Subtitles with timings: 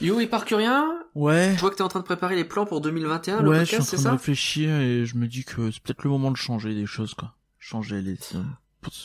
[0.00, 1.52] Yo, et rien Ouais.
[1.56, 3.66] Je vois que t'es en train de préparer les plans pour 2021, le Ouais, podcast,
[3.66, 6.10] je suis en train de ça réfléchir et je me dis que c'est peut-être le
[6.10, 7.34] moment de changer des choses, quoi.
[7.58, 8.12] Changer les...
[8.34, 8.42] euh,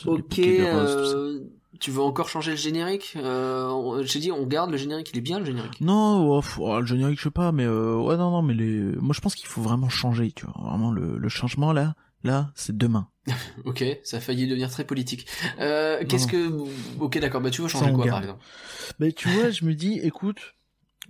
[0.06, 1.16] les Ok, bouquets de roses, tout ça.
[1.18, 1.40] euh,
[1.79, 5.21] tu veux encore changer le générique euh, J'ai dit, on garde le générique, il est
[5.21, 5.82] bien le générique.
[5.82, 8.80] Non, oh, oh, le générique, je sais pas, mais euh, ouais, non, non, mais les...
[9.02, 10.54] Moi, je pense qu'il faut vraiment changer, tu vois.
[10.70, 13.10] Vraiment, le, le changement, là, là, c'est demain.
[13.66, 15.25] Ok, ça a failli devenir très politique.
[15.60, 16.52] Euh, Qu'est-ce que...
[17.00, 18.10] Ok, d'accord, bah tu veux changer quoi, garde.
[18.10, 18.44] par exemple?
[19.00, 20.54] Mais tu vois, je me dis, écoute,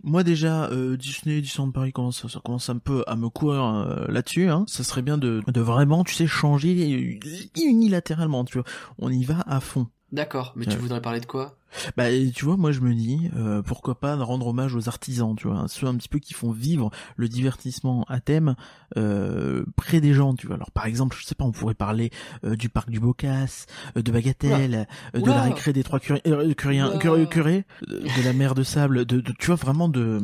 [0.02, 4.06] moi déjà, euh, Disney, Disneyland Paris commence, ça commence un peu à me courir euh,
[4.08, 4.50] là-dessus.
[4.50, 4.66] Hein.
[4.68, 7.20] Ça serait bien de, de vraiment, tu sais, changer
[7.56, 8.46] unilatéralement.
[8.46, 8.68] Tu vois,
[8.98, 9.88] on y va à fond.
[10.12, 11.58] D'accord, mais tu voudrais parler de quoi?
[11.98, 15.48] Bah, tu vois, moi je me dis, euh, pourquoi pas rendre hommage aux artisans, tu
[15.48, 18.56] vois, ceux un petit peu qui font vivre le divertissement à thème
[18.98, 20.56] euh, près des gens, tu vois.
[20.56, 22.12] Alors par exemple, je sais pas, on pourrait parler
[22.44, 23.66] euh, du parc du Bocas,
[23.98, 28.34] euh, de Bagatelle, euh, de la récré des trois curés, euh, curieux curés, de, la
[28.34, 30.20] mer de sable, de, de- tu vois vraiment de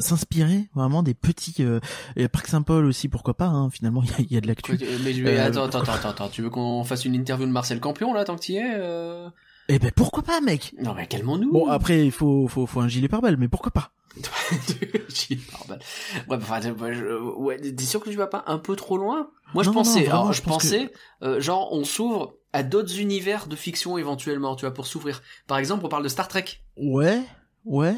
[0.00, 1.80] s'inspirer vraiment des petits euh,
[2.16, 3.46] et parc Saint-Paul aussi, pourquoi pas.
[3.46, 4.72] Hein, finalement, il y y a de l'actu.
[5.02, 8.12] Mais mais attends, attends, attends, attends, tu veux qu'on fasse une interview de Marcel Campion
[8.14, 9.28] là, tant que t'y es euh...
[9.68, 10.74] Eh ben pourquoi pas, mec?
[10.80, 13.92] Non mais calmons-nous Bon après, il faut, faut, faut un gilet pare-balles, mais pourquoi pas?
[15.52, 15.78] Pas mal.
[16.28, 16.60] Ouais, enfin,
[16.92, 19.30] je- ouais, t'es sûr que tu vas pas un peu trop loin?
[19.54, 22.98] Moi, je Non, pensais, non, vraiment, alors, je pensais, euh, genre, on s'ouvre à d'autres
[23.00, 25.22] univers de fiction éventuellement, tu vois, pour s'ouvrir.
[25.46, 26.44] Par exemple, on parle de Star Trek.
[26.76, 27.22] Ouais,
[27.64, 27.94] ouais,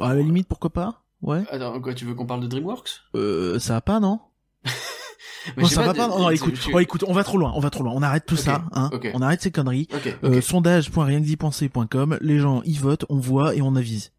[0.00, 1.42] à la limite pourquoi pas, ouais.
[1.50, 3.02] Attends, quoi, tu veux qu'on parle de DreamWorks?
[3.14, 4.20] Euh, ça va pas, non?
[5.56, 6.08] Non, ça va pas.
[6.08, 7.92] Non, écoute, oh, écoute, on va trop loin, on va trop loin.
[7.94, 8.90] On arrête tout ça, hein.
[9.14, 9.88] On arrête ces conneries.
[10.24, 14.12] Euh, sondage.rienquedipenser.com, les gens y votent, on voit et on avise.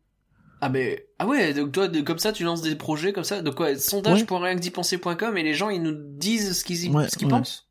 [0.61, 3.41] Ah, mais, ah ouais, donc toi, de- comme ça, tu lances des projets comme ça,
[3.41, 7.27] de quoi, sondage.rienquedipenser.com et les gens, ils nous disent ce qu'ils y- Ouais, ce qu'ils
[7.27, 7.33] ouais.
[7.33, 7.67] pensent?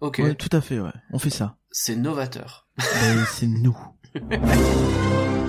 [0.00, 0.20] Ok.
[0.22, 0.90] Ouais, tout à fait, ouais.
[1.12, 1.56] On fait ça.
[1.70, 2.66] C'est novateur.
[2.78, 3.76] Ben, c'est nous.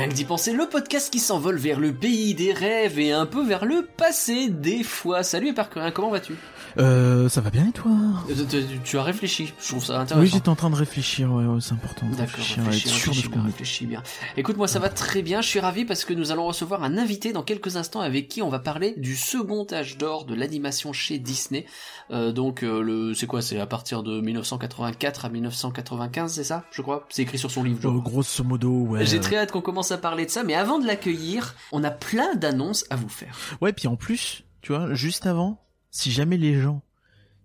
[0.00, 3.26] Rien que d'y penser, le podcast qui s'envole vers le pays des rêves et un
[3.26, 5.22] peu vers le passé des fois.
[5.22, 6.36] Salut Éparcurien, comment vas-tu?
[6.78, 7.90] Euh, ça va bien et toi?
[8.30, 10.22] Euh, tu, tu as réfléchi, je trouve ça intéressant.
[10.22, 12.94] Oui, j'étais en train de réfléchir, ouais, ouais, c'est important de D'accord, réfléchir, réfléchis, être
[12.94, 14.02] sûr de réfléchis ce bien, réfléchis bien.
[14.38, 16.96] Écoute, moi ça va très bien, je suis ravi parce que nous allons recevoir un
[16.96, 20.94] invité dans quelques instants avec qui on va parler du second âge d'or de l'animation
[20.94, 21.66] chez Disney.
[22.10, 23.42] Euh, donc euh, le c'est quoi?
[23.42, 26.64] C'est à partir de 1984 à 1995, c'est ça?
[26.70, 27.06] Je crois.
[27.10, 27.80] C'est écrit sur son livre.
[27.82, 29.04] je grosso modo, ouais.
[29.04, 31.90] J'ai très hâte qu'on commence à parler de ça, mais avant de l'accueillir, on a
[31.90, 33.36] plein d'annonces à vous faire.
[33.60, 36.82] Ouais, puis en plus, tu vois, juste avant, si jamais les gens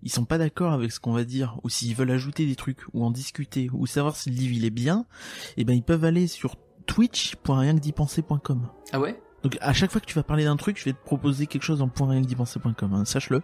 [0.06, 2.82] ils sont pas d'accord avec ce qu'on va dire, ou s'ils veulent ajouter des trucs,
[2.94, 5.06] ou en discuter, ou savoir si le livre il est bien,
[5.58, 6.56] eh ben ils peuvent aller sur
[6.86, 8.68] twitch.rienquedipenser.com.
[8.94, 9.20] Ah ouais?
[9.42, 11.64] Donc à chaque fois que tu vas parler d'un truc, je vais te proposer quelque
[11.64, 13.42] chose en .rienquedipenser.com, hein, sache-le.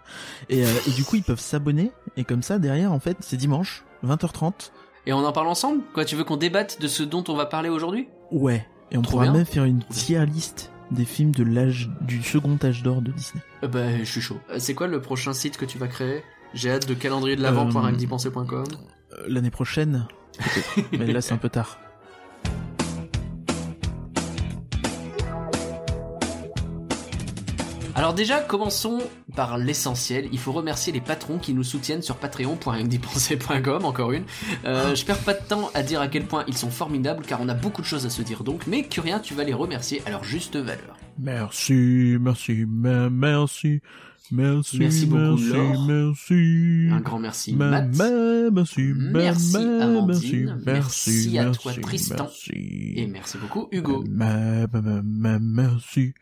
[0.50, 3.38] Et, euh, et du coup ils peuvent s'abonner, et comme ça derrière en fait c'est
[3.38, 4.72] dimanche, 20h30,
[5.08, 5.82] Et on en parle ensemble?
[5.94, 8.08] Quoi, tu veux qu'on débatte de ce dont on va parler aujourd'hui?
[8.32, 8.68] Ouais.
[8.92, 9.34] Et on Trop pourra bien.
[9.34, 13.42] même faire une tier liste des films de l'âge du second âge d'or de Disney.
[13.64, 14.40] euh, Bah, je suis chaud.
[14.50, 16.24] Euh, C'est quoi le prochain site que tu vas créer?
[16.54, 18.66] J'ai hâte de calendrier de l'avant.rienquedipenser.com.
[19.14, 20.06] Euh, L'année prochaine,
[20.38, 20.92] peut-être.
[20.92, 21.80] mais là c'est un peu tard.
[28.02, 28.98] Alors déjà, commençons
[29.36, 30.28] par l'essentiel.
[30.32, 34.24] Il faut remercier les patrons qui nous soutiennent sur patreon.rienquedipenser.com, encore une.
[34.66, 37.40] Euh, je perds pas de temps à dire à quel point ils sont formidables, car
[37.42, 40.02] on a beaucoup de choses à se dire donc, mais Curien, tu vas les remercier
[40.08, 40.98] à leur juste valeur.
[41.20, 43.82] Merci, merci, me- merci,
[44.32, 45.86] merci, Merci beaucoup, merci, Laure.
[45.88, 46.88] merci.
[46.92, 47.96] Un grand merci, Me- Matt.
[47.96, 50.58] me- merci, me- Merci, me- Amandine.
[50.66, 52.16] merci, Merci à toi, merci, Tristan.
[52.24, 52.94] merci.
[52.96, 54.04] Et merci beaucoup, Hugo.
[54.10, 56.16] Me- me- me- me- merci,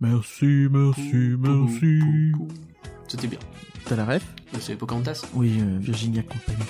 [0.00, 1.98] merci, merci, Pou, pou, merci.
[2.34, 2.54] pou, pou.
[3.08, 3.38] C'était bien.
[3.84, 4.24] T'as la ref?
[4.60, 5.22] C'est Pocahontas.
[5.34, 6.64] Oui, euh, Virginia Company.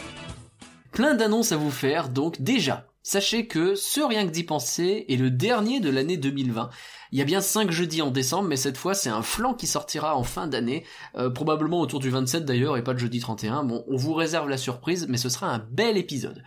[0.93, 5.17] Plein d'annonces à vous faire, donc déjà, sachez que ce Rien que d'y penser est
[5.17, 6.71] le dernier de l'année 2020.
[7.13, 9.67] Il y a bien 5 jeudis en décembre, mais cette fois c'est un flanc qui
[9.67, 10.85] sortira en fin d'année,
[11.17, 13.65] euh, probablement autour du 27 d'ailleurs, et pas le jeudi 31.
[13.65, 16.43] Bon, on vous réserve la surprise, mais ce sera un bel épisode.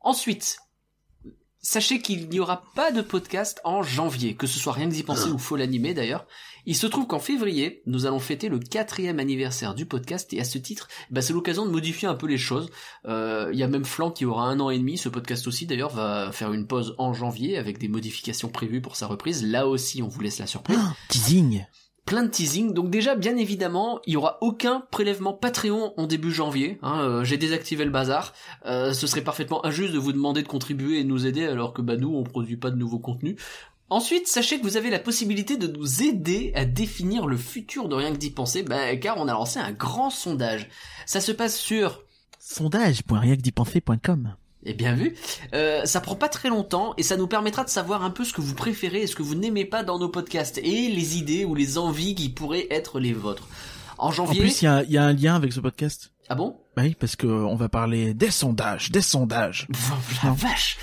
[0.00, 0.58] Ensuite,
[1.66, 5.02] sachez qu'il n'y aura pas de podcast en janvier, que ce soit Rien que d'y
[5.02, 6.26] penser ou Faut l'animer d'ailleurs.
[6.64, 10.44] Il se trouve qu'en février, nous allons fêter le quatrième anniversaire du podcast, et à
[10.44, 12.70] ce titre, bah, c'est l'occasion de modifier un peu les choses.
[13.06, 14.96] Euh, Il y a même Flanc qui aura un an et demi.
[14.96, 18.94] Ce podcast aussi, d'ailleurs, va faire une pause en janvier avec des modifications prévues pour
[18.96, 19.44] sa reprise.
[19.44, 20.78] Là aussi, on vous laisse la surprise.
[20.80, 21.64] Ah, teasing.
[22.06, 22.72] Plein de teasing.
[22.72, 26.78] Donc déjà, bien évidemment, il y aura aucun prélèvement Patreon en début janvier.
[26.82, 27.00] hein.
[27.02, 28.32] Euh, J'ai désactivé le bazar.
[28.64, 31.72] Euh, ce serait parfaitement injuste de vous demander de contribuer et de nous aider alors
[31.74, 33.34] que bah nous, on produit pas de nouveaux contenus.
[33.90, 37.94] Ensuite, sachez que vous avez la possibilité de nous aider à définir le futur de
[37.96, 40.68] rien que d'y penser, bah, car on a lancé un grand sondage.
[41.06, 42.02] Ça se passe sur
[42.40, 45.16] sondage.rienquedipenser.com et bien vu.
[45.54, 48.32] Euh, ça prend pas très longtemps et ça nous permettra de savoir un peu ce
[48.32, 51.44] que vous préférez et ce que vous n'aimez pas dans nos podcasts et les idées
[51.44, 53.48] ou les envies qui pourraient être les vôtres.
[53.98, 54.40] En janvier.
[54.40, 56.12] En plus, il y a, y a, un lien avec ce podcast.
[56.28, 56.58] Ah bon?
[56.76, 59.68] Oui, parce que on va parler des sondages, des sondages.
[60.24, 60.76] La vache.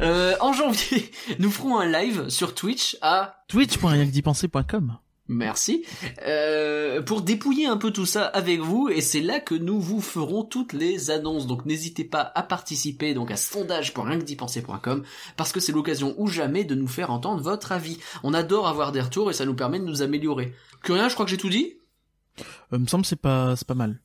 [0.00, 4.98] Euh, en janvier, nous ferons un live sur Twitch à twitch.rienquedipenser.com.
[5.30, 5.84] Merci.
[6.26, 10.00] Euh, pour dépouiller un peu tout ça avec vous, et c'est là que nous vous
[10.00, 11.46] ferons toutes les annonces.
[11.46, 15.04] Donc n'hésitez pas à participer donc à sondage.rienquedipenser.com
[15.36, 17.98] parce que c'est l'occasion ou jamais de nous faire entendre votre avis.
[18.24, 20.52] On adore avoir des retours et ça nous permet de nous améliorer.
[20.82, 21.76] Curien, je crois que j'ai tout dit?
[22.72, 24.00] Euh, me semble c'est pas c'est pas mal.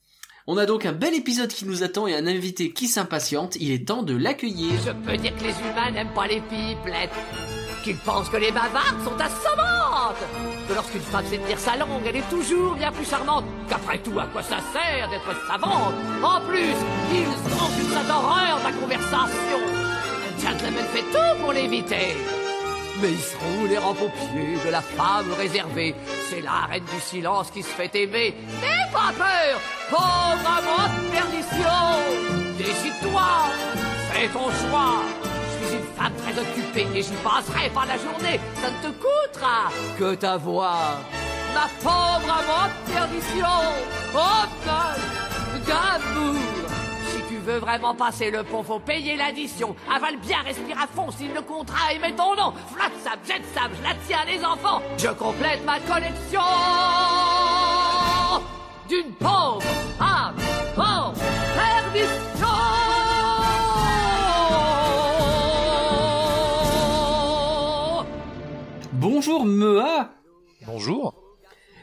[0.45, 3.56] On a donc un bel épisode qui nous attend et un invité qui s'impatiente.
[3.60, 4.80] Il est temps de l'accueillir.
[4.86, 7.54] Je peux dire que les humains n'aiment pas les pipelettes.
[7.85, 10.17] Qu'ils pensent que les bavardes sont assommantes.
[10.67, 13.45] Que lorsqu'une femme sait tenir sa langue, elle est toujours bien plus charmante.
[13.69, 15.93] Qu'après tout, à quoi ça sert d'être savante?
[16.23, 16.73] En plus,
[17.13, 19.59] ils sont une d'horreur de la conversation.
[20.25, 22.17] Un gentleman fait tout pour l'éviter.
[23.03, 25.93] Mais ils seront les pieds de la femme réservée.
[26.27, 28.33] C'est la reine du silence qui se fait aimer.
[28.61, 29.61] N'aie pas peur,
[29.91, 32.57] pauvre amant de perdition.
[32.57, 33.29] Décide-toi,
[34.11, 35.25] fais ton choix.
[35.65, 38.39] Suis une femme très occupée et j'y passerai pas la journée.
[38.56, 41.00] Ça ne te coûtera que ta voix.
[41.53, 43.47] Ma pauvre amant de perdition,
[44.13, 44.45] oh
[45.65, 46.35] d'amour
[47.45, 49.75] veux vraiment passer le pont, faut payer l'addition.
[49.94, 52.53] Avale bien, respire à fond, signe le contrat et mets ton nom.
[52.73, 54.81] Flat sable, jet sable, je la tiens les enfants.
[54.97, 56.41] Je complète ma collection
[58.89, 59.63] d'une pauvre
[60.00, 60.33] à
[60.75, 61.13] pauvre
[61.56, 63.14] perdition.
[68.97, 70.09] Bonjour Mea.
[70.65, 71.13] Bonjour.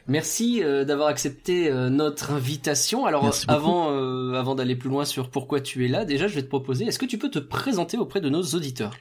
[0.09, 3.05] Merci euh, d'avoir accepté euh, notre invitation.
[3.05, 6.43] Alors avant euh, avant d'aller plus loin sur pourquoi tu es là, déjà je vais
[6.43, 8.94] te proposer, est-ce que tu peux te présenter auprès de nos auditeurs?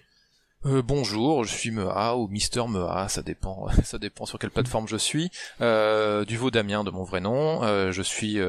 [0.63, 4.97] Bonjour, je suis Mea ou Mister Mea, ça dépend, ça dépend sur quelle plateforme je
[4.97, 5.31] suis.
[5.61, 7.61] Euh, du Damien de mon vrai nom.
[7.63, 8.39] je suis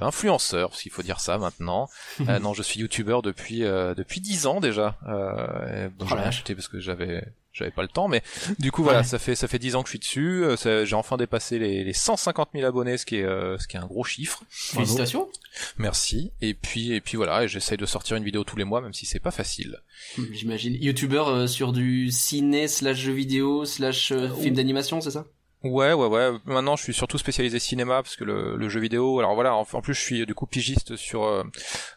[0.00, 1.88] influenceur, s'il faut dire ça maintenant.
[2.40, 4.96] non, je suis youtubeur depuis depuis dix ans déjà.
[5.04, 8.22] donc oh j'ai acheté parce que j'avais j'avais pas le temps, mais
[8.58, 10.44] du coup voilà, ça fait ça fait 10 ans que je suis dessus.
[10.44, 13.76] Euh, j'ai enfin dépassé les, les 150 000 abonnés, ce qui est euh, ce qui
[13.76, 14.42] est un gros chiffre.
[14.48, 15.28] Félicitations.
[15.76, 16.32] Merci.
[16.40, 19.06] Et puis et puis voilà, j'essaye de sortir une vidéo tous les mois, même si
[19.06, 19.80] c'est pas facile.
[20.32, 20.74] J'imagine.
[20.74, 25.26] Youtubeur euh, sur du ciné slash jeu vidéo slash film d'animation, c'est ça?
[25.64, 26.32] Ouais, ouais, ouais.
[26.44, 29.20] Maintenant, je suis surtout spécialisé cinéma parce que le, le jeu vidéo.
[29.20, 31.44] Alors voilà, en, plus, je suis du coup pigiste sur euh,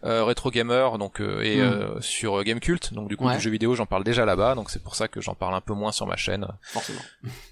[0.04, 2.94] euh Retro Gamer, donc euh, et euh, sur Game Cult.
[2.94, 4.56] Donc du coup, le jeu vidéo, j'en parle déjà là-bas.
[4.56, 6.48] Donc c'est pour ça que j'en parle un peu moins sur ma chaîne.
[6.62, 7.02] Forcément.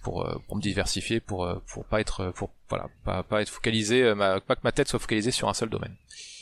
[0.04, 4.40] Pour pour me diversifier, pour pour pas être pour voilà, pas pas être focalisé, ma,
[4.40, 5.96] pas que ma tête soit focalisée sur un seul domaine.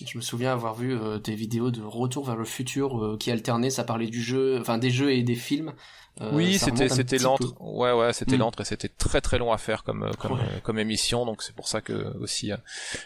[0.06, 3.84] Je me souviens avoir vu des vidéos de Retour vers le futur qui alternaient, ça
[3.84, 5.74] parlait du jeu, enfin des jeux et des films.
[6.20, 7.38] Euh, oui, c'était c'était lent.
[7.60, 8.52] Ouais, ouais, c'était mm.
[8.60, 11.26] et c'était très très long à faire comme euh, comme euh, comme émission.
[11.26, 12.52] Donc c'est pour ça que aussi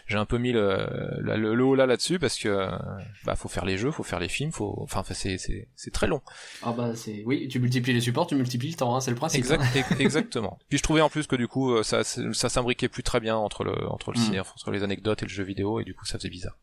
[0.06, 0.88] j'ai un peu mis le
[1.20, 2.68] le, le haut là là-dessus parce que
[3.24, 6.08] bah faut faire les jeux, faut faire les films, faut enfin c'est c'est c'est très
[6.08, 6.20] long.
[6.62, 9.16] Ah bah c'est oui, tu multiplies les supports, tu multiplies le temps, hein, c'est le
[9.16, 9.38] principe.
[9.38, 9.96] Exact, hein.
[10.00, 10.58] exactement.
[10.68, 13.64] Puis je trouvais en plus que du coup ça ça s'imbriquait plus très bien entre
[13.64, 14.22] le entre le mm.
[14.22, 16.56] cinéma, entre les anecdotes et le jeu vidéo et du coup ça faisait bizarre.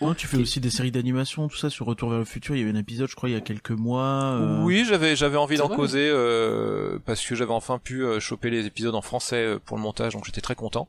[0.00, 2.56] Oh, tu fais aussi des séries d'animation, tout ça sur Retour vers le futur.
[2.56, 4.38] Il y a eu un épisode, je crois, il y a quelques mois.
[4.62, 8.66] Oui, j'avais j'avais envie d'en causer euh, parce que j'avais enfin pu euh, choper les
[8.66, 10.88] épisodes en français euh, pour le montage, donc j'étais très content.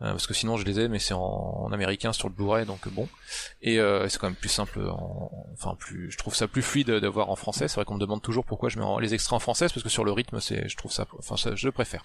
[0.00, 2.86] Euh, parce que sinon je les ai mais c'est en, américain sur le Blu-ray donc
[2.88, 3.08] bon.
[3.62, 4.80] Et euh, c'est quand même plus simple
[5.54, 7.66] enfin plus je trouve ça plus fluide d'avoir en français.
[7.66, 9.88] C'est vrai qu'on me demande toujours pourquoi je mets les extraits en français parce que
[9.88, 12.04] sur le rythme c'est je trouve ça enfin ça, je le préfère.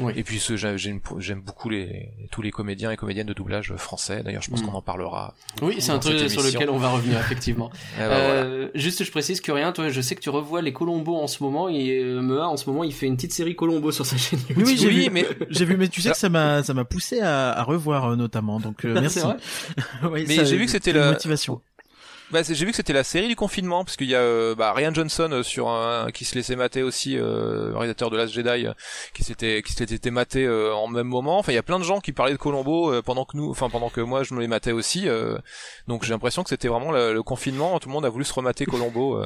[0.00, 0.12] Oui.
[0.16, 4.22] et puis j'aime beaucoup les tous les comédiens et comédiennes de doublage français.
[4.22, 4.66] D'ailleurs je pense mm.
[4.66, 7.70] qu'on en parlera oui c'est un truc sur lequel on va revenir effectivement.
[7.96, 10.72] Eh ben, euh, juste je précise que rien toi je sais que tu revois les
[10.72, 13.90] Colombo en ce moment et Mea en ce moment il fait une petite série Colombo
[13.90, 14.64] sur sa chaîne YouTube.
[14.66, 15.10] oui j'ai vu.
[15.10, 18.04] Mais j'ai vu mais tu sais que ça m'a ça m'a poussé à à, revoir
[18.04, 18.60] euh, notamment.
[18.60, 19.20] Donc euh, merci.
[20.12, 21.62] Mais j'ai vu que c'était la motivation.
[22.32, 24.72] Bah, j'ai vu que c'était la série du confinement parce qu'il y a euh, bah,
[24.72, 28.66] Ryan Johnson euh, sur un, qui se laissait mater aussi, euh, réalisateur de Last Jedi,
[29.14, 31.38] qui s'était qui s'était maté en même moment.
[31.38, 33.68] Enfin, il y a plein de gens qui parlaient de Colombo pendant que nous, enfin
[33.68, 35.06] pendant que moi je me les matais aussi.
[35.88, 37.78] donc j'ai l'impression que c'était vraiment le, confinement.
[37.78, 39.22] Tout le monde a voulu se remater Colombo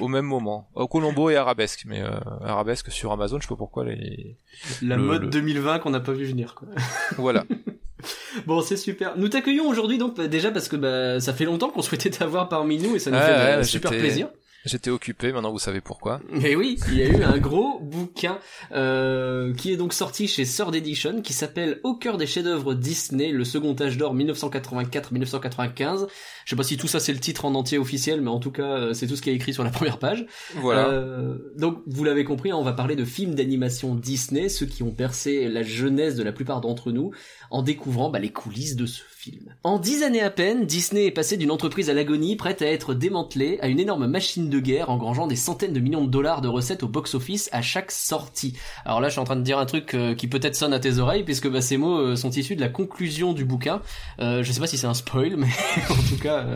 [0.00, 0.68] au, même moment.
[0.90, 2.02] Colombo et Arabesque, mais
[2.44, 4.36] Arabesque sur Amazon, je sais pas pourquoi les.
[4.82, 6.68] La mode 2020 qu'on n'a pas vu venir quoi.
[7.16, 7.44] Voilà.
[8.46, 9.16] bon, c'est super.
[9.16, 12.48] Nous t'accueillons aujourd'hui donc bah, déjà parce que bah, ça fait longtemps qu'on souhaitait t'avoir
[12.48, 14.28] parmi nous et ça nous fait bah, super plaisir.
[14.66, 16.20] J'étais occupé, maintenant vous savez pourquoi.
[16.30, 18.38] Mais oui, il y a eu un gros bouquin
[18.72, 23.30] euh, qui est donc sorti chez Third Edition qui s'appelle Au cœur des chefs-d'œuvre Disney,
[23.30, 26.08] le second âge d'or 1984-1995.
[26.44, 28.50] Je sais pas si tout ça c'est le titre en entier officiel, mais en tout
[28.50, 30.26] cas euh, c'est tout ce qui est écrit sur la première page.
[30.56, 30.88] Voilà.
[30.88, 34.92] Euh, donc vous l'avez compris, on va parler de films d'animation Disney, ceux qui ont
[34.92, 37.12] bercé la jeunesse de la plupart d'entre nous,
[37.50, 39.54] en découvrant bah, les coulisses de ce film.
[39.64, 42.94] En dix années à peine, Disney est passé d'une entreprise à l'agonie prête à être
[42.94, 46.48] démantelée à une énorme machine de guerre engrangeant des centaines de millions de dollars de
[46.48, 48.56] recettes au box-office à chaque sortie.
[48.84, 50.80] Alors là, je suis en train de dire un truc euh, qui peut-être sonne à
[50.80, 53.82] tes oreilles, puisque bah, ces mots euh, sont issus de la conclusion du bouquin.
[54.20, 55.48] Euh, je sais pas si c'est un spoil, mais
[55.90, 56.46] en tout cas,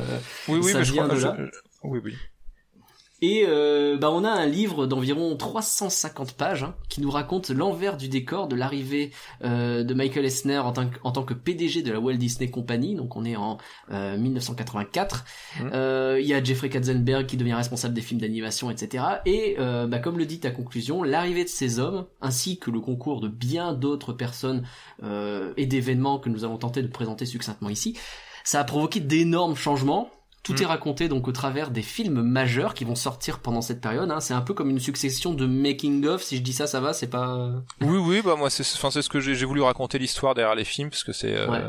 [0.49, 1.37] oui, oui, ça mais vient je de là.
[1.83, 2.14] Oui, oui.
[3.23, 7.97] Et euh, bah on a un livre d'environ 350 pages hein, qui nous raconte l'envers
[7.97, 9.12] du décor de l'arrivée
[9.44, 12.50] euh, de Michael Eisner en, tant que, en tant que PDG de la Walt Disney
[12.50, 12.97] Company.
[12.97, 13.59] Donc on est en
[13.92, 15.25] euh, 1984.
[15.25, 15.62] Mmh.
[15.73, 19.04] Euh, Il y a Jeffrey Katzenberg qui devient responsable des films d'animation, etc.
[19.26, 22.80] Et euh, bah, comme le dit ta conclusion, l'arrivée de ces hommes, ainsi que le
[22.80, 24.64] concours de bien d'autres personnes
[25.04, 27.97] euh, et d'événements que nous allons tenter de présenter succinctement ici,
[28.42, 30.11] ça a provoqué d'énormes changements
[30.44, 30.62] tout Mm.
[30.62, 34.10] est raconté donc au travers des films majeurs qui vont sortir pendant cette période.
[34.10, 34.20] Hein.
[34.20, 36.22] C'est un peu comme une succession de making of.
[36.22, 36.92] Si je dis ça, ça va.
[36.92, 37.50] C'est pas.
[37.80, 40.54] Oui, oui, bah moi c'est, enfin c'est ce que j'ai, j'ai voulu raconter l'histoire derrière
[40.54, 41.60] les films parce que c'est, euh, Ouais.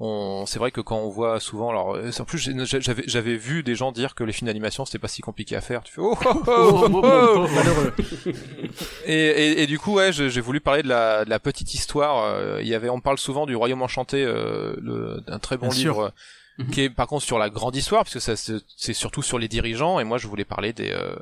[0.00, 3.62] on, c'est vrai que quand on voit souvent, alors euh, en plus j'avais, j'avais vu
[3.62, 5.82] des gens dire que les films d'animation c'était pas si compliqué à faire.
[5.84, 7.46] Tu fais oh, oh, oh, Oh, oh, oh.
[7.54, 7.92] Malheureux.
[9.06, 12.24] Et, et, et du coup, ouais, j'ai voulu parler de la, de la petite histoire.
[12.24, 15.68] euh, Il y avait, on parle souvent du Royaume Enchanté, euh, le, d'un très bon
[15.68, 15.92] Bien sûr.
[15.94, 16.04] livre.
[16.06, 16.10] euh,
[16.58, 16.70] Mhm.
[16.70, 19.46] qui est par contre sur la grande histoire parce que ça c'est surtout sur les
[19.46, 21.14] dirigeants et moi je voulais parler des euh,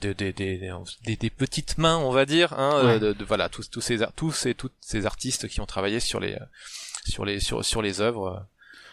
[0.00, 2.98] des, des, des, des, petites mains on va dire hein, euh, Ouais.
[2.98, 6.18] de, de- voilà tous tous ces tous et toutes ces artistes qui ont travaillé sur
[6.18, 6.38] les euh,
[7.06, 8.46] sur les sur sur les œuvres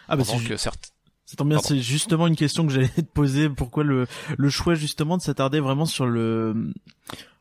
[0.08, 0.92] Ah bah que certes
[1.24, 3.48] Ça tombe bien, c'est justement une question que j'allais te poser.
[3.48, 6.54] Pourquoi le, le choix justement de s'attarder vraiment sur le...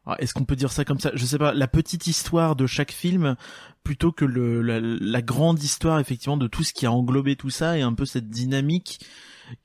[0.08, 1.12] Ah, Est-ce qu'on peut dire ça comme ça?
[1.14, 3.36] Je sais pas, la petite histoire de chaque film
[3.84, 7.50] plutôt que le, la, la grande histoire effectivement de tout ce qui a englobé tout
[7.50, 9.00] ça et un peu cette dynamique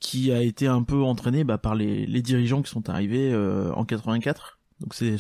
[0.01, 3.85] qui a été un peu entraînée bah, par les, dirigeants qui sont arrivés euh, en
[3.85, 4.59] 84.
[4.83, 5.17] Donc c'est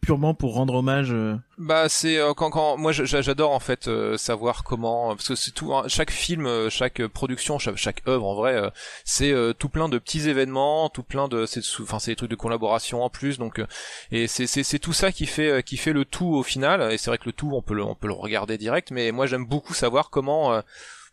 [0.00, 1.12] purement pour rendre hommage.
[1.12, 5.34] euh, Bah c'est euh, quand quand moi j'adore en fait euh, savoir comment parce que
[5.34, 8.70] c'est tout hein, chaque film euh, chaque production chaque, chaque œuvre en vrai euh,
[9.04, 12.30] c'est euh, tout plein de petits événements tout plein de c'est enfin c'est des trucs
[12.30, 13.66] de collaboration en plus donc euh,
[14.12, 16.90] et c'est c'est c'est tout ça qui fait euh, qui fait le tout au final
[16.90, 19.12] et c'est vrai que le tout on peut le on peut le regarder direct mais
[19.12, 20.60] moi j'aime beaucoup savoir comment euh,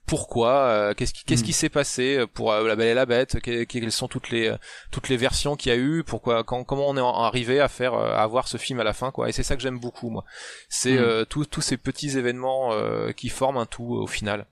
[0.10, 1.46] pourquoi euh, qu'est-ce qui qu'est-ce Mm.
[1.46, 4.48] qui s'est passé pour euh, la Belle et la Bête que- quelles sont toutes les
[4.50, 4.58] euh,
[4.92, 7.94] toutes les versions qu'il y a eu pourquoi quand comment on est arrivé à faire
[7.94, 10.10] euh, à avoir ce film à la fin quoi et c'est ça que j'aime beaucoup
[10.10, 10.26] moi
[10.68, 11.04] c'est Mm.
[11.04, 14.46] euh, tous tous ces petits événements euh, qui forment un tout au final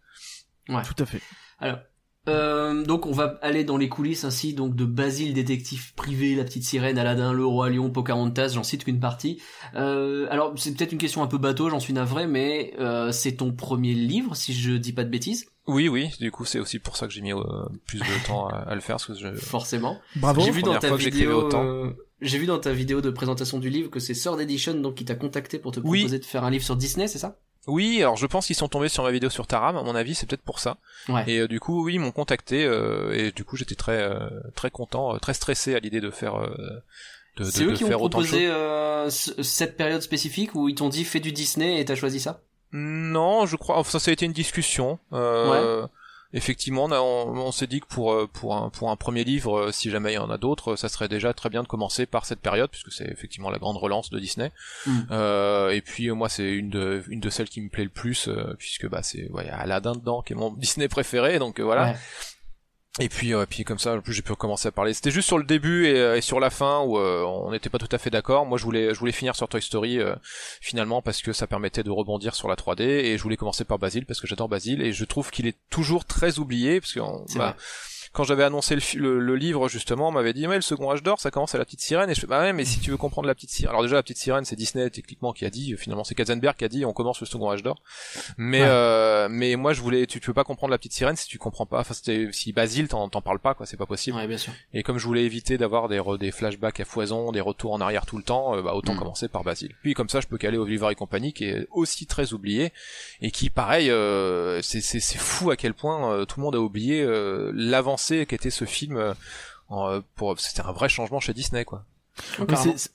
[0.70, 0.84] Ouais.
[0.84, 1.22] Tout à fait.
[1.60, 1.80] Alors.
[2.28, 6.44] Euh, donc on va aller dans les coulisses ainsi donc de Basile détective privé, la
[6.44, 9.42] petite sirène, Aladdin, le roi lion, Pocahontas, j'en cite qu'une partie.
[9.76, 13.34] Euh, alors c'est peut-être une question un peu bateau, j'en suis navré, mais euh, c'est
[13.38, 16.80] ton premier livre si je dis pas de bêtises, oui oui du coup c'est aussi
[16.80, 17.42] pour ça que j'ai mis euh,
[17.86, 19.98] plus de temps à, à le faire parce que je forcément.
[20.16, 20.42] Bravo.
[20.42, 21.92] J'ai vu dans ta vidéo, euh,
[22.22, 25.06] j'ai vu dans ta vidéo de présentation du livre que c'est Sword Edition donc qui
[25.06, 26.00] t'a contacté pour te Oui.
[26.00, 27.40] proposer de faire un livre sur Disney, c'est ça?
[27.68, 30.16] Oui alors je pense qu'ils sont tombés sur ma vidéo sur Taram à mon avis
[30.16, 30.78] c'est peut-être pour ça
[31.10, 31.24] Ouais.
[31.28, 34.30] et euh, du coup oui ils m'ont contacté euh, et du coup j'étais très euh,
[34.56, 36.50] très content euh, très stressé à l'idée de faire euh,
[37.38, 40.68] de, de, C'est eux de qui ont faire proposé euh, ce- cette période spécifique où
[40.70, 42.42] ils t'ont dit fais du Disney et t'as choisi ça?
[42.74, 43.78] Non, je crois.
[43.78, 45.00] Enfin, ça a été une discussion.
[45.14, 45.88] Euh,
[46.34, 49.24] Effectivement, on, a- on, on s'est dit que pour euh, pour un pour un premier
[49.24, 51.68] livre, euh, si jamais il y en a d'autres, ça serait déjà très bien de
[51.68, 54.52] commencer par cette période, puisque c'est effectivement la grande relance de Disney.
[54.86, 55.00] Mm.
[55.12, 58.28] Euh, et puis moi, c'est une de une de celles qui me plaît le plus,
[58.28, 61.40] euh, puisque bah c'est ouais, il y a Aladdin dedans, qui est mon Disney préféré,
[61.40, 61.92] donc voilà.
[61.92, 61.96] Ouais.
[63.00, 64.94] Et puis, euh, puis comme ça, en plus j'ai pu commencer à parler.
[64.94, 67.70] C'était juste sur le début et, euh, et sur la fin où euh, on n'était
[67.70, 68.46] pas tout à fait d'accord.
[68.46, 70.16] Moi, je voulais, je voulais finir sur Toy Story euh,
[70.62, 73.78] finalement parce que ça permettait de rebondir sur la 3D et je voulais commencer par
[73.78, 77.00] Basile parce que j'adore Basile et je trouve qu'il est toujours très oublié parce que
[78.18, 81.04] quand j'avais annoncé le, le, le livre justement, on m'avait dit ouais le second âge
[81.04, 82.90] d'or ça commence à la petite sirène et je fais bah ouais mais si tu
[82.90, 85.52] veux comprendre la petite sirène, alors déjà la petite sirène c'est Disney techniquement qui a
[85.52, 87.80] dit finalement c'est Katzenberg qui a dit on commence le second âge d'or,
[88.38, 88.68] mais Ouais.
[88.68, 91.38] euh, mais moi je voulais tu, tu peux pas comprendre la petite sirène si tu
[91.38, 94.18] comprends pas, enfin c'était- si Basile t'en t'en parles pas quoi c'est pas possible.
[94.18, 94.52] Ouais, bien sûr.
[94.74, 97.82] Et comme je voulais éviter d'avoir des, re- des flashbacks à foison, des retours en
[97.82, 99.00] arrière tout le temps, euh, bah autant Mm.
[99.00, 99.74] commencer par Basile.
[99.84, 102.72] Puis comme ça, je peux caler Oliver et compagnie, qui est aussi très oublié
[103.22, 107.02] et qui, pareil, euh, c'est fou à quel point euh, tout le monde a oublié
[107.04, 107.52] euh,
[108.10, 108.98] l'avancée qu'était ce film.
[108.98, 109.14] euh,
[109.70, 111.84] en, euh, pour c'était un vrai changement chez Disney, quoi.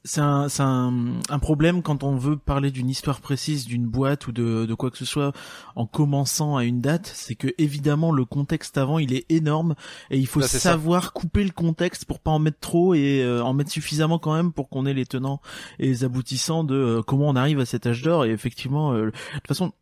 [0.04, 4.32] c'est un, un, un, problème quand on veut parler d'une histoire précise d'une boîte ou
[4.32, 5.32] de, de quoi que ce soit
[5.76, 9.74] en commençant à une date, c'est que évidemment le contexte avant il est énorme
[10.10, 13.44] et il faut bah, savoir couper le contexte pour pas en mettre trop et euh,
[13.44, 15.40] en mettre suffisamment quand même pour qu'on ait les tenants
[15.78, 19.06] et les aboutissants de euh, comment on arrive à cet âge d'or et effectivement euh,
[19.06, 19.72] de toute façon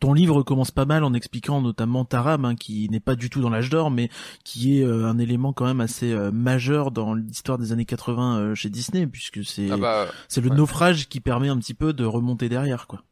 [0.00, 3.40] ton livre commence pas mal en expliquant notamment Taram, hein, qui n'est pas du tout
[3.40, 4.10] dans l'âge d'or, mais
[4.44, 8.38] qui est euh, un élément quand même assez euh, majeur dans l'histoire des années 80
[8.38, 11.92] euh, chez Disney, puisque c'est ah bah, c'est le naufrage qui permet un petit peu
[11.92, 13.02] de remonter derrière, quoi.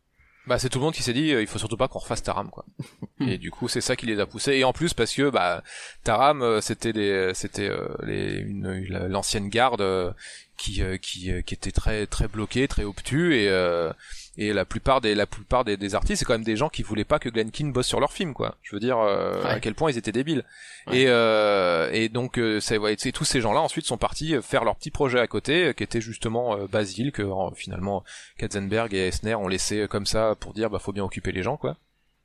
[0.45, 2.51] Bah c'est tout le monde qui s'est dit il faut surtout pas qu'on refasse Taram
[2.51, 2.65] quoi.
[3.21, 5.63] et du coup c'est ça qui les a poussés et en plus parce que bah
[6.03, 7.71] Taram c'était des c'était
[8.03, 8.43] les
[9.09, 9.85] l'ancienne garde
[10.59, 13.49] qui qui qui était très très bloqué, très obtus et
[14.39, 16.83] et la plupart des la plupart des, des artistes c'est quand même des gens qui
[16.83, 18.57] voulaient pas que Glenn Keane bosse sur leur film quoi.
[18.63, 20.45] Je veux dire euh, à quel point ils étaient débiles.
[20.91, 24.65] Et euh, et donc euh, c'est ouais, tous ces gens là ensuite sont partis faire
[24.65, 28.05] leur petit projet à côté qui était justement Basile que finalement
[28.39, 31.57] Katzenberg et Esner ont laissé comme ça pour dire bah faut bien occuper les gens
[31.57, 31.77] quoi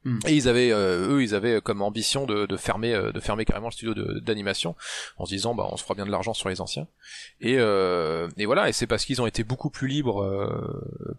[0.06, 0.20] Mm.
[0.28, 3.68] Et ils avaient, euh, eux, ils avaient comme ambition de, fermer, euh, de fermer carrément
[3.68, 4.76] le studio d'animation
[5.18, 6.88] en se disant, bah, on se fera bien de l'argent sur les anciens.
[7.42, 10.18] Et, euh, et voilà, et c'est parce qu'ils ont été beaucoup plus libres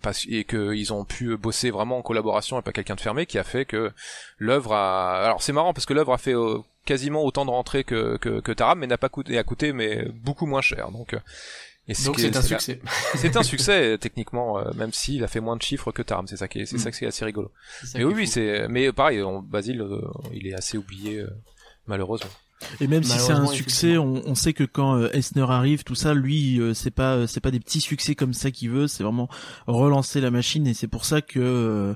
[0.03, 3.39] parce, et qu'ils ont pu bosser vraiment en collaboration et pas quelqu'un de fermé qui
[3.39, 3.93] a fait que
[4.39, 5.25] l'œuvre a.
[5.25, 6.35] Alors c'est marrant parce que l'œuvre a fait
[6.85, 10.47] quasiment autant de rentrées que, que, Taram, mais n'a pas coûté, a coûté mais beaucoup
[10.47, 10.91] moins cher.
[10.91, 11.15] Donc
[12.05, 12.81] donc c'est un succès.
[13.15, 16.27] c'est un succès techniquement, euh, même s'il a fait moins de chiffres que Taram.
[16.27, 16.81] C'est ça qui est, c'est mm.
[16.81, 17.51] ça qui est assez rigolo.
[17.95, 18.69] mais oui, oui, c'est.
[18.69, 20.01] Mais pareil, Basile, euh,
[20.33, 21.31] il est assez oublié euh,
[21.87, 22.31] malheureusement.
[22.81, 26.13] Et même si c'est un succès, on, on, sait que quand Esner arrive, tout ça,
[26.13, 29.29] lui, c'est pas c'est pas des petits succès comme ça qu'il veut, c'est vraiment
[29.69, 31.95] relancer la machine et c'est pour ça que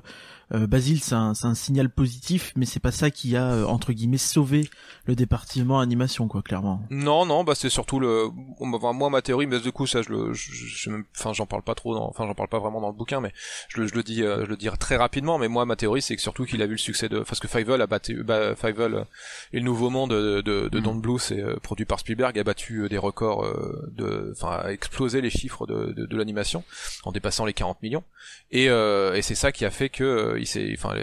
[0.55, 3.91] euh, Basile, c'est un, un, signal positif, mais c'est pas ça qui a euh, entre
[3.91, 4.69] guillemets sauvé
[5.05, 6.81] le département animation, quoi, clairement.
[6.91, 8.29] Non, non, bah c'est surtout le.
[8.59, 11.95] moi, ma théorie, mais du coup, ça, je le, je, enfin, j'en parle pas trop,
[11.95, 12.07] dans...
[12.07, 13.31] enfin, j'en parle pas vraiment dans le bouquin, mais
[13.67, 15.39] je le, je le dis, euh, je le dis très rapidement.
[15.39, 17.47] Mais moi, ma théorie, c'est que surtout qu'il a vu le succès de, parce que
[17.47, 19.05] Fievel a battu, bah, Fievel
[19.53, 20.83] et le Nouveau Monde de, de, de mm.
[20.83, 23.43] Don Bluth, c'est produit par Spielberg, a battu des records
[23.91, 26.63] de, enfin, a explosé les chiffres de, de, de l'animation
[27.05, 28.03] en dépassant les 40 millions.
[28.51, 30.95] Et, et c'est ça qui a fait que il enfin,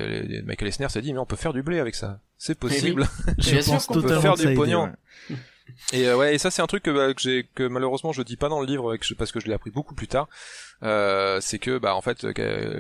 [0.45, 2.21] Michael Esner s'est dit, mais on peut faire du blé avec ça.
[2.39, 3.07] C'est possible.
[3.39, 4.93] Je pense qu'on peut faire du pognon.
[5.93, 8.23] Et euh, ouais, et ça c'est un truc que, bah, que j'ai que malheureusement je
[8.23, 10.29] dis pas dans le livre parce que je l'ai appris beaucoup plus tard.
[10.83, 12.27] Euh, c'est que bah en fait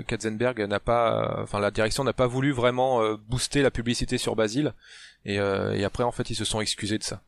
[0.07, 4.37] Katzenberg n'a pas, enfin la direction n'a pas voulu vraiment euh, booster la publicité sur
[4.37, 4.75] Basile
[5.25, 7.23] et, et après en fait ils se sont excusés de ça.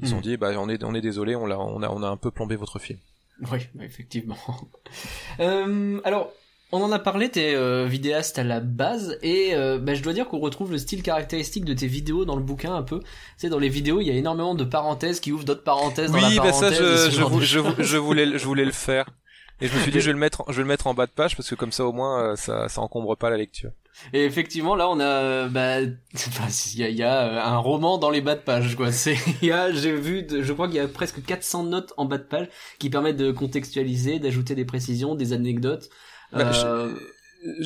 [0.00, 0.22] ils ont hmm.
[0.22, 2.78] dit bah on est on est désolé, on a on a un peu plombé votre
[2.78, 2.98] film.
[3.50, 4.36] Oui, effectivement.
[5.38, 6.32] alors,
[6.72, 10.12] on en a parlé, t'es euh, vidéaste à la base, et euh, bah, je dois
[10.12, 13.00] dire qu'on retrouve le style caractéristique de tes vidéos dans le bouquin un peu.
[13.00, 13.06] Tu
[13.38, 16.20] sais, dans les vidéos, il y a énormément de parenthèses qui ouvrent d'autres parenthèses oui,
[16.20, 16.80] dans la parenthèse.
[16.80, 19.06] Oui, bah ça, je, je, je, voulais, je voulais le faire.
[19.62, 21.06] Et je me suis dit, je vais le mettre, je vais le mettre en bas
[21.06, 23.72] de page parce que comme ça, au moins, euh, ça, ça encombre pas la lecture.
[24.14, 28.22] Et effectivement, là, on a, bah, il y a, y a un roman dans les
[28.22, 28.90] bas de page, quoi.
[28.90, 32.06] C'est, il y a, j'ai vu, je crois qu'il y a presque 400 notes en
[32.06, 35.90] bas de page qui permettent de contextualiser, d'ajouter des précisions, des anecdotes.
[36.32, 36.94] Bah, euh,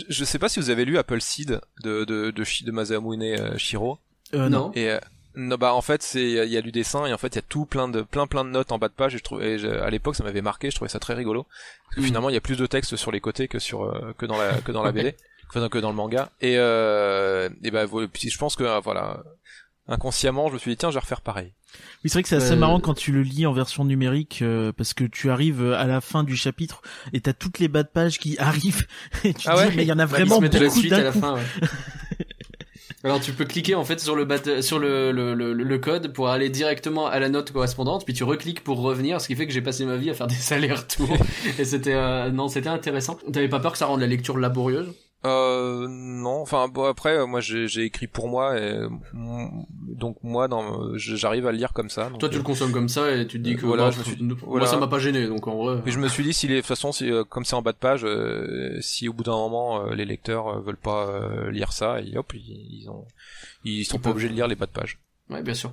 [0.08, 3.58] je, sais pas si vous avez lu Apple Seed de de de, de Masamune euh,
[3.58, 3.98] Shiro.
[4.32, 4.72] Euh, non.
[4.74, 4.98] Et euh,
[5.34, 7.38] non, bah en fait c'est il y a du dessin et en fait il y
[7.38, 9.64] a tout plein de plein plein de notes en bas de page et je trouvais
[9.80, 11.44] à l'époque ça m'avait marqué je trouvais ça très rigolo
[11.84, 12.04] parce que hmm.
[12.04, 14.60] finalement il y a plus de texte sur les côtés que sur que dans la
[14.60, 15.16] que dans la BD
[15.48, 19.24] enfin que dans le manga et euh, et bah je pense que voilà
[19.88, 21.52] inconsciemment je me suis dit tiens je vais refaire pareil
[22.02, 24.40] oui, c'est vrai que c'est assez euh, marrant quand tu le lis en version numérique
[24.42, 27.68] euh, parce que tu arrives euh, à la fin du chapitre et t'as toutes les
[27.68, 28.86] bas de page qui arrivent
[29.24, 31.18] et tu ah dis mais il y en a bah, vraiment beaucoup d'un coup.
[31.18, 31.40] Fin, ouais.
[33.04, 34.26] Alors tu peux cliquer en fait sur le
[34.62, 38.64] sur le, le, le, code pour aller directement à la note correspondante, puis tu recliques
[38.64, 41.14] pour revenir, ce qui fait que j'ai passé ma vie à faire des allers-retours.
[41.58, 43.18] et c'était non, c'était intéressant.
[43.30, 44.90] T'avais pas peur que ça rende la lecture laborieuse?
[45.26, 48.80] Euh, non, enfin bon après moi j'ai écrit pour moi et
[49.14, 52.10] donc moi dans j'arrive à le lire comme ça.
[52.18, 54.22] Toi tu le consommes comme ça et tu te dis que voilà, je me suis...
[54.46, 55.82] moi ça m'a pas gêné donc en vrai.
[55.86, 57.62] Et je me suis dit si les de toute façon si, euh, comme c'est en
[57.62, 61.10] bas de page euh, si au bout d'un moment euh, les lecteurs veulent pas
[61.50, 63.06] lire ça et hop ils, ils ont
[63.64, 64.98] ils sont pas obligés de lire les bas de page.
[65.30, 65.72] Ouais bien sûr.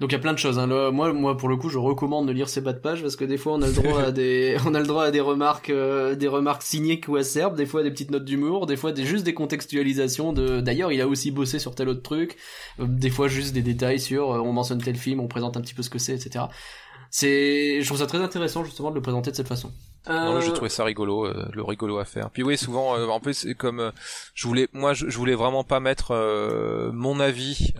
[0.00, 0.58] Donc il y a plein de choses.
[0.58, 0.90] Hein.
[0.92, 3.24] moi, moi pour le coup, je recommande de lire ces bas de page parce que
[3.24, 5.70] des fois on a le droit à des, on a le droit à des remarques,
[5.70, 9.04] euh, des remarques cyniques ou acerbes, des fois des petites notes d'humour, des fois des
[9.04, 10.60] juste des contextualisations de.
[10.60, 12.36] D'ailleurs, il a aussi bossé sur tel autre truc.
[12.78, 15.60] Euh, des fois juste des détails sur, euh, on mentionne tel film, on présente un
[15.60, 16.44] petit peu ce que c'est, etc.
[17.10, 19.72] C'est, je trouve ça très intéressant justement de le présenter de cette façon.
[20.08, 22.30] Non, j'ai trouvé ça rigolo, le rigolo à faire.
[22.30, 23.92] Puis oui, souvent, en plus, c'est comme
[24.34, 26.14] je voulais, moi, je, voulais vraiment pas mettre
[26.92, 27.72] mon avis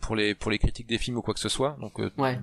[0.00, 1.76] pour les pour les critiques des films ou quoi que ce soit.
[1.80, 2.00] Donc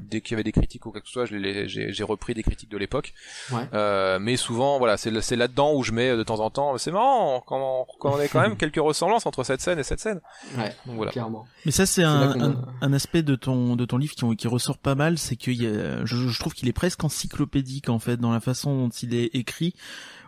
[0.09, 2.71] dès qu'il y avait des critiques ou quoi que ce soit, j'ai repris des critiques
[2.71, 3.13] de l'époque.
[3.51, 4.19] Ouais.
[4.19, 6.77] mais souvent, voilà, c'est c'est là-dedans où je mets de temps en temps.
[6.77, 9.99] C'est marrant quand quand on a quand même quelques ressemblances entre cette scène et cette
[9.99, 10.21] scène.
[10.57, 10.73] Ouais.
[10.85, 11.11] Donc voilà.
[11.11, 11.45] Clairement.
[11.65, 14.95] Mais ça, c'est un, un, aspect de ton de ton livre qui, qui ressort pas
[14.95, 18.75] mal, c'est que je, je trouve qu'il est presque encyclopédique en fait dans la façon
[18.75, 19.73] dont il est écrit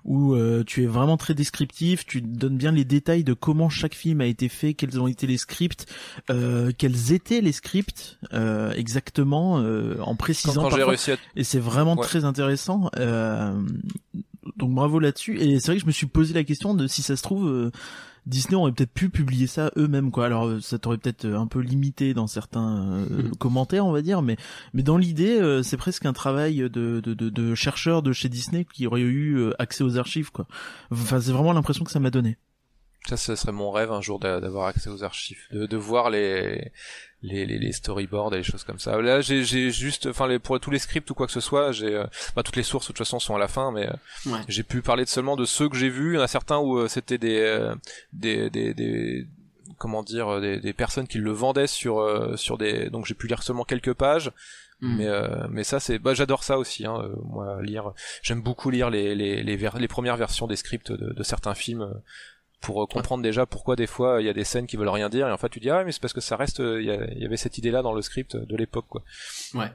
[0.05, 3.93] où euh, tu es vraiment très descriptif, tu donnes bien les détails de comment chaque
[3.93, 5.85] film a été fait, quels ont été les scripts,
[6.29, 9.63] euh, quels étaient les scripts euh, exactement,
[10.01, 10.69] en précisant.
[10.69, 10.95] Quand, à...
[11.35, 12.89] Et c'est vraiment très intéressant.
[14.57, 15.39] Donc bravo là-dessus.
[15.39, 17.71] Et c'est vrai que je me suis posé la question de si ça se trouve
[18.25, 20.25] Disney aurait peut-être pu publier ça eux-mêmes quoi.
[20.25, 23.35] Alors euh, ça t'aurait peut-être euh, un peu limité dans certains euh, mhm.
[23.35, 24.37] commentaires on va dire, mais
[24.73, 28.65] mais dans l'idée c'est presque un travail de, de, de, de chercheurs de chez Disney
[28.65, 30.47] qui auraient eu accès aux archives quoi.
[30.91, 32.37] Enfin c'est vraiment l'impression que ça m'a donné.
[33.07, 36.71] Ça, ce serait mon rêve un jour d'avoir accès aux archives, de, de voir les,
[37.23, 39.01] les, les, storyboards et les choses comme ça.
[39.01, 41.95] Là, j'ai juste, enfin, les, pour tous les scripts ou quoi que ce soit, j'ai,
[41.95, 42.05] euh,
[42.35, 44.81] bah, toutes les sources de toute façon sont à la fin, mais euh, j'ai pu
[44.81, 46.13] parler de seulement de ceux que j'ai vus.
[46.13, 47.71] Il y en a certains où euh, c'était des,
[48.11, 49.25] des, des, des,
[49.77, 53.41] comment dire, des, des, personnes qui le vendaient sur, sur des, donc j'ai pu lire
[53.41, 54.31] seulement quelques pages.
[54.81, 54.97] Hmm.
[54.97, 55.07] Mais
[55.49, 59.41] mais ça c'est bah j'adore ça aussi hein, moi lire j'aime beaucoup lire les les
[59.41, 61.93] les, les premières versions des scripts de, de certains films
[62.63, 65.09] pour euh, comprendre déjà pourquoi des fois il y a des scènes qui veulent rien
[65.09, 67.21] dire et en fait tu dis ah mais c'est parce que ça reste euh, il
[67.21, 69.03] y, avait cette idée là dans le script de l'époque quoi
[69.53, 69.71] ouais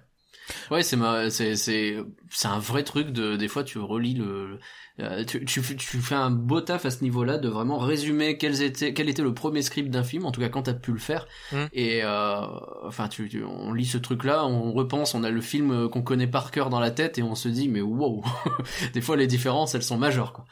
[0.71, 0.97] ouais c'est
[1.31, 1.97] c'est c'est
[2.31, 4.59] c'est un vrai truc de des fois tu relis le
[5.01, 8.63] euh, tu, tu, tu, fais un beau taf à ce niveau-là de vraiment résumer quels
[8.63, 10.99] étaient, quel était le premier script d'un film, en tout cas quand t'as pu le
[10.99, 11.29] faire.
[11.53, 11.57] Mm.
[11.73, 12.41] Et euh,
[12.85, 16.51] enfin, tu, on lit ce truc-là, on repense, on a le film qu'on connaît par
[16.51, 18.25] cœur dans la tête et on se dit mais wow,
[18.93, 20.47] des fois les différences elles sont majeures quoi.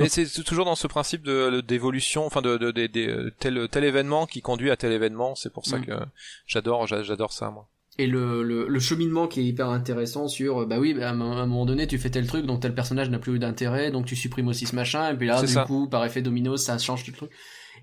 [0.00, 4.26] Mais c'est toujours dans ce principe de d'évolution, enfin de, de, de, tel tel événement
[4.26, 5.34] qui conduit à tel événement.
[5.34, 5.86] C'est pour ça mm.
[5.86, 5.92] que
[6.46, 7.68] j'adore j'adore ça moi.
[7.98, 11.14] Et le, le, le, cheminement qui est hyper intéressant sur bah oui bah, à un
[11.14, 14.48] moment donné tu fais tel truc donc tel personnage n'a plus d'intérêt donc tu supprimes
[14.48, 17.16] aussi ce machin et puis là du coup par effet domino ça change tout le
[17.16, 17.30] truc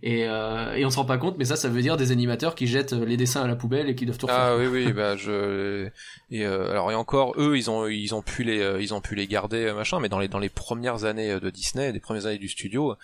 [0.04, 2.56] et, euh, et on se rend pas compte mais ça ça veut dire des animateurs
[2.56, 4.42] qui jettent les dessins à la poubelle et qui doivent tout refaire.
[4.42, 5.90] Ah oui oui bah je
[6.30, 9.02] et euh, alors et encore eux ils ont ils ont pu les euh, ils ont
[9.02, 12.00] pu les garder euh, machin mais dans les dans les premières années de Disney les
[12.00, 12.96] premières années du studio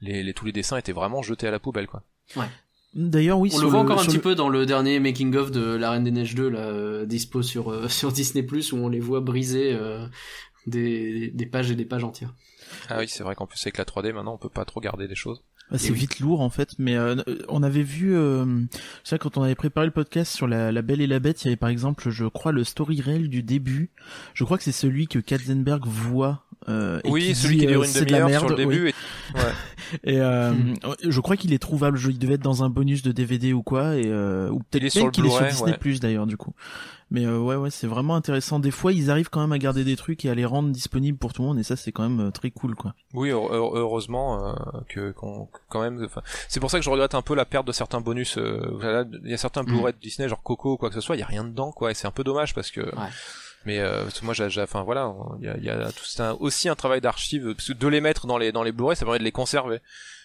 [0.00, 2.02] les, les tous les dessins étaient vraiment jetés à la poubelle quoi.
[2.36, 2.46] Ouais.
[2.94, 3.50] D'ailleurs, oui.
[3.54, 6.04] On le voit encore un petit peu dans le dernier making of de La Reine
[6.04, 9.74] des Neiges 2, là, dispo sur sur Disney où on les voit briser
[10.66, 12.34] des, des pages et des pages entières.
[12.90, 15.08] Ah oui, c'est vrai qu'en plus avec la 3D maintenant on peut pas trop garder
[15.08, 15.42] des choses.
[15.72, 17.16] Bah, c'est vite lourd en fait, mais euh,
[17.48, 18.44] on avait vu, euh,
[19.04, 21.46] sais quand on avait préparé le podcast sur la, la, Belle et la Bête, il
[21.46, 23.90] y avait par exemple, je crois, le story rail du début.
[24.34, 26.44] Je crois que c'est celui que Katzenberg voit.
[26.68, 28.88] Euh, oui, celui qui dure une euh, demi-heure sur le début.
[28.88, 28.94] Et,
[29.34, 29.52] ouais.
[30.04, 30.74] et euh, hmm.
[31.08, 31.98] je crois qu'il est trouvable.
[32.06, 34.12] Il devait être dans un bonus de DVD ou quoi, et
[34.50, 36.52] ou peut-être qu'il est sur Disney Plus d'ailleurs du coup.
[37.12, 38.58] Mais euh, ouais, ouais, c'est vraiment intéressant.
[38.58, 41.18] Des fois, ils arrivent quand même à garder des trucs et à les rendre disponibles
[41.18, 42.94] pour tout le monde, et ça, c'est quand même euh, très cool, quoi.
[43.12, 44.54] Oui, heureusement euh,
[44.88, 46.08] que quand même.
[46.48, 48.38] C'est pour ça que je regrette un peu la perte de certains bonus.
[48.38, 51.18] il y a certains Blu-ray de Disney, genre Coco ou quoi que ce soit, il
[51.18, 52.80] y a rien dedans, quoi, et c'est un peu dommage parce que.
[53.66, 53.82] Mais
[54.22, 57.54] moi, j'ai, enfin voilà, il y a, y a tout, un, aussi un travail d'archive,
[57.54, 59.80] parce que de les mettre dans les dans les Blu-ray, ça permet de les conserver.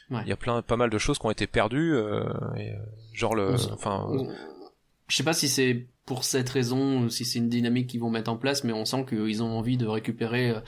[0.10, 1.98] Il y a plein, pas mal de choses qui ont été perdues,
[2.56, 2.72] et,
[3.14, 4.08] genre le, enfin.
[5.10, 8.32] Je sais pas si c'est pour cette raison, si c'est une dynamique qu'ils vont mettre
[8.32, 10.60] en place, mais on sent qu'ils ont envie de récupérer euh,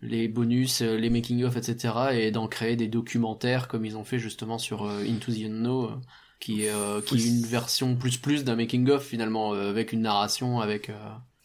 [0.00, 1.94] les bonus, euh, les making-of, etc.
[2.12, 6.00] et d'en créer des documentaires comme ils ont fait justement sur euh, Into the Unknown,
[6.40, 6.72] qui est,
[7.04, 10.90] qui est une version plus plus d'un making-of finalement, avec une narration, avec...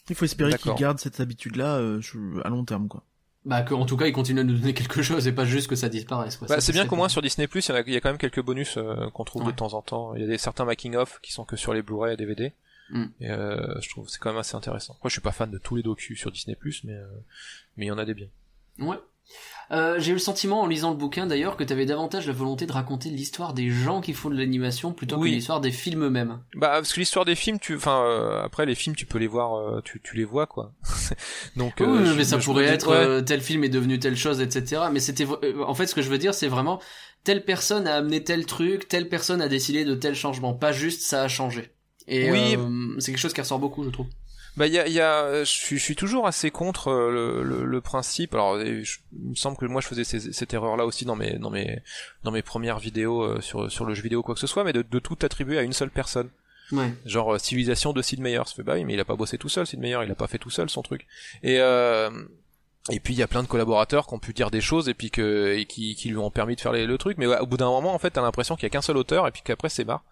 [0.10, 1.82] Il faut espérer qu'ils gardent cette habitude-là
[2.44, 3.04] à long terme, quoi.
[3.46, 5.68] Bah que, en tout cas ils continuent à nous donner quelque chose et pas juste
[5.68, 6.40] que ça disparaisse.
[6.48, 8.80] Bah, c'est bien qu'au moins sur Disney Plus il y, a quand même quelques bonus
[9.14, 10.16] qu'on trouve de temps en temps.
[10.16, 12.54] Il y a des certains making of qui sont que sur les Blu-ray et DVD.
[12.94, 13.06] Mm.
[13.20, 14.94] Et euh, je trouve c'est quand même assez intéressant.
[15.04, 17.06] Moi, je suis pas fan de tous les docus sur Disney+, mais euh,
[17.76, 18.30] mais il y en a des biens.
[18.80, 18.98] Ouais.
[19.72, 22.34] Euh, j'ai eu le sentiment en lisant le bouquin d'ailleurs que tu avais davantage la
[22.34, 26.04] volonté de raconter l'histoire des gens qui font de l'animation plutôt que l'histoire des films
[26.04, 26.40] eux-mêmes.
[26.54, 29.28] Bah parce que l'histoire des films, tu, enfin euh, après les films tu peux les
[29.28, 30.74] voir, euh, tu, tu les vois quoi.
[31.56, 34.84] Donc oui, mais ça pourrait être tel film est devenu telle chose, etc.
[34.92, 35.26] Mais c'était
[35.66, 36.80] en fait ce que je veux dire c'est vraiment
[37.24, 41.02] telle personne a amené tel truc, telle personne a décidé de tel changement, pas juste
[41.02, 41.72] ça a changé.
[42.08, 42.56] Et oui.
[42.58, 44.08] Euh, c'est quelque chose qui ressort beaucoup, je trouve.
[44.56, 47.44] Bah il y a, y a je, suis, je suis toujours assez contre euh, le,
[47.44, 48.36] le, le principe.
[48.36, 51.50] Alors il me semble que moi je faisais cette erreur là aussi dans mes dans
[51.50, 51.82] mes
[52.24, 54.74] dans mes premières vidéos euh, sur sur le jeu vidéo quoi que ce soit, mais
[54.74, 56.30] de, de tout attribuer à une seule personne.
[56.72, 56.94] Ouais.
[57.06, 58.42] Genre civilisation de Sid Meier.
[58.46, 60.16] Ça fait bah oui, mais il a pas bossé tout seul Sid Meier, il a
[60.16, 61.08] pas fait tout seul son truc.
[61.42, 62.12] Et euh,
[62.92, 64.94] et puis il y a plein de collaborateurs qui ont pu dire des choses et
[64.94, 67.46] puis que et qui, qui lui ont permis de faire les, le truc mais au
[67.46, 69.42] bout d'un moment en fait t'as l'impression qu'il y a qu'un seul auteur et puis
[69.44, 70.04] qu'après c'est barre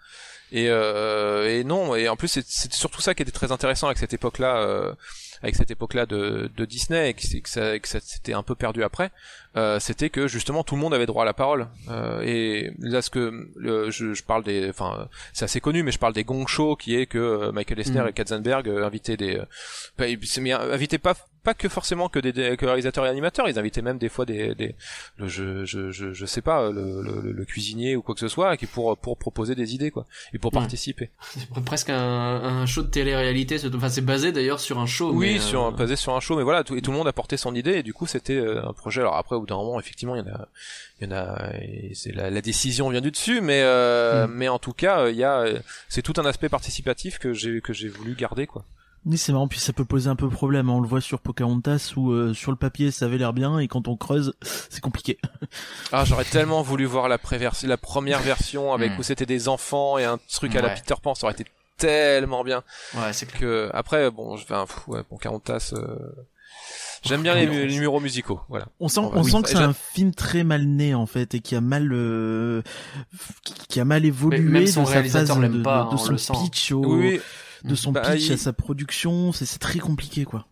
[0.53, 3.97] et, euh, et non et en plus c'est surtout ça qui était très intéressant avec
[3.97, 4.93] cette époque là euh,
[5.43, 8.55] avec cette époque-là de, de, Disney et que, que ça, que ça s'était un peu
[8.55, 9.11] perdu après,
[9.57, 11.67] euh, c'était que justement tout le monde avait droit à la parole.
[11.89, 15.99] Euh, et là, ce que je, je, parle des, enfin, c'est assez connu, mais je
[15.99, 18.07] parle des gong shows qui est que euh, Michael Eisner mm.
[18.07, 23.05] et Katzenberg euh, invitaient des, euh, invitaient pas pas que forcément que des, que réalisateurs
[23.05, 24.75] et animateurs, ils invitaient même des fois des, des
[25.17, 28.27] le, je, je, je, je sais pas le, le, le, cuisinier ou quoi que ce
[28.27, 31.09] soit qui pour pour proposer des idées quoi et pour participer.
[31.31, 35.11] C'est presque un, un show de télé-réalité, enfin c'est basé d'ailleurs sur un show.
[35.13, 35.71] Oui, sur euh...
[35.71, 37.73] basé sur un show, mais voilà tout, et tout le monde a porté son idée
[37.73, 39.01] et du coup c'était euh, un projet.
[39.01, 40.47] Alors après au bout d'un moment effectivement il y en a
[40.99, 41.51] il y en a
[41.93, 44.31] c'est la, la, décision vient du dessus mais euh, mm.
[44.33, 45.45] mais en tout cas il y a
[45.89, 48.65] c'est tout un aspect participatif que j'ai que j'ai voulu garder quoi.
[49.05, 50.69] Oui, c'est marrant, puis ça peut poser un peu problème.
[50.69, 50.73] Hein.
[50.73, 53.67] On le voit sur Pocahontas où euh, sur le papier ça avait l'air bien et
[53.67, 54.33] quand on creuse,
[54.69, 55.17] c'est compliqué.
[55.91, 57.17] ah, j'aurais tellement voulu voir la,
[57.63, 58.99] la première version avec hmm.
[58.99, 61.45] où c'était des enfants et un truc à la Peter Pan, ça aurait été
[61.77, 62.63] tellement bien.
[62.93, 65.97] Ouais, c'est que après bon, je vais un ouais, Pocahontas euh...
[67.03, 68.67] J'aime bien les, numéros musicaux, voilà.
[68.79, 71.55] On sent, on sent que c'est un film très mal né en fait et qui
[71.55, 72.61] a mal, euh,
[73.69, 76.71] qui a mal évolué dans sa phase de, pas, de, de son pitch.
[76.71, 76.85] Au...
[76.85, 77.19] Oui,
[77.63, 80.47] de son bah, pitch à sa production, c'est très compliqué quoi.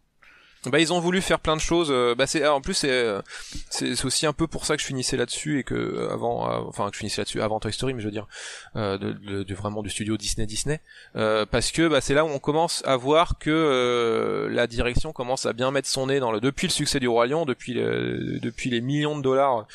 [0.65, 1.87] Bah ils ont voulu faire plein de choses.
[1.89, 3.21] Euh, bah c'est en plus c'est euh,
[3.69, 6.89] c'est aussi un peu pour ça que je finissais là-dessus et que euh, avant enfin
[6.89, 8.27] que je finissais là-dessus avant Toy Story mais je veux dire
[8.75, 8.97] de,
[9.43, 10.81] de, vraiment du studio Disney Disney
[11.13, 15.53] parce que bah c'est là où on commence à voir que la direction commence à
[15.53, 18.81] bien mettre son nez dans le depuis le succès du roi lion depuis depuis les
[18.81, 19.65] millions de dollars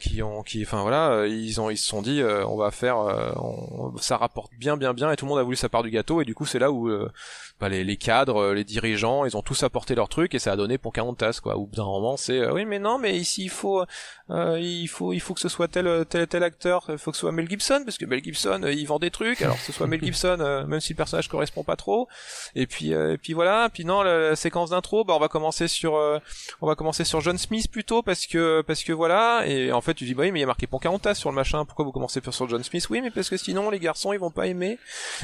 [0.00, 2.98] qui ont qui enfin voilà ils ont ils se sont dit on va faire
[4.00, 6.20] ça rapporte bien bien bien et tout le monde a voulu sa part du gâteau
[6.20, 6.90] et du coup c'est là où
[7.60, 10.52] bah, les, les, cadres, euh, les dirigeants, ils ont tous apporté leur truc et ça
[10.52, 11.56] a donné pour Pocahontas quoi.
[11.56, 13.84] Ou d'un moment c'est euh, oui mais non mais ici il faut
[14.30, 17.16] euh, il faut il faut que ce soit tel tel tel acteur, il faut que
[17.16, 19.72] ce soit Mel Gibson parce que Mel Gibson il vend des trucs alors que ce
[19.72, 22.08] soit Mel Gibson même si le personnage correspond pas trop.
[22.54, 25.94] Et puis et puis voilà, puis non la, séquence d'intro, bah on va commencer sur
[26.60, 29.94] on va commencer sur John Smith plutôt parce que parce que voilà et en fait
[29.94, 31.92] tu dis bah oui mais il y a marqué Pocahontas sur le machin, pourquoi vous
[31.92, 32.86] commencez sur John Smith?
[32.90, 34.78] Oui mais parce que sinon les garçons ils vont pas aimer.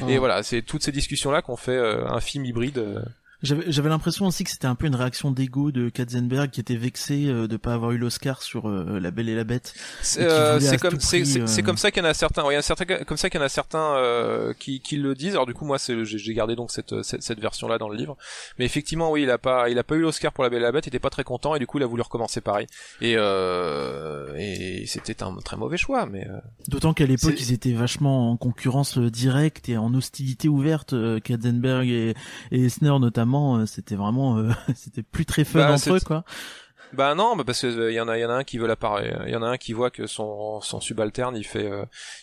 [0.07, 3.03] Et voilà, c'est toutes ces discussions là qu'on fait un film hybride.
[3.43, 3.61] Euh.
[3.67, 7.27] J'avais l'impression aussi que c'était un peu une réaction d'ego de Katzenberg qui était vexé
[7.27, 9.73] euh, de pas avoir eu l'Oscar sur euh, La Belle et la Bête.
[10.01, 10.25] C'est
[10.79, 12.43] comme c'est comme ça qu'il y en a certains.
[12.49, 15.33] il y a certains comme ça qu'il y en a certains qui, qui le disent.
[15.33, 18.17] Alors du coup moi j'ai gardé donc cette, cette, cette version là dans le livre.
[18.57, 20.65] Mais effectivement oui il a pas il a pas eu l'Oscar pour La Belle et
[20.65, 20.87] la Bête.
[20.87, 22.65] Il était pas très content et du coup il a voulu recommencer pareil.
[23.01, 26.07] Et et c'était un très mauvais choix.
[26.07, 26.27] Mais
[26.67, 32.15] d'autant qu'à l'époque ils étaient vachement en concurrence directe et en hostilité ouverte Katzenberg et,
[32.51, 36.23] et notamment euh, c'était vraiment, euh, c'était plus très fun bah, entre eux, quoi.
[36.93, 38.57] Bah non, bah parce que il euh, y en a, y en a un qui
[38.57, 41.69] veut l'appareil, il y en a un qui voit que son son subalterne, il fait,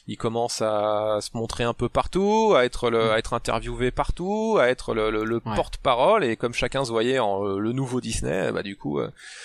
[0.07, 4.57] il commence à se montrer un peu partout, à être le, à être interviewé partout,
[4.61, 8.63] à être le, le, porte-parole et comme chacun se voyait en le nouveau Disney, bah
[8.63, 9.01] du coup,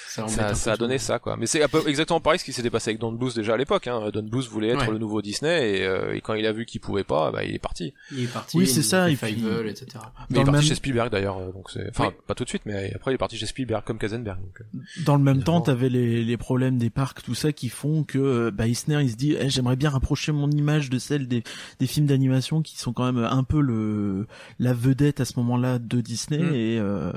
[0.08, 1.36] ça, ça, a donné ça quoi.
[1.38, 3.88] Mais c'est exactement pareil ce qui s'était passé avec Don Bluth déjà à l'époque.
[3.88, 4.10] Hein.
[4.14, 6.82] Don Bluth voulait être le nouveau Disney et, euh, et quand il a vu qu'il
[6.82, 7.94] pouvait pas, bah il est parti.
[8.12, 8.58] Il est parti.
[8.58, 9.10] Oui c'est ça.
[9.10, 9.46] Il puis...
[9.68, 9.86] etc.
[10.30, 11.38] Mais il est parti chez Spielberg d'ailleurs.
[11.38, 13.84] Euh, donc c'est, enfin pas tout de suite, mais après il est parti chez Spielberg
[13.84, 14.40] comme Kazenberg.
[14.40, 14.80] Donc, euh,
[15.10, 18.52] Dans le même temps, t'avais les, les problèmes des parcs, tout ça qui font que
[18.52, 21.42] bah Eisner il se dit eh, j'aimerais bien rapprocher mon image de celle des,
[21.80, 24.28] des films d'animation qui sont quand même un peu le
[24.60, 26.54] la vedette à ce moment-là de Disney mm.
[26.54, 27.12] et euh,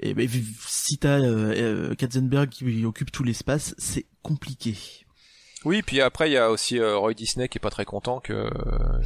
[0.00, 0.22] et bah,
[0.66, 4.74] si t'as euh, Katzenberg qui occupe tout l'espace, c'est compliqué.
[5.66, 8.18] Oui, puis après il y a aussi euh, Roy Disney qui est pas très content
[8.18, 8.48] que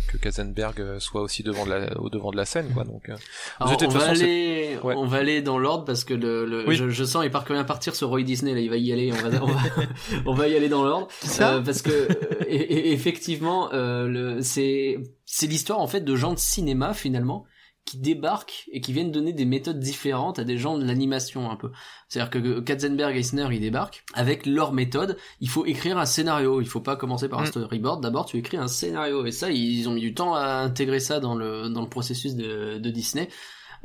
[0.09, 2.85] que Katzenberg soit aussi devant de la, au devant de la scène, quoi.
[2.85, 3.17] Donc, euh,
[3.61, 7.45] on, va aller, on va aller dans l'ordre parce que le, je, sens il part
[7.45, 9.61] quand même partir ce Roy Disney là, il va y aller, on va on va,
[10.27, 11.09] on va y aller dans l'ordre.
[11.41, 12.09] Euh, parce que
[12.49, 17.47] effectivement le c'est c'est l'histoire en fait de gens de cinéma finalement
[17.85, 21.57] qui débarquent et qui viennent donner des méthodes différentes à des gens de l'animation un
[21.57, 21.71] peu.
[22.09, 25.19] C'est-à-dire que Katzenberg et Eisner ils débarquent avec leur méthode.
[25.41, 26.61] Il faut écrire un scénario.
[26.61, 27.47] Il faut pas commencer par un mm.
[27.47, 28.03] storyboard.
[28.03, 31.21] D'abord tu écris un scénario et ça ils ont mis du temps à intégrer ça
[31.21, 33.29] dans le dans le processus de, de Disney.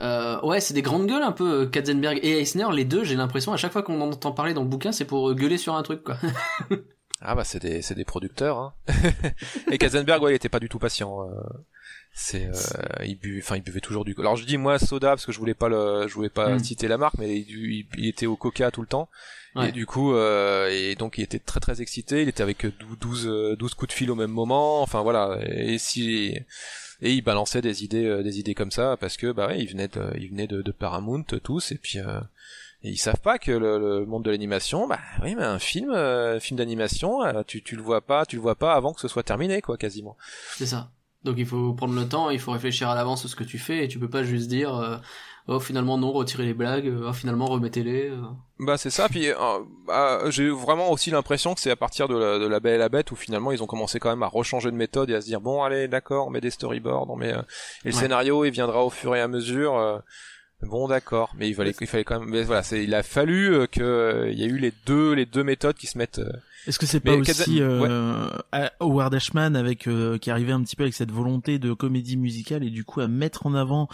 [0.02, 2.68] Euh, ouais, c'est des grandes gueules un peu Katzenberg et Eisner.
[2.72, 5.34] Les deux, j'ai l'impression à chaque fois qu'on entend parler dans le bouquin, c'est pour
[5.34, 6.18] gueuler sur un truc quoi.
[7.22, 8.60] ah bah c'est des c'est des producteurs.
[8.60, 8.74] Hein.
[9.72, 11.28] et Katzenberg ouais il était pas du tout patient.
[11.28, 11.42] Euh
[12.14, 15.26] c'est euh, il bu enfin il buvait toujours du alors je dis moi soda parce
[15.26, 16.60] que je voulais pas le je voulais pas hmm.
[16.60, 19.10] citer la marque mais il, il, était au coca tout le temps
[19.62, 22.66] et du coup euh, et donc il était très très excité il était avec
[23.00, 26.36] 12 12 coups de fil au même moment enfin voilà et si
[27.02, 29.68] et il balançait des idées euh, des idées comme ça parce que bah ouais il
[29.68, 32.20] venait de il venait de, de Paramount tous et puis euh,
[32.82, 36.40] Et ils savent pas que le, monde de l'animation, bah oui, mais un film, euh,
[36.40, 39.10] film d'animation, euh, tu, tu le vois pas, tu le vois pas avant que ce
[39.10, 40.16] soit terminé, quoi, quasiment.
[40.56, 40.90] C'est ça.
[41.24, 43.58] Donc il faut prendre le temps, il faut réfléchir à l'avance à ce que tu
[43.58, 44.98] fais, et tu peux pas juste dire, euh,
[45.48, 48.12] oh finalement non, retirez les blagues, oh finalement remettez-les.
[48.60, 49.28] Bah c'est ça, puis
[49.86, 52.78] bah, j'ai vraiment aussi l'impression que c'est à partir de la, de la Belle et
[52.78, 55.22] la Bête où finalement ils ont commencé quand même à rechanger de méthode et à
[55.22, 57.36] se dire bon allez d'accord, on met des storyboards, on met et
[57.86, 60.02] le scénario il viendra au fur et à mesure.
[60.62, 63.54] Bon d'accord, mais il fallait, il fallait quand même, mais voilà, c'est, il a fallu
[63.54, 66.20] euh, que euh, il y a eu les deux, les deux méthodes qui se mettent.
[66.20, 66.34] Euh,
[66.68, 67.62] Est-ce que c'est pas aussi
[68.82, 69.88] Howard Ashman avec
[70.20, 73.08] qui arrivait un petit peu avec cette volonté de comédie musicale et du coup à
[73.08, 73.88] mettre en avant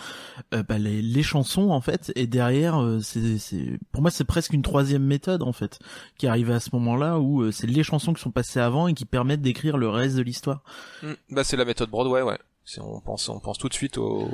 [0.51, 4.63] bah, les, les, chansons en fait et derrière c'est, c'est, pour moi c'est presque une
[4.63, 5.77] troisième méthode en fait
[6.17, 9.05] qui arrivait à ce moment-là où c'est les chansons qui sont passées avant et qui
[9.05, 10.63] permettent d'écrire le reste de l'histoire.
[11.03, 11.13] Hmm.
[11.29, 12.39] bah c'est la méthode Broadway ouais.
[12.79, 14.27] On pense, on pense tout de suite au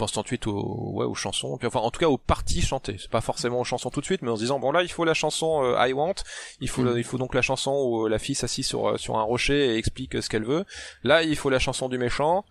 [0.00, 2.96] pense ensuite aux, ouais, aux chansons, puis enfin en tout cas aux parties chantées.
[2.98, 4.90] C'est pas forcément aux chansons tout de suite, mais en se disant bon là il
[4.90, 6.14] faut la chanson euh, I Want,
[6.60, 6.98] il faut mm.
[6.98, 9.76] il faut donc la chanson où la fille s'assit sur euh, sur un rocher et
[9.76, 10.64] explique ce qu'elle veut.
[11.04, 12.44] Là il faut la chanson du méchant.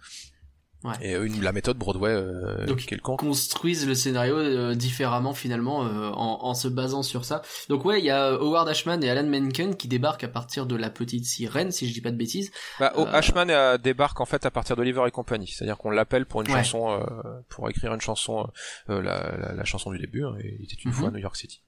[0.83, 0.93] Ouais.
[1.01, 3.19] Et euh, une, la méthode Broadway euh, Donc quelconque.
[3.19, 7.41] construisent le scénario euh, différemment finalement euh, en, en, se basant sur ça.
[7.67, 10.77] Donc ouais, il y a Howard Ashman et Alan Menken qui débarquent à partir de
[10.77, 12.51] La Petite Sirène, si je dis pas de bêtises.
[12.79, 16.47] Bah, Ashman débarque en fait à partir d'Oliver et compagnie, c'est-à-dire qu'on l'appelle pour une
[16.47, 17.05] chanson,
[17.49, 18.47] pour écrire une chanson,
[18.87, 20.23] la, la, la, chanson du début.
[20.23, 21.17] Hein, il était une fois à mhm.
[21.17, 21.61] New York City.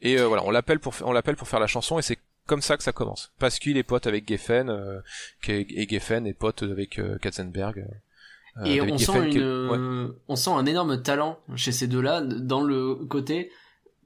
[0.00, 2.78] Et voilà, on l'appelle pour on l'appelle pour faire la chanson et c'est comme ça
[2.78, 3.30] que ça commence.
[3.38, 5.02] Parce qu'il est pote avec Geffen,
[5.48, 7.86] et Geffen est pote avec Katzenberg.
[8.58, 12.94] Euh, et on sent une, on sent un énorme talent chez ces deux-là dans le
[12.94, 13.50] côté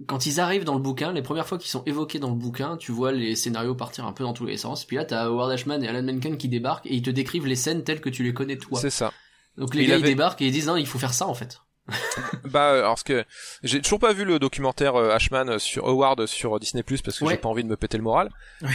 [0.06, 2.76] quand ils arrivent dans le bouquin, les premières fois qu'ils sont évoqués dans le bouquin,
[2.76, 4.84] tu vois les scénarios partir un peu dans tous les sens.
[4.84, 7.56] Puis là, t'as Howard Ashman et Alan Menken qui débarquent et ils te décrivent les
[7.56, 8.80] scènes telles que tu les connais toi.
[8.80, 9.12] C'est ça.
[9.56, 11.60] Donc les gars ils débarquent et ils disent non, il faut faire ça en fait.
[12.44, 13.24] bah alors ce que
[13.62, 17.26] j'ai toujours pas vu le documentaire euh, Ashman sur Howard sur Disney Plus parce que
[17.28, 18.30] j'ai pas envie de me péter le moral.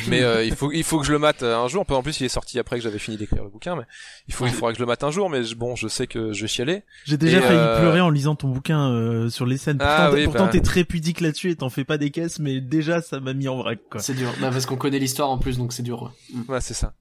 [0.08, 1.86] Mais euh, il faut il faut que je le mate un jour.
[1.89, 3.84] En plus il est sorti après que j'avais fini d'écrire le bouquin mais
[4.28, 6.34] il faut il faudra que je le mate un jour mais bon je sais que
[6.34, 6.84] je vais chialer.
[7.06, 9.78] J'ai déjà failli euh, pleurer en lisant ton bouquin sur les scènes.
[9.78, 10.52] Pourtant, ah, pourtant bah.
[10.52, 13.47] t'es très pudique là-dessus et t'en fais pas des caisses mais déjà ça m'a mis
[13.47, 14.02] en vrac quoi.
[14.02, 14.32] C'est dur.
[14.41, 16.12] Bah, parce qu'on connaît l'histoire en plus donc c'est dur
[16.47, 16.93] ouais c'est ça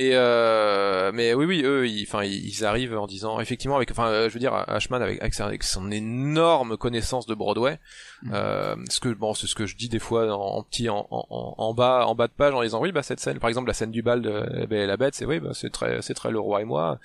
[0.00, 4.06] et euh, mais oui, oui, eux, ils, enfin, ils, arrivent en disant, effectivement, avec, enfin,
[4.06, 7.80] euh, je veux dire, Ashman avec, avec, son énorme connaissance de Broadway,
[8.22, 8.30] mm.
[8.32, 11.54] euh, ce que, bon, c'est ce que je dis des fois en, petit, en, en,
[11.58, 13.74] en, bas, en bas de page, en disant, oui, bah cette scène, par exemple, la
[13.74, 16.62] scène du bal de la Bête, c'est oui, bah, c'est très, c'est très le roi
[16.62, 17.00] et moi,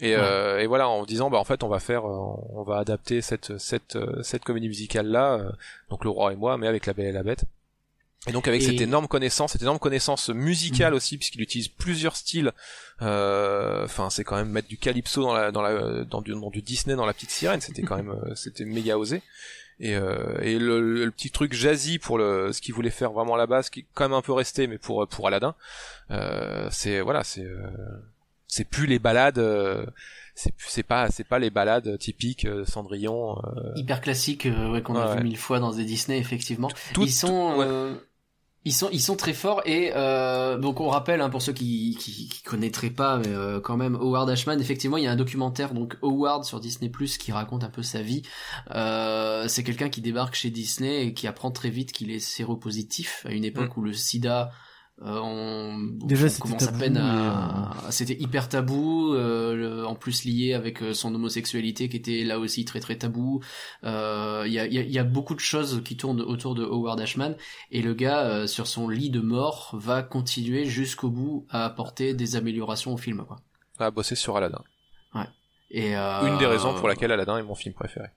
[0.00, 3.20] et, euh, et voilà, en disant, bah en fait, on va faire, on va adapter
[3.20, 5.38] cette, cette, cette comédie musicale là,
[5.90, 7.44] donc le roi et moi, mais avec la Belle et la Bête.
[8.28, 10.96] Et donc avec cette énorme connaissance, cette énorme connaissance musicale mm.
[10.96, 12.52] aussi, puisqu'il utilise plusieurs styles.
[13.00, 16.50] Euh, enfin, c'est quand même mettre du calypso dans la, dans la, dans du, dans
[16.50, 17.60] du Disney, dans la petite sirène.
[17.60, 19.22] C'était quand même, euh, c'était méga osé.
[19.80, 23.38] Et, euh, et le, petit truc jazzy pour le, ce qu'il voulait faire vraiment à
[23.38, 25.56] la base, qui est quand même un peu resté, mais pour pour Aladdin,
[26.12, 27.48] euh, c'est voilà, c'est
[28.46, 29.42] c'est plus les balades
[30.36, 33.36] c'est c'est pas c'est pas les balades typiques Cendrillon
[33.74, 37.96] hyper classiques ouais, qu'on a vu mille fois dans des Disney effectivement ils sont
[38.64, 41.96] ils sont, ils sont très forts et euh, donc on rappelle hein, pour ceux qui,
[41.98, 45.16] qui, qui connaîtraient pas mais euh, quand même Howard Ashman effectivement il y a un
[45.16, 48.22] documentaire donc Howard sur Disney Plus qui raconte un peu sa vie
[48.70, 53.26] euh, c'est quelqu'un qui débarque chez Disney et qui apprend très vite qu'il est séropositif
[53.28, 53.80] à une époque mm.
[53.80, 54.52] où le SIDA
[55.00, 60.52] euh, on, Déjà, commence à peine à, euh, c'était hyper tabou, euh, en plus lié
[60.52, 63.42] avec son homosexualité qui était là aussi très très tabou.
[63.82, 67.36] Il y, a, y, a, beaucoup de choses qui tournent autour de Howard Ashman
[67.70, 72.36] et le gars sur son lit de mort va continuer jusqu'au bout à apporter des
[72.36, 73.24] améliorations au film.
[73.26, 73.36] Quoi.
[73.78, 74.62] À bosser sur Aladdin.
[75.14, 75.26] Ouais.
[75.70, 78.08] Et une des raisons pour laquelle Aladdin est mon film préféré.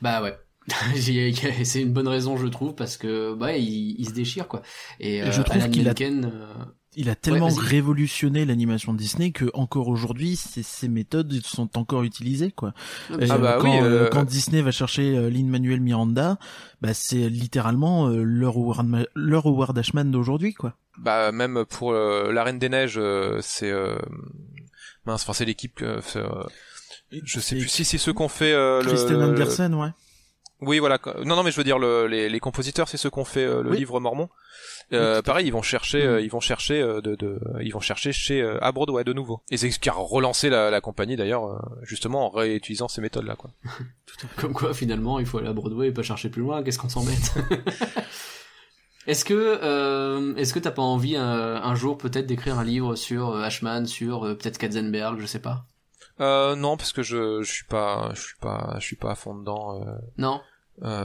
[0.00, 0.36] Bah ouais.
[1.64, 4.62] c'est une bonne raison je trouve parce que bah il, il se déchire quoi.
[5.00, 6.54] Et, je euh, trouve qu'il a euh,
[6.96, 12.72] il a tellement révolutionné l'animation Disney que encore aujourd'hui ces, méthodes sont encore utilisées quoi.
[13.10, 16.38] Ah bah quand, euh, quand, Disney va chercher Lin Manuel Miranda
[16.80, 20.74] bah c'est littéralement leur Howard, leur Howard Ashman d'aujourd'hui quoi.
[20.98, 23.00] Bah même pour la Reine des Neiges
[23.40, 23.72] c'est
[25.04, 25.84] mince enfin c'est l'équipe
[27.22, 27.68] je sais plus.
[27.68, 29.90] Si c'est ceux qu'on fait Kristen Anderson ouais
[30.62, 30.98] oui, voilà.
[31.24, 33.62] Non, non, mais je veux dire, le, les, les, compositeurs, c'est ceux qu'on fait euh,
[33.62, 34.30] le livre Mormon.
[34.92, 36.08] Euh, pareil, ils vont chercher, mm.
[36.08, 39.42] euh, ils vont chercher de, de, ils vont chercher chez à Broadway de nouveau.
[39.50, 43.36] Et c'est ce qui a relancé la, la compagnie d'ailleurs, justement en réutilisant ces méthodes-là,
[43.36, 43.50] quoi.
[44.36, 46.62] Comme quoi, finalement, il faut aller à Broadway et pas chercher plus loin.
[46.62, 47.34] Qu'est-ce qu'on s'embête
[49.06, 53.86] Est-ce que est-ce que t'as pas envie un, jour peut-être d'écrire un livre sur Ashman,
[53.86, 55.66] sur peut-être Katzenberg, je sais pas?
[56.20, 59.14] Euh, non, parce que je, je suis pas, je suis pas, je suis pas à
[59.14, 59.80] fond dedans.
[59.82, 59.94] Euh.
[60.18, 60.40] Non.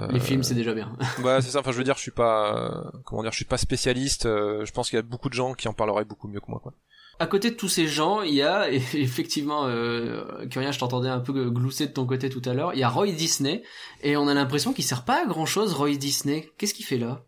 [0.10, 0.96] les films, c'est déjà bien.
[1.24, 1.60] bah, c'est ça.
[1.60, 4.24] Enfin, je veux dire, je suis pas, comment dire, je suis pas spécialiste.
[4.24, 6.60] je pense qu'il y a beaucoup de gens qui en parleraient beaucoup mieux que moi,
[6.62, 6.74] quoi
[7.22, 11.20] à côté de tous ces gens, il y a effectivement, euh, Curien, je t'entendais un
[11.20, 12.74] peu glousser de ton côté tout à l'heure.
[12.74, 13.64] Il y a Roy Disney
[14.02, 15.74] et on a l'impression qu'il sert pas à grand chose.
[15.74, 17.24] Roy Disney, qu'est-ce qu'il fait là?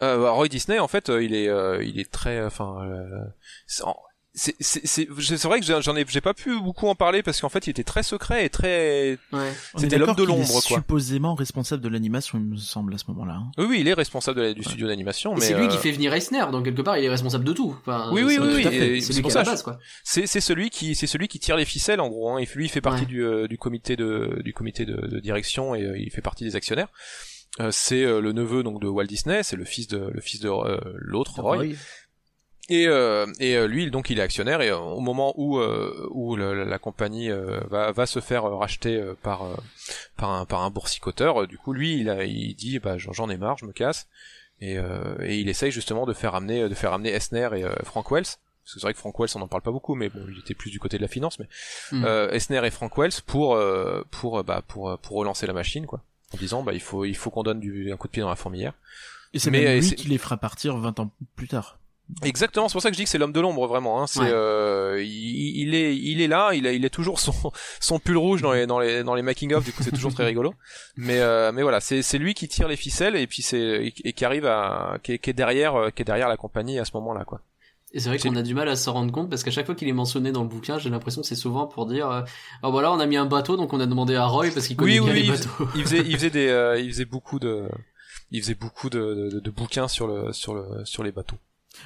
[0.00, 2.78] Euh, bah, Roy Disney, en fait, euh, il est, euh, il est très, enfin,
[4.34, 7.66] c'est c'est vrai que j'en ai j'ai pas pu beaucoup en parler parce qu'en fait
[7.66, 9.52] il était très secret et très ouais.
[9.76, 10.78] c'était l'homme de l'ombre quoi.
[10.78, 13.50] supposément responsable de l'animation il me semble à ce moment-là hein.
[13.58, 16.14] oui oui il est responsable du studio d'animation mais c'est lui qui euh, fait venir
[16.14, 17.76] Eisner donc quelque part il est responsable de tout.
[17.80, 19.78] Enfin, oui oui oui, oui c'est lui qui la base quoi.
[20.02, 22.38] C'est c'est celui qui c'est celui qui tire les ficelles en gros hein.
[22.38, 25.74] et lui il fait partie du, euh, du comité de du comité de, de direction
[25.74, 26.88] et euh, il fait partie des actionnaires.
[27.70, 30.48] C'est le neveu donc de Walt Disney c'est le fils de le fils de
[30.96, 31.66] l'autre Roy
[32.72, 35.60] et, euh, et euh, lui, donc, il est actionnaire et euh, au moment où
[36.10, 37.30] où la compagnie
[37.70, 39.46] va va se faire racheter par
[40.16, 43.36] par un par un boursicoteur, du coup, lui, il a, il dit, bah, j'en ai
[43.36, 44.08] marre, je me casse,
[44.60, 48.22] et et il essaye justement de faire amener de faire amener Esner et Frank Wells.
[48.64, 50.38] Parce que c'est vrai que Frank Wells, on n'en parle pas beaucoup, mais bon, il
[50.38, 51.48] était plus du côté de la finance, mais
[51.90, 52.30] mm.
[52.32, 53.60] Esner et Frank Wells pour
[54.10, 56.02] pour bah pour pour relancer la machine, quoi,
[56.32, 58.30] en disant, bah, il faut il faut qu'on donne du, un coup de pied dans
[58.30, 58.72] la fourmilière.
[59.34, 61.78] Et c'est même lui qui les fera partir 20 ans plus tard.
[62.22, 64.02] Exactement, c'est pour ça que je dis que c'est l'homme de l'ombre vraiment.
[64.02, 64.06] Hein.
[64.06, 67.32] C'est, euh, il, est, il est là, il a, il est toujours son,
[67.80, 69.64] son pull rouge dans les, dans les, dans les making of.
[69.64, 70.54] Du coup, c'est toujours très rigolo.
[70.96, 74.12] Mais, euh, mais voilà, c'est, c'est lui qui tire les ficelles et puis c'est, et,
[74.12, 77.24] qui arrive à, qui est, derrière, euh, qui est derrière la compagnie à ce moment-là,
[77.24, 77.40] quoi.
[77.94, 79.74] Et c'est vrai qu'on a du mal à s'en rendre compte parce qu'à chaque fois
[79.74, 82.22] qu'il est mentionné dans le bouquin, j'ai l'impression que c'est souvent pour dire euh,
[82.62, 84.76] oh voilà, on a mis un bateau donc on a demandé à Roy parce qu'il
[84.76, 85.68] connaît bien les bateaux.
[85.74, 87.68] Il faisait il faisait des euh, il faisait beaucoup de
[88.30, 91.36] il faisait beaucoup de, de, de, bouquins sur le sur le sur les bateaux.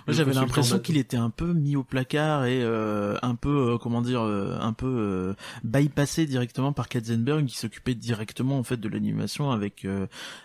[0.06, 3.78] Moi, j'avais l'impression qu'il était un peu mis au placard et euh, un peu euh,
[3.78, 5.34] comment dire euh, un peu
[5.64, 9.86] bypassé directement par Katzenberg qui s'occupait directement en fait de l'animation avec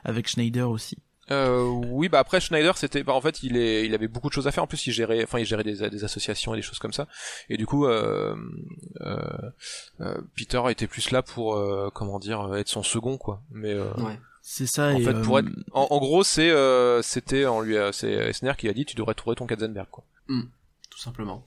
[0.04, 0.98] avec Schneider aussi.
[1.30, 4.34] Euh, oui, bah après Schneider, c'était, bah en fait, il est, il avait beaucoup de
[4.34, 4.64] choses à faire.
[4.64, 7.08] En plus, il gérait, enfin, il gérait des, des associations et des choses comme ça.
[7.50, 8.36] Et du coup, euh,
[9.00, 11.58] euh, Peter était plus là pour,
[11.94, 13.42] comment dire, être son second, quoi.
[13.52, 14.20] Mais ouais.
[14.42, 14.90] C'est ça.
[14.90, 18.68] En fait, pour être, euh, en, gros, c'est, euh, c'était en lui, c'est Esner qui
[18.68, 20.04] a dit, tu devrais trouver ton Katzenberg, quoi.
[20.28, 20.44] Hmm,
[20.90, 21.46] tout simplement.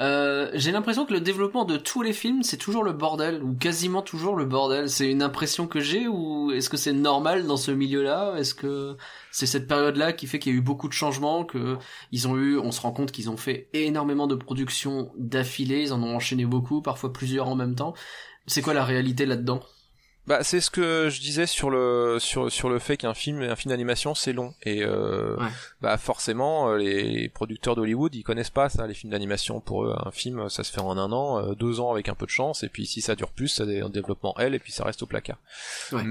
[0.00, 3.54] Euh, j'ai l'impression que le développement de tous les films, c'est toujours le bordel, ou
[3.54, 4.90] quasiment toujours le bordel.
[4.90, 8.34] C'est une impression que j'ai, ou est-ce que c'est normal dans ce milieu-là?
[8.36, 8.96] Est-ce que
[9.30, 11.78] c'est cette période-là qui fait qu'il y a eu beaucoup de changements, que
[12.12, 15.92] ils ont eu, on se rend compte qu'ils ont fait énormément de productions d'affilée, ils
[15.92, 17.94] en ont enchaîné beaucoup, parfois plusieurs en même temps?
[18.46, 19.60] C'est quoi la réalité là-dedans?
[20.26, 23.56] Bah c'est ce que je disais sur le sur sur le fait qu'un film un
[23.56, 24.54] film d'animation c'est long.
[24.62, 25.36] Et euh,
[25.82, 29.60] bah forcément euh, les producteurs d'Hollywood ils connaissent pas ça les films d'animation.
[29.60, 32.14] Pour eux un film ça se fait en un an euh, deux ans avec un
[32.14, 32.62] peu de chance.
[32.62, 35.02] Et puis si ça dure plus ça est en développement L et puis ça reste
[35.02, 35.36] au placard.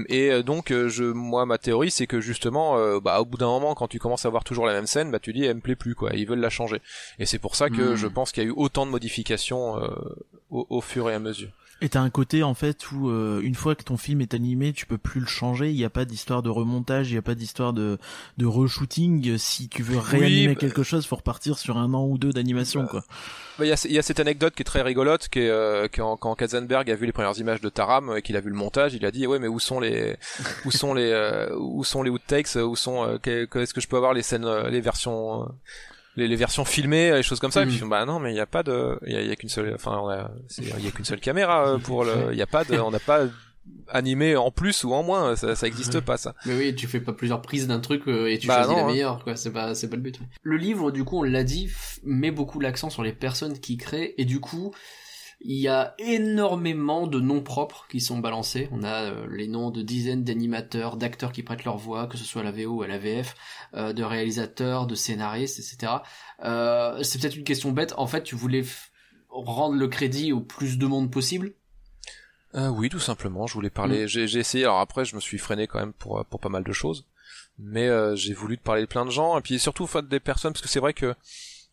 [0.08, 3.74] Et euh, donc je moi ma théorie c'est que justement bah au bout d'un moment
[3.74, 5.74] quand tu commences à voir toujours la même scène bah tu dis elle me plaît
[5.74, 6.10] plus quoi.
[6.14, 6.80] Ils veulent la changer.
[7.18, 7.96] Et c'est pour ça que hmm.
[7.96, 9.74] je pense qu'il y a eu autant de modifications
[10.50, 11.50] au, au fur et à mesure
[11.80, 14.72] et t'as un côté en fait où euh, une fois que ton film est animé,
[14.72, 15.70] tu peux plus le changer.
[15.70, 17.98] Il n'y a pas d'histoire de remontage, il n'y a pas d'histoire de
[18.38, 19.36] de re-shooting.
[19.38, 22.82] Si tu veux réanimer bah, quelque chose, faut repartir sur un an ou deux d'animation,
[22.82, 23.04] bah, quoi.
[23.58, 25.88] Bah, il y, a, y a cette anecdote qui est très rigolote, qui est euh,
[25.92, 28.56] quand, quand Katzenberg a vu les premières images de Taram et qu'il a vu le
[28.56, 30.16] montage, il a dit ouais mais où sont les
[30.64, 34.14] où sont les euh, où sont les outtakes, où sont qu'est-ce que je peux avoir
[34.14, 35.48] les scènes, les versions
[36.16, 37.62] les, les, versions filmées, les choses comme ça.
[37.62, 37.88] Et puis mm.
[37.88, 39.72] bah non, mais il y a pas de, il y a, y a qu'une seule,
[39.74, 42.78] enfin, il y a qu'une seule caméra euh, pour le, il y a pas de,
[42.78, 43.26] on n'a pas
[43.88, 46.34] animé en plus ou en moins, ça, ça existe pas ça.
[46.46, 48.82] Mais oui, tu fais pas plusieurs prises d'un truc euh, et tu bah choisis la
[48.82, 48.86] hein.
[48.86, 49.36] meilleure, quoi.
[49.36, 50.18] C'est pas, c'est pas le but.
[50.42, 51.70] Le livre, du coup, on l'a dit,
[52.04, 54.74] met beaucoup l'accent sur les personnes qui créent et du coup,
[55.46, 58.68] il y a énormément de noms propres qui sont balancés.
[58.72, 62.24] On a euh, les noms de dizaines d'animateurs, d'acteurs qui prêtent leur voix, que ce
[62.24, 63.36] soit à la VO ou à la VF,
[63.74, 65.92] euh, de réalisateurs, de scénaristes, etc.
[66.42, 67.92] Euh, c'est peut-être une question bête.
[67.98, 68.64] En fait, tu voulais
[69.28, 71.52] rendre le crédit au plus de monde possible?
[72.54, 73.46] oui, tout simplement.
[73.46, 74.04] Je voulais parler.
[74.04, 74.08] Mm.
[74.08, 74.64] J'ai essayé.
[74.64, 77.04] Alors après, je me suis freiné quand même pour pour pas mal de choses,
[77.58, 80.62] mais j'ai voulu te parler de plein de gens et puis surtout des personnes parce
[80.62, 81.16] que c'est vrai que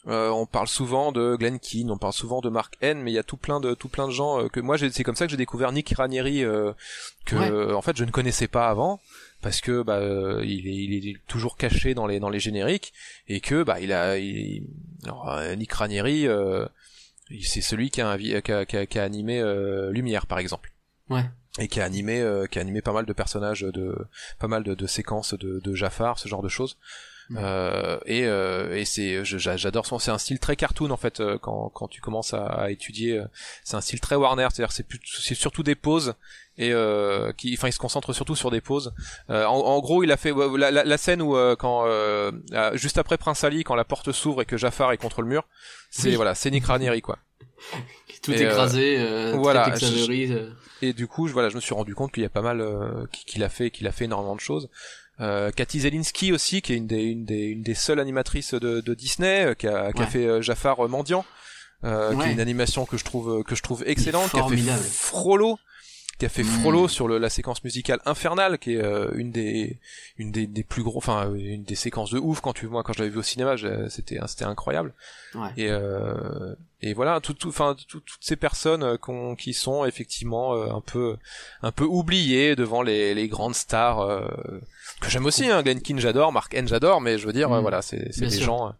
[0.08, 3.14] euh, on parle souvent de Glenn Keane, on parle souvent de Mark N, mais il
[3.14, 5.26] y a tout plein de tout plein de gens euh, que moi c'est comme ça
[5.26, 6.74] que j'ai découvert Nick Ranieri euh,
[7.26, 8.99] que en fait je ne connaissais pas avant
[9.43, 9.99] parce que bah
[10.43, 12.93] il est, il est toujours caché dans les dans les génériques
[13.28, 14.16] et que bah il a
[15.04, 16.28] alors, Nick Ranieri
[17.43, 19.43] c'est celui qui a, qui a, qui a, animé
[19.91, 20.72] Lumière par exemple.
[21.10, 21.26] Ouais.
[21.60, 23.95] Et qui a animé qui a animé pas mal de personnages de
[24.39, 26.78] pas mal de, de séquences de, de Jafar ce genre de choses
[27.38, 31.19] Euh, et, euh, et c'est, j'adore son, c'est un style très cartoon en fait.
[31.19, 33.25] Euh, quand, quand tu commences à, à étudier, euh,
[33.63, 36.15] c'est un style très Warner, c'est-à-dire c'est, c'est surtout des poses
[36.57, 38.93] et euh, qui, enfin, il se concentre surtout sur des poses.
[39.29, 41.86] Euh, en, en, gros, il a fait la, la, la scène où quand
[42.73, 45.47] juste après Prince Ali, quand la porte s'ouvre et que Jafar est contre le mur,
[45.89, 47.19] c'est voilà, c'est Nick Ranieri quoi.
[48.23, 49.73] Tout écrasé, voilà.
[50.84, 52.63] et du coup, je, voilà, je me suis rendu compte qu'il y a pas mal
[53.11, 54.69] qu'il a fait, qu'il a fait énormément de choses.
[55.22, 58.82] Euh, Cathy Zelinski aussi, qui est une des, une des, une des seules animatrices de,
[58.82, 61.26] de Disney, euh, qui a, qui a fait euh, Jafar Mendiant,
[61.84, 64.57] euh, qui est une animation que je trouve que je trouve excellente, qui a fait
[64.89, 65.59] Frollo,
[66.22, 66.61] qui a fait mm.
[66.61, 68.84] Frollo sur le, la séquence musicale infernale, qui est
[69.15, 69.80] une des
[70.19, 72.93] une des, des plus gros, enfin une des séquences de ouf quand tu moi quand
[72.93, 73.55] je l'avais vu au cinéma,
[73.89, 74.93] c'était c'était incroyable.
[75.34, 75.49] Ouais.
[75.57, 75.72] Et
[76.84, 78.99] et voilà, tout, tout, enfin toutes ces personnes
[79.36, 81.17] qui sont effectivement un peu
[81.63, 84.30] un peu oubliées devant les, les grandes stars
[85.01, 87.61] que j'aime aussi, hein, Glenn Keane j'adore, Mark N j'adore, mais je veux dire, mm.
[87.61, 88.76] voilà, c'est des gens.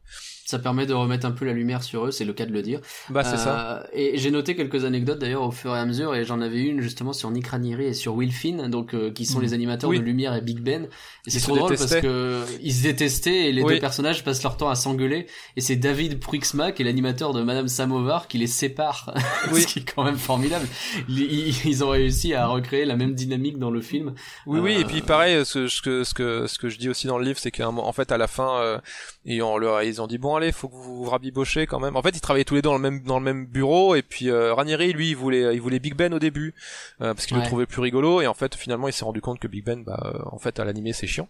[0.52, 2.52] Euh, ça permet de remettre un peu la lumière sur eux, c'est le cas de
[2.52, 2.82] le dire.
[3.10, 3.78] Bah c'est ça.
[3.78, 6.62] Euh, et j'ai noté quelques anecdotes d'ailleurs au fur et à mesure, et j'en avais
[6.62, 9.44] une justement sur Nick Ranieri et sur Will Finn, donc euh, qui sont mm.
[9.44, 10.88] les animateurs de Lumière et Big Ben.
[11.26, 14.58] Et c'est trop drôle parce que ils se détestaient et les deux personnages passent leur
[14.58, 15.28] temps à s'engueuler.
[15.56, 19.14] Et c'est David Pruiksma qui est l'animateur de Madame Samovar qui les sépare,
[19.52, 19.62] oui.
[19.62, 20.68] ce qui est quand même formidable.
[21.10, 24.14] Ils, ont réussi à recréer la même dynamique dans le film.
[24.46, 24.78] Oui, oui.
[24.80, 27.40] Et puis pareil, ce, que ce que ce que je dis aussi dans le livre,
[27.40, 28.78] c'est qu'en fait à la fin, euh,
[29.26, 31.96] ils ont ils ont dit bon allez, faut que vous vous rabibochez quand même.
[31.96, 34.02] En fait, ils travaillaient tous les deux dans le même dans le même bureau et
[34.02, 36.54] puis euh, Ranieri, lui, il voulait il voulait Big Ben au début
[37.02, 39.40] euh, parce qu'il le trouvait plus rigolo et en fait, finalement, il s'est rendu compte
[39.40, 41.30] que Big Ben, bah, euh, en fait, à l'animé, c'est chiant.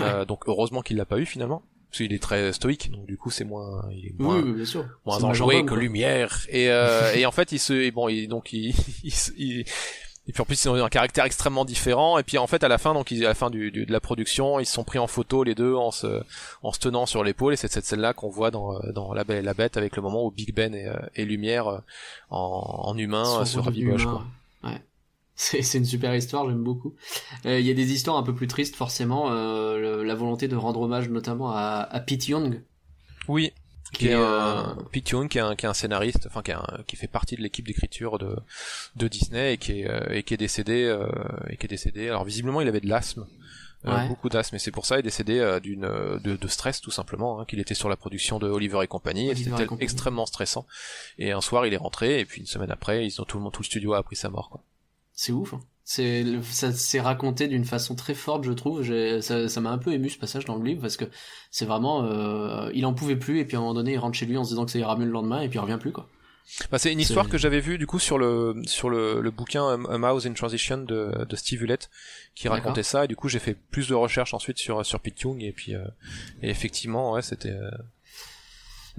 [0.00, 3.18] Euh, donc heureusement qu'il l'a pas eu finalement parce qu'il est très stoïque donc du
[3.18, 4.86] coup c'est moins il est moins, oui, bien sûr.
[5.04, 6.68] moins enjoué que lumière et
[7.14, 8.74] et en fait il se bon il donc il,
[9.36, 9.64] il,
[10.28, 12.68] et puis en plus ils ont un caractère extrêmement différent et puis en fait à
[12.68, 14.98] la fin donc ils, à la fin du, de la production ils se sont pris
[14.98, 16.22] en photo les deux en se
[16.62, 19.24] en se tenant sur l'épaule et c'est cette scène là qu'on voit dans dans la
[19.24, 21.78] belle la bête avec le moment où Big Ben et, euh, et Lumière euh,
[22.30, 24.24] en, en humain se rabibochent quoi.
[24.62, 24.80] Ouais.
[25.34, 26.94] C'est une super histoire, j'aime beaucoup.
[27.46, 30.82] Euh, il y a des histoires un peu plus tristes forcément, la volonté de rendre
[30.82, 32.62] hommage notamment à, à Pete Young.
[33.28, 33.52] Oui,
[33.92, 36.52] qui est un Pete Young qui est un, qui est un scénariste enfin qui,
[36.86, 38.36] qui fait partie de l'équipe d'écriture de
[38.96, 41.06] de Disney et qui est euh, et qui est décédé euh,
[41.48, 42.08] et qui est décédé.
[42.08, 43.26] Alors visiblement il avait de l'asthme
[43.84, 46.92] euh, beaucoup d'asthme et c'est pour ça il est décédé d'une de, de, stress tout
[46.92, 49.30] simplement hein, qu'il était sur la production de Oliver et compagnie.
[49.30, 50.66] Et c'était extrêmement stressant.
[51.18, 53.42] Et un soir il est rentré et puis une semaine après ils ont tout le
[53.42, 54.62] monde tout le studio a appris sa mort quoi.
[55.12, 55.60] C'est ouf hein.
[55.94, 58.82] C'est ça s'est raconté d'une façon très forte, je trouve.
[59.20, 61.04] Ça, ça m'a un peu ému ce passage dans le livre parce que
[61.50, 64.16] c'est vraiment, euh, il en pouvait plus et puis à un moment donné, il rentre
[64.16, 65.76] chez lui en se disant que ça ira mieux le lendemain et puis il revient
[65.78, 66.08] plus quoi.
[66.70, 69.68] Bah, c'est une histoire que j'avais vue du coup sur le sur le, le bouquin
[69.68, 71.90] A Mouse in Transition de, de Steve Hewlett
[72.34, 75.20] qui racontait ça et du coup j'ai fait plus de recherches ensuite sur sur Pete
[75.20, 75.84] Young et puis euh,
[76.42, 77.54] et effectivement ouais c'était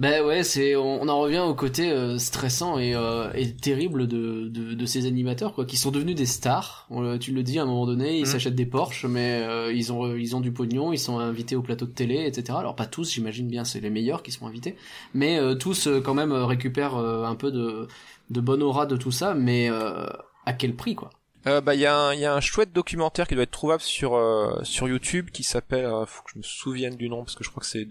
[0.00, 4.48] ben ouais, c'est on, en revient au côté euh, stressant et, euh, et terrible de,
[4.48, 6.88] de, de, ces animateurs quoi, qui sont devenus des stars.
[7.20, 8.26] tu le dis à un moment donné, ils mhm.
[8.26, 11.62] s'achètent des Porsche, mais euh, ils ont ils ont du pognon, ils sont invités au
[11.62, 12.58] plateau de télé, etc.
[12.58, 14.76] Alors pas tous, j'imagine bien, c'est les meilleurs qui sont invités,
[15.14, 17.86] mais tous quand même récupèrent un peu de
[18.30, 21.10] de bonne aura de tout ça, mais à quel prix quoi?
[21.46, 23.82] Euh, bah il y, a un, y a un chouette documentaire qui doit être trouvable
[23.82, 24.18] sur
[24.62, 27.60] sur YouTube qui s'appelle faut que je me souvienne du nom parce que je crois
[27.60, 27.86] que c'est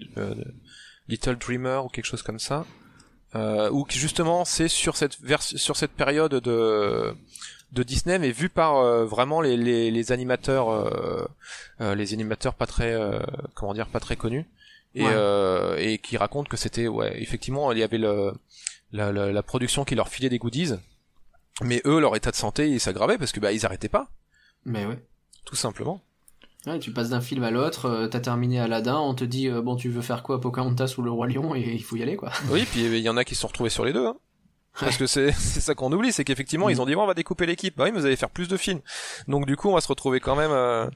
[1.08, 2.66] Little Dreamer ou quelque chose comme ça,
[3.36, 7.16] euh, ou qui justement c'est sur cette sur cette période de
[7.72, 11.26] de Disney mais vu par euh, vraiment les, les, les animateurs euh,
[11.82, 12.96] euh les animateurs pas très
[13.56, 14.46] comment dire pas très connus.
[14.96, 15.06] Et
[15.78, 18.34] et qui racontent que c'était ouais effectivement il y avait le
[18.92, 20.76] la, la, la, production qui leur filait des goodies
[21.64, 24.12] mais eux leur état de santé il s'aggravait parce que bah ils arrêtaient pas.
[24.66, 25.00] Mais ouais.
[25.46, 26.02] Tout simplement
[26.66, 29.62] Ouais, tu passes d'un film à l'autre, euh, t'as terminé Aladdin, on te dit euh,
[29.62, 32.16] bon tu veux faire quoi Pocahontas ou le roi lion et il faut y aller
[32.16, 32.32] quoi.
[32.50, 34.06] Oui, puis il y en a qui se sont retrouvés sur les deux.
[34.06, 34.16] Hein.
[34.80, 36.80] Parce que c'est c'est ça qu'on oublie, c'est qu'effectivement ils mm.
[36.80, 37.76] ont dit bon on va découper l'équipe.
[37.76, 38.80] Bah oui, mais vous allez faire plus de films.
[39.28, 40.52] Donc du coup on va se retrouver quand même.
[40.52, 40.88] Euh...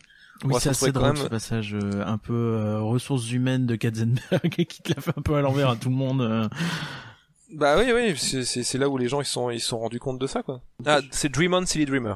[0.45, 1.18] Oui, c'est assez drôle même...
[1.18, 5.36] ce passage euh, un peu ressources humaines de Katzenberg qui te l'a fait un peu
[5.36, 6.49] à l'envers à tout le monde.
[7.53, 10.28] Bah oui oui, c'est là où les gens ils sont ils sont rendus compte de
[10.28, 10.61] ça quoi.
[10.86, 12.15] Ah c'est Dream On Silly Dreamer.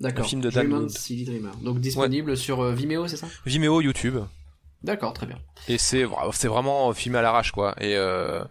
[0.00, 0.26] D'accord.
[0.26, 1.52] film de Dan Dreamer.
[1.62, 3.26] Donc disponible sur euh, Vimeo, c'est ça?
[3.44, 4.18] Vimeo, YouTube.
[4.84, 5.38] D'accord, très bien.
[5.66, 7.74] Et c'est c'est vraiment filmé à l'arrache quoi.
[7.80, 8.44] Et euh,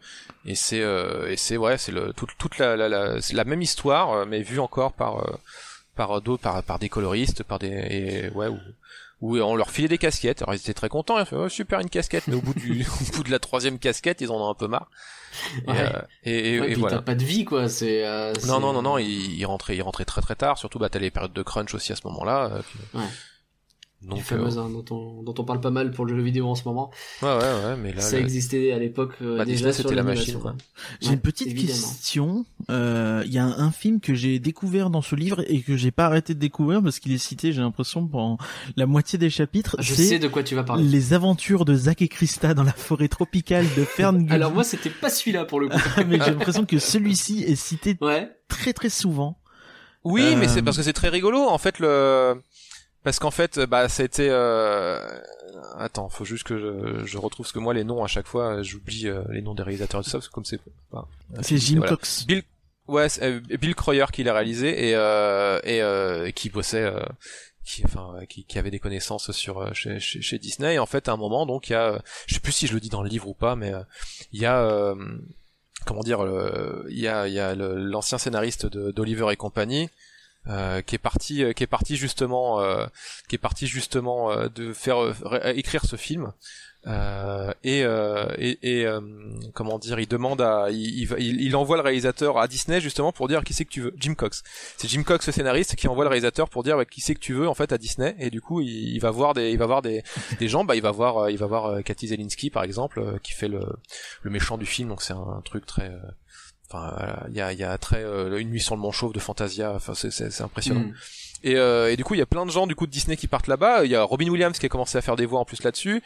[0.45, 3.61] et c'est euh, et c'est ouais, c'est le toute toute la la, la, la même
[3.61, 5.37] histoire euh, mais vue encore par euh,
[5.95, 8.59] par d'autres par par des coloristes, par des et, ouais ou
[9.21, 10.41] où on leur filait des casquettes.
[10.41, 12.53] Alors ils étaient très contents, ils ont fait oh, super une casquette, mais au bout
[12.53, 14.89] du au bout de la troisième casquette, ils en ont un peu marre.
[15.67, 15.77] Et, ouais.
[15.77, 17.01] euh, et, et, voilà.
[17.01, 17.69] pas de vie quoi.
[17.69, 20.57] C'est euh, non non non non, ils, ils rentraient ils rentraient très très tard.
[20.57, 22.51] Surtout bah t'as les périodes de crunch aussi à ce moment-là.
[22.51, 23.05] Euh, ouais.
[24.03, 26.55] Donc, fameuse, hein, dont, on, dont on parle pas mal pour le jeu vidéo en
[26.55, 26.91] ce moment.
[27.23, 28.01] Ouais, ouais, ouais, mais là.
[28.01, 30.55] Ça existait à l'époque bah, déjà c'était la machine, quoi.
[31.01, 32.45] J'ai une petite question.
[32.69, 36.05] Il y a un, film que j'ai découvert dans ce livre et que j'ai pas
[36.05, 38.37] arrêté de découvrir parce qu'il est cité, j'ai l'impression, pendant
[38.75, 39.75] la moitié des chapitres.
[39.79, 40.83] Je sais de quoi tu vas parler.
[40.83, 44.27] Les aventures de Zack et Krista dans la forêt tropicale de Fern.
[44.31, 45.77] Alors moi, c'était pas celui-là pour le coup.
[46.07, 47.97] mais j'ai l'impression que celui-ci est cité
[48.47, 49.39] très très souvent.
[50.03, 51.41] Oui, mais c'est parce que c'est très rigolo.
[51.41, 52.41] En fait, le
[53.07, 54.27] parce qu'en fait, bah, ça a été.
[54.29, 54.99] Euh...
[55.77, 58.61] Attends, faut juste que je, je, retrouve ce que moi les noms à chaque fois,
[58.63, 60.59] j'oublie euh, les noms des réalisateurs et tout ça parce que comme c'est.
[61.41, 62.25] c'est Jim Cox.
[62.25, 62.43] Bill.
[62.89, 66.91] Ouais, euh, Bill Croyer qui l'a réalisé et euh, et euh, qui bossait.
[67.63, 71.07] qui enfin qui, qui, avait des connaissances sur chez, chez, chez, Disney et en fait
[71.07, 73.03] à un moment donc il y a je sais plus si je le dis dans
[73.03, 73.71] le livre ou pas mais
[74.33, 74.93] il y a
[75.85, 76.19] comment dire
[76.89, 79.89] il y a il y a l'ancien scénariste d'Oliver et compagnie
[80.49, 82.85] euh, qui est parti euh, qui est parti justement euh,
[83.27, 84.97] qui est parti justement de faire
[85.55, 86.31] écrire ce film.
[87.63, 88.87] Et, et, et
[89.53, 93.27] comment dire, il demande à, il, il, il, envoie le réalisateur à Disney justement pour
[93.27, 94.41] dire qui c'est que tu veux, Jim Cox.
[94.77, 97.33] C'est Jim Cox le scénariste qui envoie le réalisateur pour dire qui c'est que tu
[97.33, 98.15] veux en fait à Disney.
[98.19, 100.01] Et du coup il, va voir des, il va voir des,
[100.39, 103.49] des gens, bah il va voir, il va voir Cathy Zelinski par exemple qui fait
[103.49, 103.65] le,
[104.21, 104.87] le méchant du film.
[104.87, 105.91] Donc c'est un, truc très
[106.69, 106.93] Enfin,
[107.29, 109.73] il y a, y a très euh, une nuit sur le manchauve de Fantasia.
[109.73, 110.81] Enfin, c'est impressionnant.
[110.81, 110.93] Mm.
[111.43, 113.15] Et, euh, et, du coup, il y a plein de gens du coup de Disney
[113.15, 113.85] qui partent là-bas.
[113.85, 116.01] Il y a Robin Williams qui a commencé à faire des voix en plus là-dessus.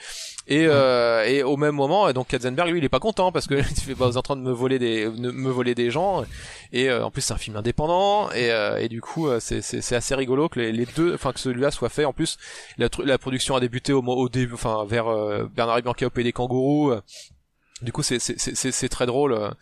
[0.47, 3.55] Et, euh, et au même moment, donc Katzenberg, lui, il est pas content parce que
[3.59, 6.25] il fait pas en train de me voler des, me voler des gens.
[6.73, 8.29] Et euh, en plus, c'est un film indépendant.
[8.31, 11.71] Et, euh, et du coup, c'est assez rigolo que les, les deux, enfin que celui-là
[11.71, 12.05] soit fait.
[12.05, 12.37] En plus,
[12.77, 15.05] la, la production a débuté au, au début, enfin vers
[15.55, 16.93] Bernard et Bianca au pays des kangourous.
[17.81, 19.55] Du coup, c'est c'est très drôle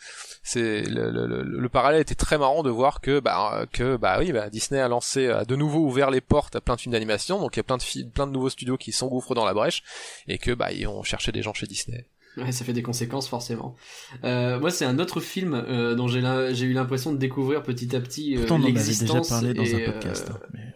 [0.49, 4.31] c'est le, le, le, parallèle était très marrant de voir que bah que bah oui
[4.31, 7.39] bah Disney a lancé a de nouveau ouvert les portes à plein de films d'animation
[7.39, 9.83] donc il y a plein de plein de nouveaux studios qui s'engouffrent dans la brèche
[10.27, 12.05] et que bah ils ont cherché des gens chez Disney.
[12.37, 13.75] Ouais, ça fait des conséquences forcément.
[14.23, 16.21] Euh, moi, c'est un autre film euh, dont j'ai
[16.53, 19.29] j'ai eu l'impression de découvrir petit à petit euh, l'existence.
[19.29, 20.29] déjà parlé dans un podcast.
[20.31, 20.73] Hein, mais...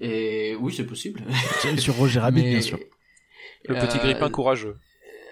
[0.00, 1.22] Et oui, c'est possible.
[1.78, 2.78] sur Roger Rabbit, bien sûr.
[3.66, 4.76] Le petit grippin courageux.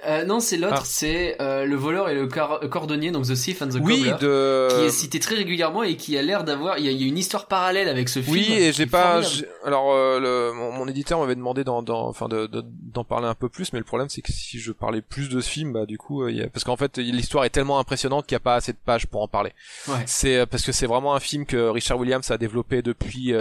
[0.07, 0.85] Euh, non, c'est l'autre, ah.
[0.85, 4.91] c'est euh, le voleur et le cordonnier, donc The Thief and the Cobbler, qui est
[4.91, 8.09] cité très régulièrement et qui a l'air d'avoir, il y, a une histoire parallèle avec
[8.09, 8.33] ce film.
[8.33, 9.21] Oui, et j'ai pas,
[9.65, 13.73] alors euh, le, mon, éditeur m'avait demandé d'en, enfin de, d'en parler un peu plus,
[13.73, 16.27] mais le problème c'est que si je parlais plus de ce film, bah du coup,
[16.29, 18.79] y a, parce qu'en fait l'histoire est tellement impressionnante qu'il n'y a pas assez de
[18.85, 19.53] pages pour en parler.
[19.89, 20.05] Ouais.
[20.07, 23.33] C'est parce que c'est vraiment un film que Richard Williams a développé depuis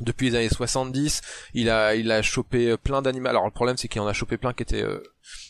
[0.00, 1.22] depuis les années 70,
[1.54, 3.28] il a il a chopé plein d'animaux.
[3.28, 4.84] Alors le problème c'est qu'il en a chopé plein qui étaient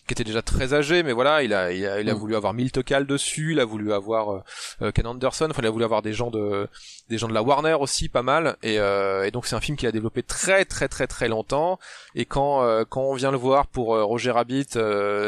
[0.09, 2.17] qui était déjà très âgé, mais voilà, il a, il a, il a mm.
[2.17, 4.41] voulu avoir Milt Kahl dessus, il a voulu avoir euh,
[4.83, 6.67] euh, Ken Anderson, enfin il a voulu avoir des gens de,
[7.11, 9.77] des gens de la Warner aussi, pas mal, et, euh, et donc c'est un film
[9.77, 11.79] qu'il a développé très très très très longtemps,
[12.15, 14.79] et quand euh, quand on vient le voir pour Roger Rabbit,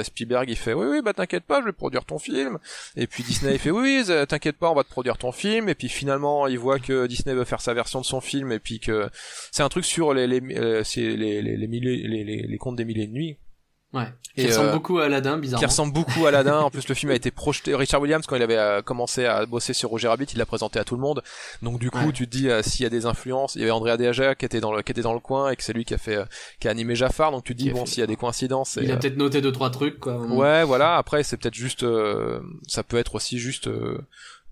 [0.02, 2.58] Spielberg il fait oui oui bah t'inquiète pas, je vais produire ton film,
[2.96, 5.68] et puis Disney il fait oui oui t'inquiète pas, on va te produire ton film,
[5.68, 8.58] et puis finalement il voit que Disney veut faire sa version de son film, et
[8.58, 9.10] puis que
[9.52, 13.06] c'est un truc sur les les les les, les, les, les, les contes des milliers
[13.06, 13.36] de nuits
[13.92, 14.06] Ouais.
[14.36, 15.58] Qui ressemble euh, beaucoup à Aladdin, bizarrement.
[15.58, 16.60] Qui ressemble beaucoup à Aladdin.
[16.60, 17.74] en plus, le film a été projeté.
[17.74, 20.78] Richard Williams, quand il avait euh, commencé à bosser sur Roger Rabbit, il l'a présenté
[20.78, 21.22] à tout le monde.
[21.62, 23.56] Donc du coup, tu te dis euh, s'il y a des influences.
[23.56, 25.56] Il y avait Andrea Deaja qui était dans le qui était dans le coin et
[25.56, 26.18] que c'est lui qui a fait
[26.60, 27.32] qui a animé Jafar.
[27.32, 28.78] Donc tu te dis bon, s'il y a des coïncidences.
[28.80, 30.16] Il a peut-être noté deux trois trucs quoi.
[30.18, 30.96] Ouais, voilà.
[30.96, 31.84] Après, c'est peut-être juste.
[32.68, 33.68] ça peut être aussi juste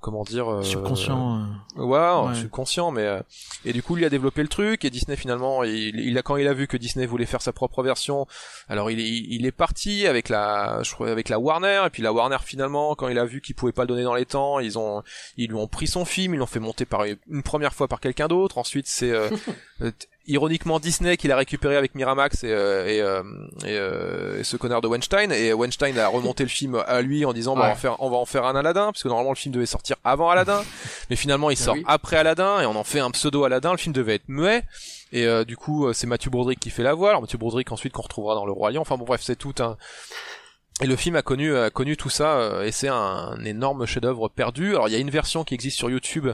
[0.01, 1.43] comment dire euh, subconscient
[1.77, 1.83] euh...
[1.83, 3.21] ouais, subconscient mais euh,
[3.65, 6.37] et du coup il a développé le truc et Disney finalement il, il, a quand
[6.37, 8.27] il a vu que Disney voulait faire sa propre version
[8.69, 12.13] alors il, il, est parti avec la je crois avec la Warner et puis la
[12.13, 14.79] Warner finalement quand il a vu qu'il pouvait pas le donner dans les temps ils
[14.79, 15.03] ont
[15.37, 18.01] ils lui ont pris son film ils l'ont fait monter par une première fois par
[18.01, 19.31] quelqu'un d'autre ensuite c'est euh,
[20.29, 23.23] ironiquement Disney qui l'a récupéré avec Miramax et, euh, et, euh,
[23.65, 25.33] euh, et, ce connard de Weinstein.
[25.33, 27.97] Et Weinstein a remonté le film à lui en disant bah, on, va en faire,
[28.01, 30.63] on va en faire un Aladdin parce que normalement le film devait sortir avant Aladdin.
[31.11, 33.73] Mais finalement il ah sort après Aladdin et on en fait un pseudo Aladdin.
[33.73, 34.63] Le film devait être muet.
[35.11, 37.11] Et du coup c'est Matthew Broderick qui fait la voix.
[37.11, 38.83] Alors Matthew Broderick ensuite qu'on retrouvera dans le Roi Lion.
[38.83, 39.79] Enfin bon bref c'est tout un
[40.81, 44.29] et le film a connu a connu tout ça euh, et c'est un, énorme chef-d'œuvre
[44.29, 44.71] perdu.
[44.71, 46.29] Alors il y a une version qui existe sur YouTube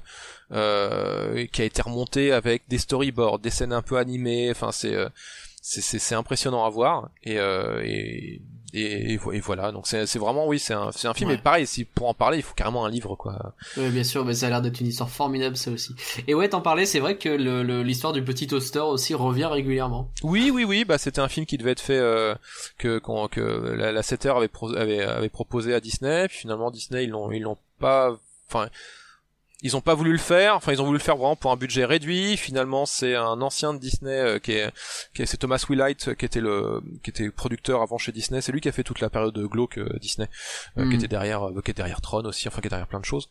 [0.53, 4.51] euh, qui a été remontée avec des storyboards, des scènes un peu animées.
[4.51, 5.09] Enfin c'est euh,
[5.67, 7.83] c'est impressionnant à voir euh,
[8.75, 12.09] et, et, voilà donc c'est vraiment oui c'est un, un film et pareil si pour
[12.09, 13.55] en parler il faut carrément un livre quoi.
[13.77, 15.95] Oui bien sûr mais ça a l'air d'être une histoire formidable ça aussi.
[16.27, 17.29] Et ouais t'en parlais c'est vrai que
[17.83, 20.11] l'histoire du petit toaster aussi revient régulièrement.
[20.23, 22.35] Oui oui oui bah c'était un film qui devait être fait euh,
[22.79, 23.41] que que
[23.77, 27.31] la, la 7 heures avait, avait, avait proposé à Disney puis finalement Disney ils l'ont
[27.31, 28.17] ils l'ont pas
[28.49, 28.69] enfin
[29.65, 30.57] ils ont pas voulu le faire.
[30.57, 32.37] Enfin, ils ont voulu le faire vraiment pour un budget réduit.
[32.37, 34.71] Finalement, c'est un ancien de Disney euh, qui est,
[35.15, 38.43] qui est c'est Thomas Willight qui était le, qui était producteur avant chez Disney.
[38.43, 40.29] C'est lui qui a fait toute la période de glauque euh, Disney,
[40.77, 43.07] euh, qui était derrière, qui est derrière Tron aussi, enfin qui est derrière plein de
[43.07, 43.31] choses.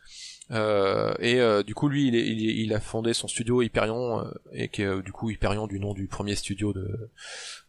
[0.49, 5.01] et du coup, lui, il, est, il, a fondé son studio Hyperion et qui est
[5.03, 7.11] du coup Hyperion du nom du premier studio de,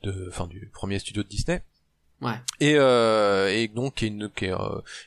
[0.05, 1.63] de, enfin du premier studio de Disney.
[2.23, 2.41] Ouais.
[2.61, 4.49] Et, et donc qui, est qui,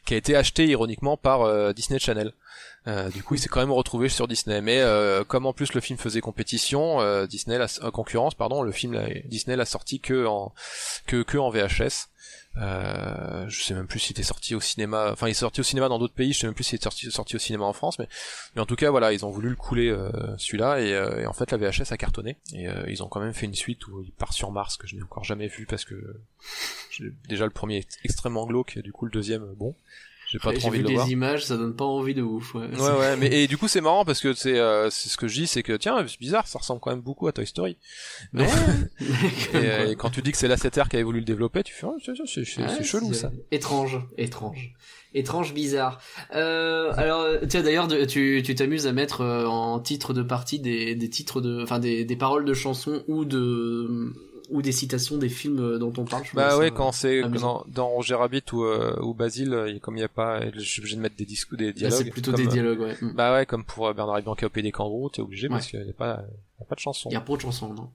[0.05, 2.33] qui a été acheté ironiquement par Disney Channel.
[2.87, 4.61] Euh, du coup, il s'est quand même retrouvé sur Disney.
[4.61, 8.71] Mais euh, comme en plus le film faisait compétition, euh, Disney, la concurrence, pardon, le
[8.71, 10.53] film Disney l'a sorti que en
[11.05, 12.09] que que en VHS.
[12.59, 15.11] Euh, je sais même plus s'il était sorti au cinéma.
[15.11, 16.33] Enfin, il est sorti au cinéma dans d'autres pays.
[16.33, 17.99] Je sais même plus s'il est sorti, sorti au cinéma en France.
[17.99, 18.07] Mais,
[18.55, 19.95] mais en tout cas, voilà, ils ont voulu le couler
[20.37, 22.37] celui-là et, et, en fait, la VHS a cartonné.
[22.53, 24.95] Et ils ont quand même fait une suite où il part sur Mars que je
[24.95, 26.19] n'ai encore jamais vu parce que
[27.27, 28.77] déjà le premier est extrêmement glauque.
[28.77, 29.75] Et du coup, le deuxième, bon.
[30.29, 31.09] J'ai pas trop envie de le voir.
[31.09, 32.53] images, ça donne pas envie de ouf.
[32.53, 35.17] Ouais, ouais, ouais mais et du coup c'est marrant parce que c'est euh, c'est ce
[35.17, 37.47] que je dis, c'est que tiens, c'est bizarre, ça ressemble quand même beaucoup à Toy
[37.47, 37.77] Story.
[38.33, 38.47] Mais
[39.53, 41.97] et, quand tu dis que c'est Lasseter qui avait voulu le développer, tu fais oh,
[41.99, 43.31] c'est c'est chelou ça.
[43.51, 44.73] Étrange, étrange.
[45.13, 45.99] Étrange, bizarre.
[46.35, 50.95] Euh, alors, tiens, d'ailleurs, tu tu t'amuses à mettre euh, en titre de partie des,
[50.95, 54.13] des titres de, enfin des, des paroles de chansons ou de
[54.49, 56.23] ou des citations des films euh, dont on parle.
[56.25, 59.95] Je bah ouais, quand c'est dans, dans, Roger Rabbit ou, euh, ou Basile, euh, comme
[59.95, 62.03] il n'y a pas, je suis obligé de mettre des discours, des dialogues.
[62.03, 62.95] c'est plutôt des dialogues, ouais.
[63.01, 63.13] Mm.
[63.13, 65.89] Bah ouais, comme pour Bernard Bianchi au Pays des Kangourous, t'es obligé parce qu'il n'y
[65.89, 66.21] a pas,
[66.59, 67.09] y a pas de chanson.
[67.09, 67.91] Il y a pas de chanson, non.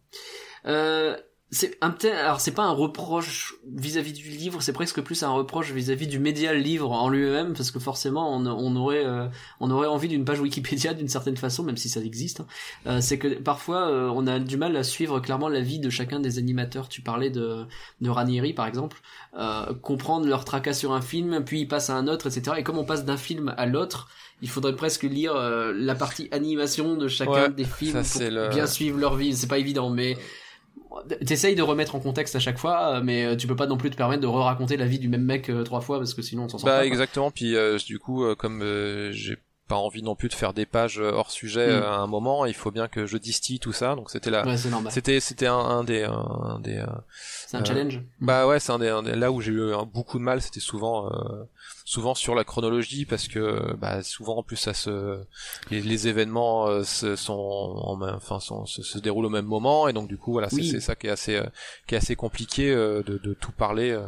[0.67, 1.17] Euh,
[1.55, 5.71] c'est un alors c'est pas un reproche vis-à-vis du livre c'est presque plus un reproche
[5.71, 9.29] vis-à-vis du média livre en lui-même parce que forcément on, on aurait euh,
[9.61, 12.47] on aurait envie d'une page Wikipédia d'une certaine façon même si ça existe hein.
[12.87, 15.91] euh, c'est que parfois euh, on a du mal à suivre clairement la vie de
[15.91, 16.89] chacun des animateurs.
[16.89, 17.67] Tu parlais de
[18.01, 19.01] de Ranieri par exemple.
[19.83, 22.79] Comprendre leur tracas sur un film puis il passe à un autre etc et comme
[22.79, 24.09] on passe d'un film à l'autre
[24.41, 29.17] il faudrait presque lire la partie animation de chacun des films pour bien suivre leur
[29.17, 29.35] vie.
[29.35, 30.17] C'est pas évident mais
[31.27, 33.91] t'essayes de remettre en contexte à chaque fois, mais euh, tu peux pas non plus
[33.91, 36.45] te permettre de re-raconter la vie du même mec euh, trois fois parce que sinon
[36.45, 36.87] on s'en sort bah, pas.
[36.87, 37.31] exactement.
[37.31, 38.63] Puis euh, du coup, comme
[39.13, 39.37] j'ai
[39.73, 41.83] pas envie non plus de faire des pages hors sujet mm.
[41.83, 43.95] à un moment, il faut bien que je distille tout ça.
[43.95, 44.45] Donc c'était là,
[44.91, 46.85] c'était c'était un, des un des.
[47.47, 48.03] c'est un challenge.
[48.21, 51.11] Bah ouais, c'est un, un des, là où j'ai eu beaucoup de mal, c'était souvent
[51.85, 55.23] souvent sur la chronologie parce que bah, souvent en plus ça se
[55.71, 59.93] les, événements euh, se, sont en, enfin sont, se, se, déroulent au même moment et
[59.93, 61.47] donc du coup voilà c'est ça qui est assez euh,
[61.87, 63.99] qui est assez compliqué euh, de, de, tout parler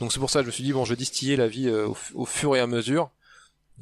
[0.00, 1.70] donc c'est pour ça que je me suis dit bon je vais distiller la vie
[1.70, 3.10] au, fur et à mesure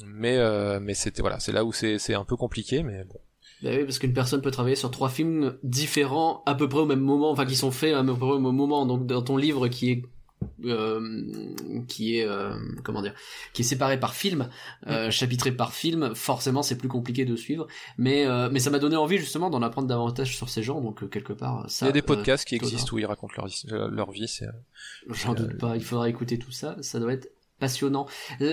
[0.05, 0.38] mais
[0.80, 3.18] mais c'était voilà c'est là où c'est c'est un peu compliqué mais bon.
[3.62, 6.86] Bah oui, parce qu'une personne peut travailler sur trois films différents à peu près au
[6.86, 8.84] même moment, enfin qui sont faits à peu près au même moment.
[8.84, 10.03] Donc dans ton livre qui est
[10.66, 11.01] euh,
[11.88, 13.14] qui est euh, comment dire
[13.55, 14.51] qui est séparé par film
[14.86, 17.66] euh, chapitré par film forcément c'est plus compliqué de suivre.
[17.97, 20.82] Mais euh, mais ça m'a donné envie justement d'en apprendre davantage sur ces gens.
[20.82, 23.90] Donc quelque part ça il y a des podcasts qui existent où ils racontent leur,
[23.90, 24.47] leur vie c'est
[25.09, 25.76] j'en doute pas.
[25.76, 26.76] Il faudra écouter tout ça.
[26.82, 28.07] Ça doit être passionnant.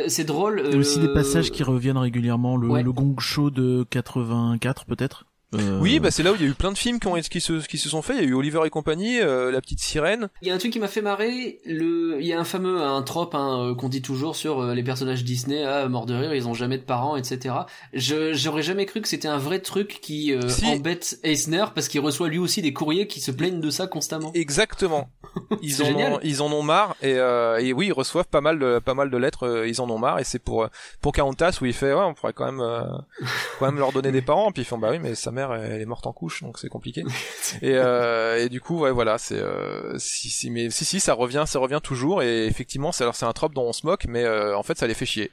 [0.08, 0.62] c'est drôle.
[0.66, 2.58] Il y a aussi des passages qui reviennent régulièrement.
[2.58, 5.26] Le, le Gong Show de 84 peut-être.
[5.54, 7.16] Euh, oui, bah c'est là où il y a eu plein de films qui, ont,
[7.16, 8.18] qui, se, qui se sont faits.
[8.20, 10.30] Il y a eu Oliver et compagnie, euh, La Petite Sirène.
[10.41, 11.60] Il y a un truc qui m'a fait marrer.
[11.66, 14.84] Le, il y a un fameux un trope hein, euh, qu'on dit toujours sur les
[14.84, 17.56] personnages Disney, ah, mort de rire, ils ont jamais de parents, etc.
[17.93, 20.34] Je j'aurais jamais cru que c'était un vrai truc qui
[20.66, 24.32] embête Eisner parce qu'il reçoit lui aussi des courriers qui se plaignent de ça constamment.
[24.34, 25.10] Exactement.
[25.62, 28.80] Ils en ont, ils en ont marre et, et oui ils reçoivent pas mal de
[28.80, 29.66] pas mal de lettres.
[29.66, 30.68] ils en ont marre et c'est pour
[31.01, 32.62] pour Carontas où il fait ouais on pourrait quand même
[33.60, 35.82] quand même leur donner des parents puis ils font bah oui mais sa mère elle
[35.82, 37.04] est morte en couche donc c'est compliqué.
[37.62, 41.14] Et, euh, et du coup ouais voilà c'est euh, si, si mais si si ça
[41.14, 44.06] revient ça revient toujours et effectivement c'est alors c'est un trope dont on se moque
[44.08, 45.32] mais euh, en fait ça les fait chier.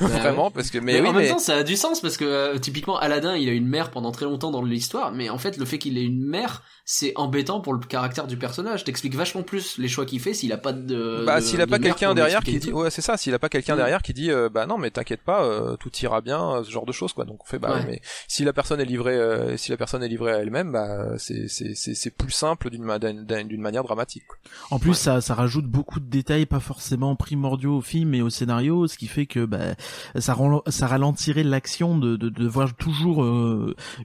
[0.00, 2.58] Bah vraiment parce que mais, oui, en même temps ça a du sens parce que
[2.58, 5.64] typiquement Aladdin il a une mère pendant très longtemps dans l'histoire mais en fait le
[5.64, 8.84] fait qu'il ait une mère c'est embêtant pour le caractère du personnage.
[8.84, 11.24] T'expliques vachement plus les choix qu'il fait s'il a pas de.
[11.24, 13.74] Bah s'il a pas quelqu'un derrière qui dit ouais c'est ça s'il a pas quelqu'un
[13.74, 13.78] mm.
[13.78, 16.84] derrière qui dit euh, bah non mais t'inquiète pas euh, tout ira bien ce genre
[16.84, 19.70] de choses quoi donc on fait bah mais si la personne est livrée euh, si
[19.70, 23.84] la personne est livrée à elle-même bah c'est c'est c'est plus simple d'une d'une manière
[23.84, 24.24] dramatique.
[24.26, 24.36] Quoi.
[24.70, 28.28] En plus ça ça rajoute beaucoup de détails pas forcément primordiaux au film et au
[28.28, 29.74] scénario ce qui fait que bah
[30.18, 30.36] ça
[30.68, 33.24] ça ralentirait l'action de de devoir toujours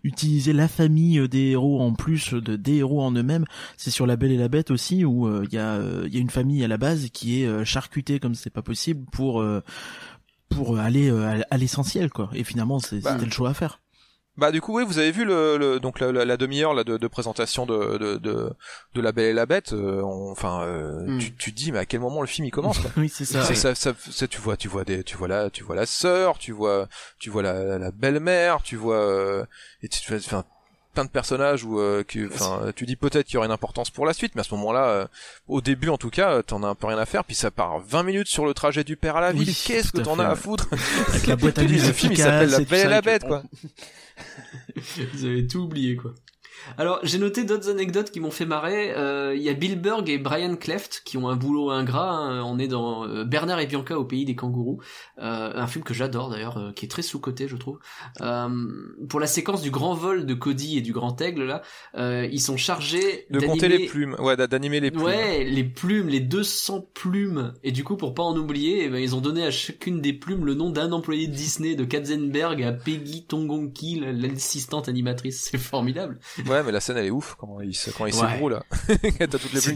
[0.03, 3.45] utiliser la famille des héros en plus de héros en eux-mêmes.
[3.78, 6.13] C'est sur La Belle et la Bête aussi où euh, il y a euh, il
[6.13, 9.05] y a une famille à la base qui est euh, charcutée comme c'est pas possible
[9.11, 9.43] pour
[10.49, 11.09] pour aller
[11.49, 12.30] à, l'essentiel quoi.
[12.34, 13.80] Et finalement c'est bah, c'était le choix à faire.
[14.39, 16.95] Bah du coup oui vous avez vu le, le donc la, la, demi-heure là de,
[16.95, 18.53] de présentation de, de, de
[18.95, 21.20] de la Belle et la Bête euh, enfin euh, hmm.
[21.20, 23.26] tu tu te dis mais à quel moment le film il commence quoi oui c'est
[23.26, 23.43] ça.
[23.43, 26.38] Ça, ça, ça, tu vois tu vois des tu vois la tu vois la sœur
[26.38, 26.88] tu vois
[27.20, 29.45] tu vois la, la, belle-mère tu vois euh,
[29.84, 30.45] et tu enfin
[31.00, 34.06] plein de personnages où euh, enfin tu dis peut-être qu'il y aurait une importance pour
[34.06, 35.08] la suite mais à ce moment-là euh,
[35.47, 37.80] au début en tout cas t'en as un peu rien à faire puis ça part
[37.80, 39.54] 20 minutes sur le trajet du père à la ville.
[39.56, 40.68] Qu'est-ce que t'en as à foutre
[41.08, 43.43] avec la boîte à le film il s'appelle la belle et la bête quoi.
[45.14, 46.14] Vous avez tout oublié, quoi.
[46.78, 48.91] Alors, j'ai noté d'autres anecdotes qui m'ont fait marrer.
[48.95, 52.12] Euh, il y a Bill Berg et Brian Cleft qui ont un boulot ingrat.
[52.12, 52.43] Hein.
[52.43, 54.80] On est dans euh, Bernard et Bianca au pays des kangourous,
[55.20, 57.80] euh, un film que j'adore d'ailleurs, qui est très sous coté, je trouve.
[59.10, 61.62] pour la séquence du grand vol de Cody et du grand aigle là,
[62.32, 65.03] ils sont chargés de compter les plumes, ouais, d'animer les plumes.
[65.03, 67.53] Ouais, les plumes, les 200 plumes.
[67.64, 70.14] Et du coup, pour pas en oublier, eh ben, ils ont donné à chacune des
[70.14, 75.49] plumes le nom d'un employé de Disney, de Katzenberg à Peggy Tongonki, l'assistante animatrice.
[75.49, 76.20] C'est formidable.
[76.50, 78.64] Ouais, mais la scène elle est ouf quand il quand il s'ébroue là.
[79.20, 79.76] T'as toutes les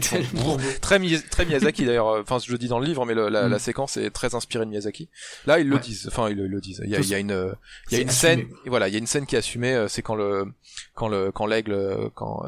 [0.80, 0.98] très
[1.30, 2.08] très Miyazaki d'ailleurs.
[2.08, 3.58] Euh, enfin, je le dis dans le livre, mais la, la, mm.
[3.58, 5.08] séquence est très inspirée de Miyazaki.
[5.46, 6.08] Là, ils le disent.
[6.08, 6.82] Enfin, ils le, disent.
[6.84, 7.54] Il y a, il y a une
[7.90, 8.46] il y a une scène.
[8.66, 9.74] Voilà, il y a une scène qui est assumée.
[9.74, 10.46] Euh, c'est quand le
[10.94, 12.44] quand le quand l'aigle euh, quand,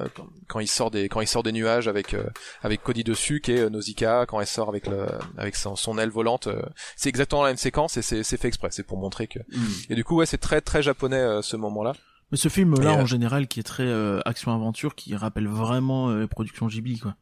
[0.48, 2.16] quand il sort des quand il sort des nuages avec
[2.62, 5.06] avec Cody dessus qui est Nausicaa quand elle sort avec le
[5.36, 6.48] avec son, son aile volante.
[6.96, 8.68] C'est exactement la même séquence et c'est c'est fait exprès.
[8.70, 9.38] C'est pour montrer que.
[9.38, 9.66] Mm.
[9.90, 11.94] Et du coup, ouais, c'est très très japonais ce moment-là.
[12.32, 16.20] Mais ce film-là, en euh, général, qui est très euh, action-aventure, qui rappelle vraiment euh,
[16.20, 17.16] les productions Ghibli, quoi.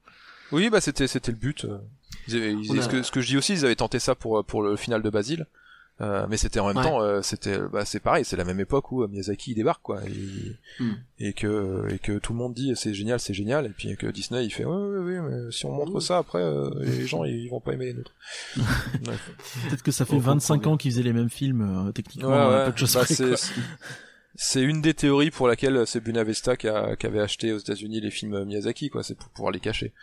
[0.53, 1.67] Oui, bah c'était c'était le but.
[2.29, 5.03] ce, que, ce que je dis aussi, ils avaient tenté ça pour pour le final
[5.03, 5.47] de Basile.
[6.01, 8.91] Euh, mais c'était en même temps, euh, c'était, bah, c'est pareil, c'est la même époque
[8.91, 10.95] où Miyazaki débarque quoi, et, hmm.
[11.21, 14.09] et, que et que tout le monde dit c'est génial, c'est génial, et puis que
[14.09, 16.43] Disney il fait ouais ouais ouais, mais si on montre ça après,
[16.81, 18.13] les gens ils vont pas aimer les nôtres.
[18.57, 22.79] Peut-être que ça fait 25 ans qu'ils faisaient les mêmes films, techniquement, ouais, peu de
[22.79, 23.05] choses bah,
[24.37, 28.01] c'est une des théories pour laquelle c'est Bunavesta qui, a, qui avait acheté aux États-Unis
[28.01, 29.03] les films Miyazaki, quoi.
[29.03, 29.95] C'est pour pouvoir les cacher.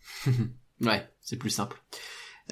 [0.80, 1.82] ouais, c'est plus simple.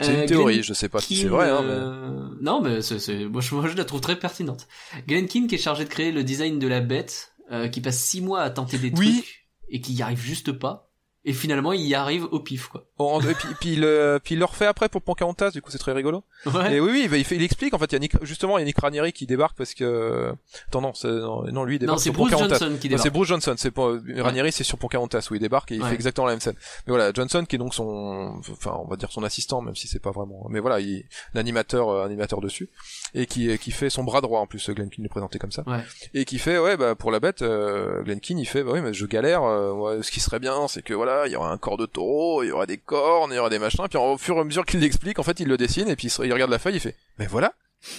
[0.00, 1.48] C'est une euh, théorie, je sais pas si c'est vrai.
[1.48, 4.66] Hein, euh, Non, mais c'est, moi, je, je, la trouve très pertinente.
[5.06, 8.02] Glenn Keane qui est chargé de créer le design de la bête, euh, qui passe
[8.02, 10.90] six mois à tenter des trucs et qui y arrive juste pas
[11.24, 12.84] et finalement il y arrive au pif quoi.
[13.28, 15.92] Et puis, puis, il, puis il le refait après pour Pocahontas, du coup c'est très
[15.92, 16.24] rigolo.
[16.46, 16.74] Ouais.
[16.74, 18.60] Et oui, oui, il, fait, il explique en fait, il y a Nick, justement il
[18.60, 20.32] y a Nick Ranieri qui débarque parce que
[20.68, 23.02] attends non, non, non, lui il débarque non, c'est Bruce Johnson qui débarque.
[23.02, 25.94] C'est Bruce Johnson, c'est pas Ranieri c'est sur Pocahontas où il débarque et il fait
[25.94, 26.56] exactement la même scène.
[26.86, 29.88] Mais voilà, Johnson qui est donc son enfin on va dire son assistant même si
[29.88, 32.68] c'est pas vraiment mais voilà, il l'animateur euh, animateur dessus
[33.14, 35.62] et qui qui fait son bras droit en plus Glenn Keane le présenté comme ça.
[35.66, 35.80] Ouais.
[36.14, 38.80] Et qui fait ouais bah pour la bête euh, Glenn Keane il fait bah oui
[38.80, 41.58] mais je galère euh, ce qui serait bien c'est que voilà, il y aura un
[41.58, 44.18] corps de taureau, il y aura des cornes, il y aura des machins, puis au
[44.18, 46.50] fur et à mesure qu'il l'explique, en fait, il le dessine, et puis il regarde
[46.50, 47.54] la feuille, il fait, mais voilà,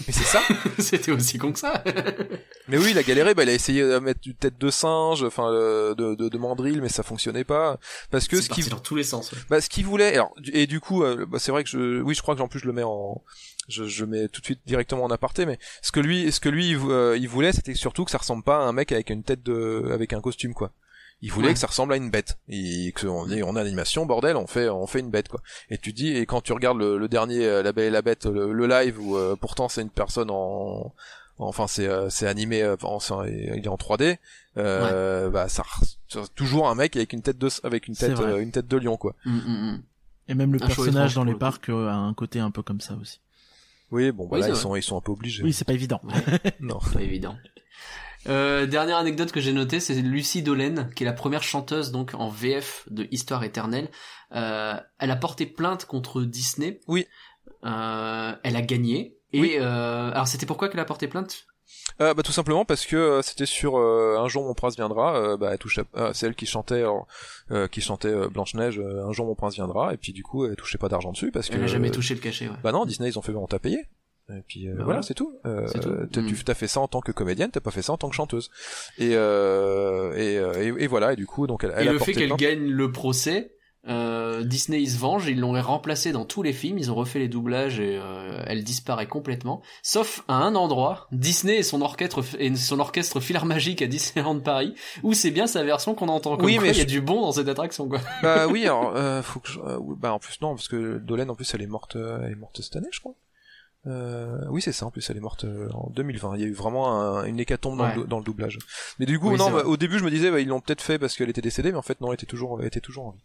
[0.08, 0.42] mais c'est ça
[0.80, 1.84] C'était aussi con que ça
[2.68, 5.24] Mais oui, il a galéré, bah, il a essayé de mettre une tête de singe,
[5.24, 7.80] enfin de, de, de mandrill, mais ça fonctionnait pas.
[8.10, 9.32] Parce que ce qui dans tous les sens.
[9.50, 12.16] Bah, ce qu'il voulait, alors, et du coup, euh, bah, c'est vrai que je, oui,
[12.16, 13.22] je crois que en plus je le mets en,
[13.68, 16.50] je, je mets tout de suite directement en aparté, mais ce que lui, ce que
[16.50, 19.10] lui, il, euh, il voulait, c'était surtout que ça ressemble pas à un mec avec
[19.10, 20.72] une tête de, avec un costume, quoi
[21.22, 22.38] il voulait que ça ressemble à une bête.
[22.50, 25.42] Et que on dit on a l'animation bordel on fait on fait une bête quoi.
[25.70, 28.26] Et tu dis et quand tu regardes le, dernier euh, la belle et la bête
[28.26, 30.94] le, live où euh, pourtant c'est une personne en
[31.38, 34.18] enfin c'est euh, c'est animé enfin il est en 3D
[34.56, 35.64] bah ça
[36.36, 39.16] toujours un mec avec une tête de avec une tête une tête de lion quoi.
[39.26, 39.84] Mm, mm, mm.
[40.30, 43.20] et même le personnage dans les parcs a un côté un peu comme ça aussi.
[43.92, 45.44] Oui bon voilà ils sont ils sont un peu obligés.
[45.44, 46.02] Oui c'est pas évident.
[46.60, 46.80] Non.
[46.94, 47.36] Pas évident
[48.28, 52.14] euh, dernière anecdote que j'ai notée, c'est Lucie Dolène, qui est la première chanteuse donc
[52.14, 53.90] en VF de Histoire éternelle.
[54.34, 56.80] Euh, elle a porté plainte contre Disney.
[56.88, 57.08] Oui.
[57.66, 59.18] Euh, elle a gagné.
[59.34, 61.46] Et euh, alors c'était pourquoi qu'elle a porté plainte?
[62.00, 65.50] Euh, bah tout simplement parce que euh, c'était sur un jour mon prince viendra bah
[65.52, 66.84] elle touchait c'est elle qui chantait
[67.72, 70.78] qui chantait Blanche Neige un jour mon prince viendra et puis du coup elle touchait
[70.78, 72.56] pas d'argent dessus parce que elle a jamais touché le cachet ouais.
[72.64, 73.88] bah non Disney ils ont fait bon t'as payé
[74.30, 75.38] et puis euh, bah voilà, c'est tout.
[75.46, 75.68] Euh,
[76.12, 76.34] Tu mm.
[76.48, 78.50] as fait ça en tant que comédienne, t'as pas fait ça en tant que chanteuse.
[78.98, 82.14] Et euh, et, euh, et, voilà, et du coup, donc elle, elle et le fait
[82.14, 83.52] qu'elle gagne le procès,
[83.88, 87.20] euh, Disney ils se venge, ils l'ont remplacé dans tous les films, ils ont refait
[87.20, 89.62] les doublages et euh, elle disparaît complètement.
[89.84, 94.74] Sauf à un endroit, Disney et son orchestre et son orchestre Philharmagique à Disneyland Paris,
[95.04, 96.36] où c'est bien sa version qu'on entend.
[96.36, 98.00] Comme oui, mais il y a du bon dans cette attraction quoi.
[98.24, 99.60] Bah oui, alors faut que je...
[99.98, 102.62] bah en plus non parce que Dolène en plus elle est morte, elle est morte
[102.62, 103.14] cette année je crois.
[103.88, 104.86] Euh, oui, c'est ça.
[104.86, 106.36] En plus, elle est morte euh, en 2020.
[106.36, 108.58] Il y a eu vraiment une hécatombe dans, le, dans, le, doublage.
[109.00, 109.52] Mais du coup, non.
[109.52, 111.72] Bah, au début, je me disais, bah, ils l'ont peut-être fait parce qu'elle était décédée,
[111.72, 113.24] mais en fait, non, elle était toujours, elle était toujours en vie.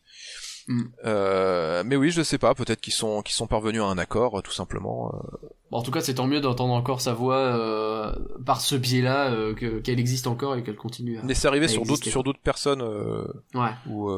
[0.69, 0.83] Mm.
[1.05, 2.55] Euh, mais oui, je sais pas.
[2.55, 5.13] Peut-être qu'ils sont qu'ils sont parvenus à un accord, tout simplement.
[5.15, 5.49] Euh.
[5.73, 8.13] En tout cas, c'est tant mieux d'entendre encore sa voix euh,
[8.45, 11.19] par ce biais-là, euh, qu'elle existe encore et qu'elle continue.
[11.19, 12.83] À, mais c'est arrivé sur d'autres sur d'autres personnes.
[12.83, 13.71] ouais.
[13.89, 14.11] Ou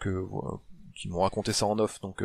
[0.00, 0.24] que
[0.98, 2.22] qui m'ont raconté ça en off, donc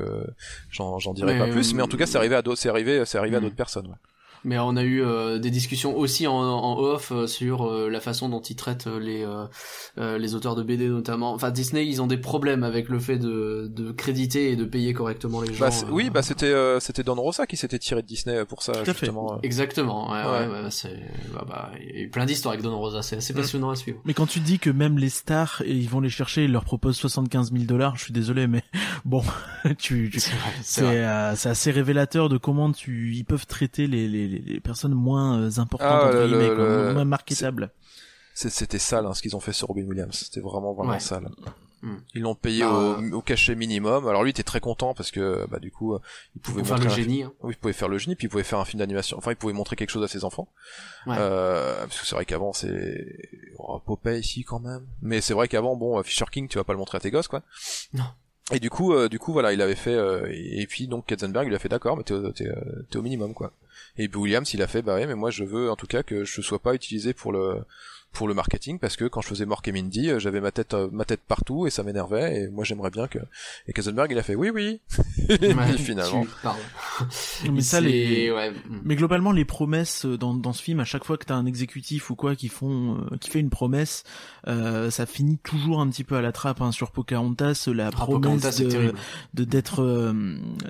[0.69, 1.73] j'en j'en dirai pas plus.
[1.73, 3.43] Mais en tout cas, c'est arrivé à d'autres c'est arrivé c'est arrivé à mm.
[3.43, 3.87] d'autres personnes.
[3.87, 4.12] Ouais
[4.43, 7.99] mais on a eu euh, des discussions aussi en, en off euh, sur euh, la
[7.99, 9.25] façon dont ils traitent les
[9.97, 11.33] les auteurs de BD notamment.
[11.33, 14.93] Enfin Disney, ils ont des problèmes avec le fait de, de créditer et de payer
[14.93, 15.65] correctement les gens.
[15.65, 19.39] Bah, oui, bah c'était c'était Don Rosa qui s'était tiré de Disney pour ça justement.
[19.43, 20.11] Exactement.
[20.11, 20.63] Ouais, ouais.
[20.63, 20.99] ouais, c'est
[21.33, 23.37] bah, bah, il y a eu plein d'histoires avec Don Rosa, c'est assez mm.
[23.37, 23.99] passionnant à suivre.
[24.05, 26.97] Mais quand tu dis que même les stars ils vont les chercher, ils leur proposent
[26.97, 28.63] 75 000 dollars, je suis désolé, mais
[29.05, 29.23] bon,
[29.77, 30.19] tu, tu
[30.63, 35.59] c'est assez révélateur de comment tu ils peuvent traiter les, les les, personnes moins euh,
[35.59, 37.71] importantes ah, entre guillemets, moins marketables.
[38.33, 40.15] C'était sale hein, ce qu'ils ont fait sur Robin Williams.
[40.25, 41.29] C'était vraiment vraiment sale.
[41.83, 41.97] Hmm.
[42.15, 44.07] Ils l'ont payé bah, au, cachet minimum.
[44.07, 45.97] Alors lui était très content parce que bah du coup
[46.35, 47.23] il pouvait faire le génie.
[47.23, 47.33] Hein.
[47.41, 49.17] Oui, il pouvait faire le génie puis il pouvait faire un film d'animation.
[49.17, 50.47] Enfin il pouvait montrer quelque chose à ses enfants.
[51.07, 53.05] Euh, parce que c'est vrai qu'avant c'est
[53.59, 54.87] oh, Popeye ici quand même.
[55.01, 57.27] Mais c'est vrai qu'avant bon Fisher King tu vas pas le montrer à tes gosses
[57.27, 57.43] quoi.
[57.93, 58.05] Non.
[58.51, 61.47] Et du coup, euh, du coup, voilà, il avait fait, euh, et puis donc Katzenberg,
[61.47, 62.49] il a fait d'accord, mais t'es, t'es,
[62.89, 63.53] t'es au minimum, quoi.
[63.97, 66.25] Et Williams, il a fait, bah ouais, mais moi je veux en tout cas que
[66.25, 67.63] je sois pas utilisé pour le
[68.13, 70.75] pour le marketing parce que quand je faisais Mork et Mindy, euh, j'avais ma tête
[70.75, 73.17] euh, ma tête partout et ça m'énervait et moi j'aimerais bien que
[73.67, 74.79] et Kazenberg il a fait oui oui
[75.29, 76.25] ouais, finalement
[77.51, 78.53] mais ça les ouais.
[78.83, 81.47] mais globalement les promesses euh, dans dans ce film à chaque fois que t'as un
[81.47, 84.03] exécutif ou quoi qui font qui fait une promesse
[84.47, 86.71] euh, ça finit toujours un petit peu à la trappe hein.
[86.71, 88.93] sur Pocahontas la ah, promesse de
[89.33, 90.13] d'être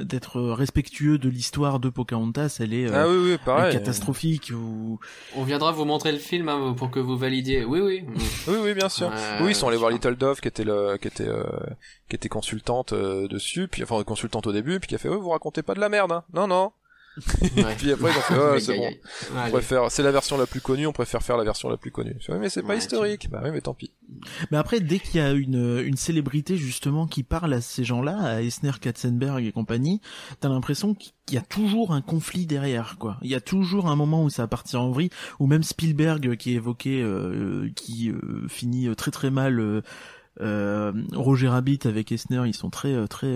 [0.01, 3.73] d'être respectueux de l'histoire de Pocahontas elle est, ah, oui, oui, pareil.
[3.73, 4.99] catastrophique ou
[5.35, 8.05] on viendra vous montrer le film hein, pour que vous validiez oui, oui.
[8.47, 9.11] oui, oui, bien sûr.
[9.41, 11.43] oui, ils sont allés voir Little Dove, qui était le, qui était, euh,
[12.09, 15.19] qui était consultante euh, dessus, puis enfin consultante au début, puis qui a fait, oh,
[15.21, 16.23] vous racontez pas de la merde, hein.
[16.33, 16.71] Non, non.
[17.77, 18.89] Puis après ils ont fait oh, c'est bon.
[19.35, 21.91] on préfère c'est la version la plus connue on préfère faire la version la plus
[21.91, 22.15] connue.
[22.39, 23.29] Mais c'est pas historique.
[23.29, 23.91] bah oui mais tant pis.
[24.51, 28.17] Mais après dès qu'il y a une une célébrité justement qui parle à ces gens-là
[28.19, 30.01] à Esner Katzenberg et compagnie
[30.39, 33.17] t'as l'impression qu'il y a toujours un conflit derrière quoi.
[33.21, 35.09] Il y a toujours un moment où ça va partir en vrille
[35.39, 39.83] ou même Spielberg qui est évoqué euh, qui euh, finit très très mal
[40.41, 43.35] euh, Roger Rabbit avec Esner ils sont très très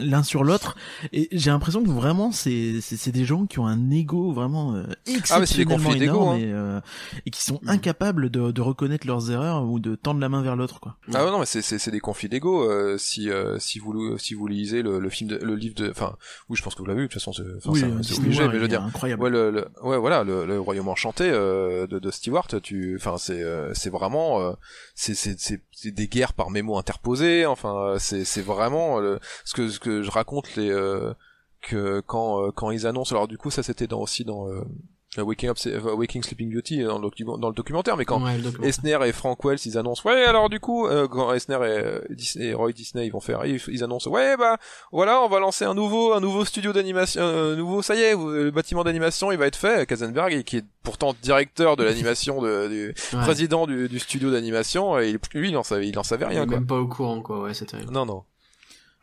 [0.00, 0.76] l'un sur l'autre
[1.12, 4.84] et j'ai l'impression que vraiment c'est c'est des gens qui ont un ego vraiment euh,
[5.06, 6.36] exceptionnellement ah, énorme hein.
[6.38, 6.80] et, euh,
[7.26, 10.56] et qui sont incapables de, de reconnaître leurs erreurs ou de tendre la main vers
[10.56, 10.96] l'autre quoi.
[11.14, 14.46] Ah non mais c'est c'est des conflits d'ego euh, si euh, si vous si vous
[14.46, 16.16] lisez le, le film de, le livre de enfin
[16.48, 18.58] oui je pense que vous l'avez vu de toute façon c'est oui, obligé mais je
[18.58, 19.22] veux dire incroyable.
[19.22, 23.42] ouais le, ouais voilà le, le royaume enchanté de, de Stewart tu enfin c'est
[23.74, 24.56] c'est vraiment
[24.94, 29.00] c'est c'est c'est des guerres par mémo interposés enfin c'est c'est vraiment
[29.44, 31.12] ce que ce que je raconte les euh,
[31.62, 34.62] que quand euh, quand ils annoncent alors du coup ça c'était dans aussi dans euh,
[35.18, 35.56] Waking Up,
[35.96, 38.22] Waking Sleeping Beauty dans le, dans le documentaire, mais quand
[38.62, 41.56] Esner et Frank Wells ils annoncent, ouais, alors du coup, quand Esner
[42.10, 44.58] et, Disney, Roy Disney ils vont faire, ils, annoncent, ouais, bah
[44.92, 48.12] voilà, on va lancer un nouveau, un nouveau studio d'animation, un nouveau, ça y est,
[48.14, 49.86] le bâtiment d'animation il va être fait.
[49.86, 55.48] Kazenberg, qui est pourtant directeur de l'animation, du président du, du studio d'animation, et lui
[55.48, 56.42] il en savait, il en savait rien.
[56.42, 56.58] Il quoi.
[56.58, 57.78] même pas au courant quoi, ouais, c'était.
[57.90, 58.24] Non non.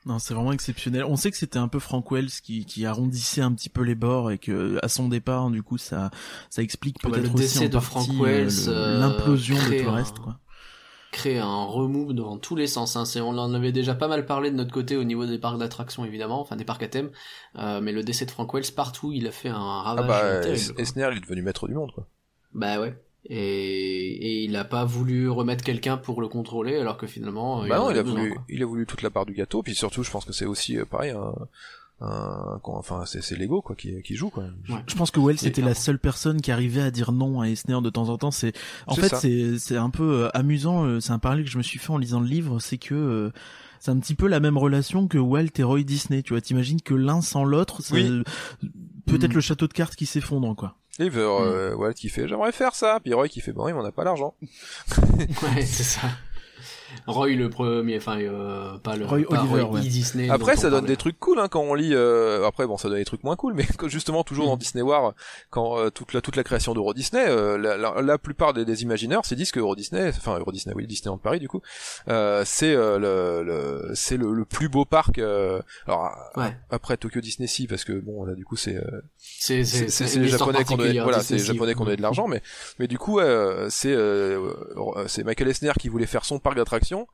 [0.06, 1.06] Non, c'est vraiment exceptionnel.
[1.06, 3.95] On sait que c'était un peu Frank Wells qui, qui arrondissait un petit peu les
[3.95, 6.12] bords et que à son départ, du coup, ça
[6.49, 9.89] ça explique ah peut-être aussi en de Frank euh, Wells, euh, l'implosion de tout le
[9.89, 10.39] reste, quoi.
[11.12, 12.95] Créer un remove dans tous les sens.
[12.95, 13.06] Hein.
[13.22, 16.04] On en avait déjà pas mal parlé de notre côté au niveau des parcs d'attractions,
[16.04, 17.12] évidemment, enfin des parcs à thème.
[17.58, 20.06] Euh, mais le décès de Frank Wells partout, il a fait un ravage.
[20.10, 22.08] Ah bah, Esner, il est devenu maître du monde, quoi.
[22.54, 27.08] Bah ouais et, et il a pas voulu remettre quelqu'un pour le contrôler alors que
[27.08, 29.64] finalement bah il non il a voulu il a voulu toute la part du gâteau
[29.64, 31.34] puis surtout je pense que c'est aussi euh, pareil un,
[32.02, 34.44] un, enfin c'est c'est l'ego quoi qui qui joue quoi.
[34.88, 37.80] Je pense que Wells c'était la seule personne qui arrivait à dire non à Esner
[37.82, 38.32] de temps en temps.
[38.32, 38.52] C'est
[38.88, 41.64] en fait c'est c'est un peu euh, amusant euh, c'est un parallèle que je me
[41.64, 43.32] suis fait en lisant le livre c'est que
[43.80, 46.42] c'est un petit peu la même relation que Walt et Roy Disney tu vois.
[46.42, 47.82] T'imagines que l'un sans l'autre
[49.06, 49.36] peut-être mm.
[49.36, 51.94] le château de cartes qui s'effondre quoi et euh, mm.
[51.94, 54.36] qui fait j'aimerais faire ça, puis Roy qui fait bon, il m'en a pas l'argent.
[55.20, 56.02] ouais, c'est ça.
[57.08, 60.30] Roy le premier, enfin euh, pas le Roy Oliver, Disney.
[60.30, 61.94] Après ça donne des trucs cool hein, quand on lit.
[61.94, 64.60] Euh, après bon ça donne des trucs moins cool, mais justement toujours dans mm.
[64.60, 65.14] Disney War,
[65.50, 68.66] quand euh, toute la toute la création d'Euro Disney, euh, la, la, la, plupart des,
[68.66, 71.62] des imagineurs se disent que Euro Disney, enfin Euro Disney, oui Disneyland Paris du coup,
[72.08, 75.20] c'est le, le c'est le, le, plus beau parc.
[75.88, 76.12] alors
[76.70, 78.78] après Tokyo Disney si parce que bon là du coup c'est
[79.18, 82.41] c'est c'est les japonais qu'on donne voilà c'est les japonais qu'on donné de l'argent, mais
[82.80, 83.20] mais du coup
[83.70, 83.96] c'est
[85.08, 87.08] c'est Michael Esner qui voulait faire son parc d'attractions satisfaction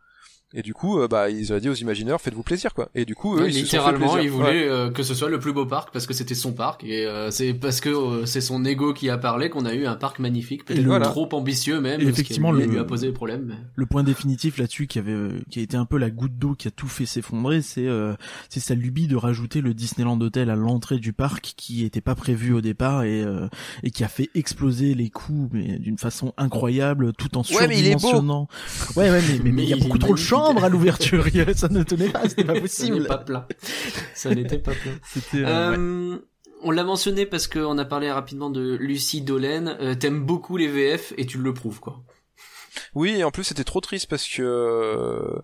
[0.51, 2.89] et du coup, euh, bah, ils ont dit aux imagineurs, faites-vous plaisir, quoi.
[2.95, 5.67] Et du coup, eux, ils littéralement, ils voulaient euh, que ce soit le plus beau
[5.67, 9.11] parc parce que c'était son parc et euh, c'est parce que c'est son ego qui
[9.11, 12.01] a parlé qu'on a eu un parc magnifique, peut-être trop ambitieux même.
[12.01, 13.57] effectivement, le, lui a posé problème.
[13.75, 16.67] Le point définitif là-dessus qui avait, qui a été un peu la goutte d'eau qui
[16.67, 17.87] a tout fait s'effondrer, c'est
[18.49, 22.15] c'est sa lubie de rajouter le Disneyland Hotel à l'entrée du parc qui était pas
[22.15, 23.23] prévu au départ et
[23.83, 28.47] et qui a fait exploser les coûts mais d'une façon incroyable tout en surdimensionnant.
[28.95, 31.25] Ouais, ouais, mais mais il y a beaucoup trop de champs à l'ouverture.
[31.55, 33.05] ça ne tenait pas, c'était pas possible.
[33.07, 33.47] pas plein.
[34.13, 34.93] Ça n'était pas plein.
[35.03, 35.43] C'était.
[35.45, 36.17] Euh, euh
[36.63, 39.77] On l'a mentionné parce qu'on a parlé rapidement de Lucie Dolène.
[39.79, 42.03] Euh, T'aimes beaucoup les VF et tu le prouves quoi.
[42.95, 45.41] Oui, et en plus c'était trop triste parce que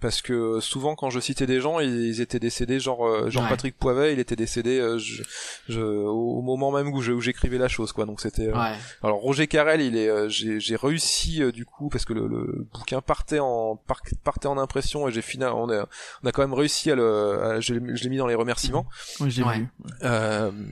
[0.00, 3.76] parce que souvent quand je citais des gens ils, étaient décédés genre euh, Jean Patrick
[3.76, 5.22] Poivet il était décédé euh, je,
[5.68, 8.06] je, au moment même où j'écrivais la chose quoi.
[8.06, 12.28] Donc c'était euh, alors Roger Carrel il est j'ai réussi du coup parce que le,
[12.28, 13.80] le, bouquin partait en
[14.22, 15.88] partait en impression et j'ai fini on a
[16.22, 18.86] on a quand même réussi à le je l'ai mis dans les remerciements.
[19.20, 19.68] Oui j'ai vu.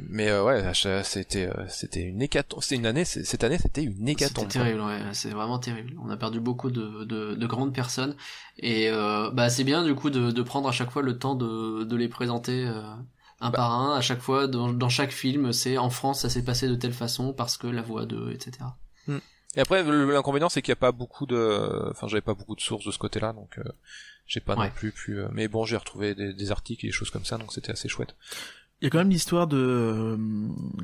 [0.08, 0.72] Mais ouais
[1.02, 2.62] c'était c'était une hécatombe.
[2.62, 5.94] C'est une année cette année c'était une hécatombe c'était terrible ouais c'est vraiment terrible.
[6.04, 8.14] On a perdu beaucoup de de, de grandes personnes
[8.58, 11.34] et euh, bah c'est bien du coup de, de, prendre à chaque fois le temps
[11.34, 12.80] de, de les présenter euh,
[13.40, 13.58] un bah.
[13.58, 13.94] par un.
[13.96, 16.94] À chaque fois, dans, dans chaque film, c'est en France ça s'est passé de telle
[16.94, 18.58] façon parce que la voix de, etc.
[19.06, 19.18] Hmm.
[19.56, 22.60] Et après, l'inconvénient c'est qu'il n'y a pas beaucoup de, enfin j'avais pas beaucoup de
[22.60, 23.64] sources de ce côté-là, donc euh,
[24.26, 25.18] j'ai pas non plus pu.
[25.32, 27.88] mais bon, j'ai retrouvé des, des, articles et des choses comme ça, donc c'était assez
[27.88, 28.16] chouette.
[28.80, 30.18] Il y a quand même l'histoire de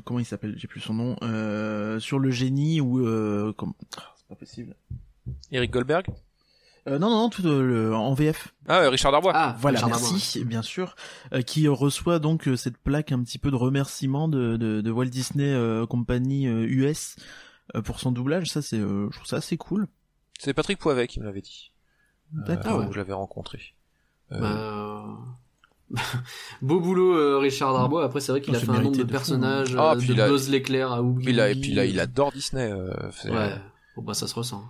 [0.05, 3.03] comment il s'appelle, j'ai plus son nom, euh, sur le génie ou
[3.53, 3.73] comme...
[4.15, 4.75] c'est pas possible.
[5.51, 6.07] Eric Goldberg?
[6.87, 8.53] Euh, non, non, tout euh, en VF.
[8.67, 9.31] Ah, Richard Darbois.
[9.33, 10.95] Ah, voilà, merci, bien sûr,
[11.33, 15.05] euh, qui reçoit donc cette plaque un petit peu de remerciement de, de, de Walt
[15.05, 15.55] Disney
[15.87, 17.15] Company US
[17.85, 18.49] pour son doublage.
[18.49, 19.87] Ça, c'est, je trouve ça assez cool.
[20.39, 21.71] C'est Patrick Poivet qui me l'avait dit.
[22.31, 22.85] D'accord.
[22.87, 23.59] où je l'avais rencontré.
[24.29, 25.05] Bah...
[26.61, 28.03] Beau boulot Richard Darbois.
[28.03, 31.03] Après c'est vrai qu'il a fait un nombre de personnages, ah, de Buzz l'éclair à
[31.03, 31.29] Oogie.
[31.29, 32.73] et puis là il adore Disney.
[32.73, 33.55] ouais.
[33.95, 34.65] Bon bah ça se ressent.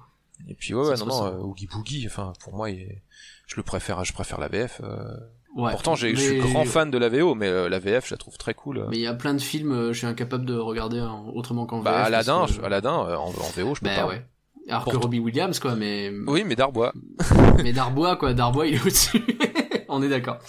[0.47, 4.03] Et puis ouais, ouais non, non, euh, Oogie Boogie, enfin pour moi, je le préfère,
[4.03, 4.81] je préfère la VF.
[4.83, 5.17] Euh...
[5.55, 8.17] Ouais, Pourtant, je suis grand fan de la VO, mais euh, la VF, je la
[8.17, 8.87] trouve très cool.
[8.89, 11.77] Mais il y a plein de films, euh, je suis incapable de regarder autrement qu'en
[11.77, 11.85] VF.
[11.85, 14.07] Bah Aladdin, Aladdin en, VO, je peux bah, pas.
[14.07, 14.25] Ouais.
[14.67, 16.11] Alors que Robbie Williams, quoi, mais.
[16.27, 16.93] Oui, mais Darbois.
[17.63, 19.21] mais Darbois, quoi, Darbois, il est au-dessus.
[19.89, 20.39] On est d'accord.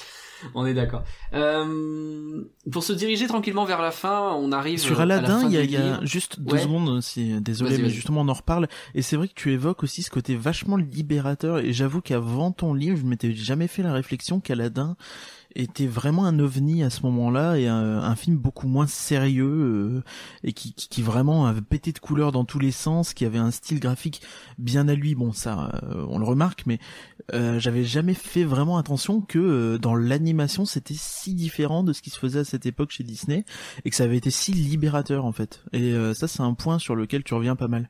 [0.55, 1.05] on est d'accord.
[1.33, 5.49] Euh, pour se diriger tranquillement vers la fin, on arrive sur Aladdin.
[5.49, 7.01] Il y, a, juste deux secondes.
[7.03, 8.69] C'est désolé, mais justement on en reparle.
[8.95, 11.59] Et c'est vrai que tu évoques aussi ce côté vachement libérateur.
[11.59, 14.97] Et j'avoue qu'avant ton livre, je m'étais jamais fait la réflexion qu'Aladdin
[15.55, 20.03] était vraiment un ovni à ce moment-là et un, film beaucoup moins sérieux euh,
[20.45, 23.51] et qui, qui, vraiment avait pété de couleurs dans tous les sens, qui avait un
[23.51, 24.23] style graphique
[24.59, 25.15] bien à lui.
[25.15, 26.79] Bon, ça, euh, on le remarque, mais
[27.33, 32.11] euh, j'avais jamais fait vraiment attention que dans l'animation c'était si différent de ce qui
[32.11, 33.45] se faisait à cette époque chez Disney
[33.85, 35.63] et que ça avait été si libérateur en fait.
[35.73, 37.89] Et ça, c'est un point sur lequel tu reviens pas mal.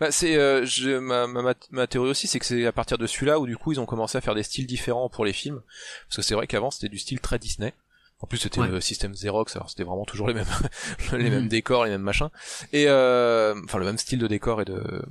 [0.00, 3.06] Bah c'est euh, je, ma, ma, ma, théorie aussi c'est que c'est à partir de
[3.06, 5.60] celui-là où du coup ils ont commencé à faire des styles différents pour les films
[6.08, 7.74] parce que c'est vrai qu'avant c'était du style très Disney.
[8.20, 10.46] En plus c'était le système Xerox alors c'était vraiment toujours les mêmes
[11.12, 11.48] les mêmes mhm.
[11.48, 12.30] décors les mêmes machins
[12.72, 15.04] et euh, enfin le même style de décor et de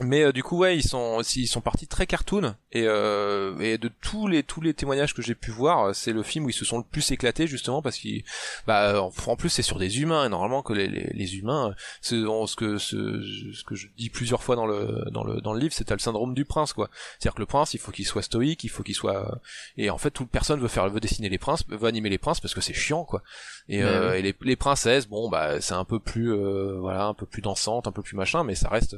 [0.00, 2.54] mais euh, du coup ouais ils sont ils sont partis très cartoon.
[2.72, 6.22] Et euh, et de tous les tous les témoignages que j'ai pu voir c'est le
[6.22, 8.22] film où ils se sont le plus éclatés justement parce qu'ils
[8.66, 10.26] bah en, plus c'est sur des humains.
[10.26, 13.22] Et normalement que les, les, les humains ce, ce que ce,
[13.52, 15.98] ce que je dis plusieurs fois dans le dans le dans le livre c'est le
[15.98, 16.90] syndrome du prince quoi.
[17.18, 19.40] C'est-à-dire que le prince il faut qu'il soit stoïque il faut qu'il soit
[19.76, 22.40] et en fait toute personne veut faire veut dessiner les princes veut animer les princes
[22.40, 23.22] parce que c'est chiant quoi.
[23.68, 27.14] Et, euh, et les, les princesses bon bah c'est un peu plus euh, voilà un
[27.14, 28.96] peu plus dansante un peu plus machin mais ça reste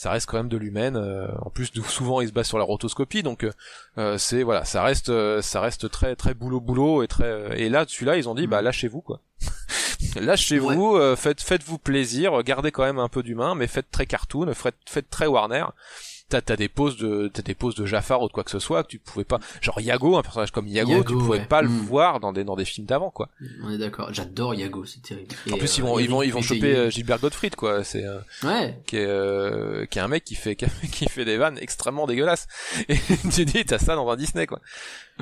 [0.00, 0.96] ça reste quand même de l'humaine.
[0.96, 3.52] Euh, en plus, souvent, il se base sur la rotoscopie, donc euh,
[3.98, 7.60] euh, c'est voilà, ça reste, ça reste très très boulot boulot et très.
[7.60, 9.20] Et là, celui-là, ils ont dit, bah lâchez-vous quoi.
[10.16, 14.74] lâchez-vous, faites faites-vous plaisir, gardez quand même un peu d'humain, mais faites très cartoon, faites,
[14.86, 15.66] faites très Warner
[16.30, 18.58] t'as as des poses de t'as des poses de Jafar ou de quoi que ce
[18.58, 21.68] soit que tu pouvais pas genre Yago un personnage comme Yago, tu pouvais pas le
[21.68, 21.78] mm.
[21.78, 23.28] voir dans des dans des films d'avant quoi.
[23.62, 24.12] On est d'accord.
[24.12, 25.34] J'adore Yago c'est terrible.
[25.52, 27.84] En plus ils vont ils vont ils vont choper euh, Gilbert Gottfried quoi.
[27.84, 28.80] C'est euh, ouais.
[28.86, 30.56] qui est euh, qui est un mec qui fait
[30.92, 32.46] qui fait des vannes extrêmement dégueulasses.
[32.88, 32.96] Et
[33.34, 34.60] tu dis t'as ça dans un Disney quoi.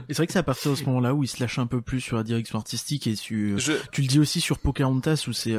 [0.09, 1.67] Et c'est vrai que c'est à partir de ce moment-là où il se lâche un
[1.67, 3.57] peu plus sur la direction artistique et tu
[3.93, 5.57] tu le dis aussi sur Pocahontas où c'est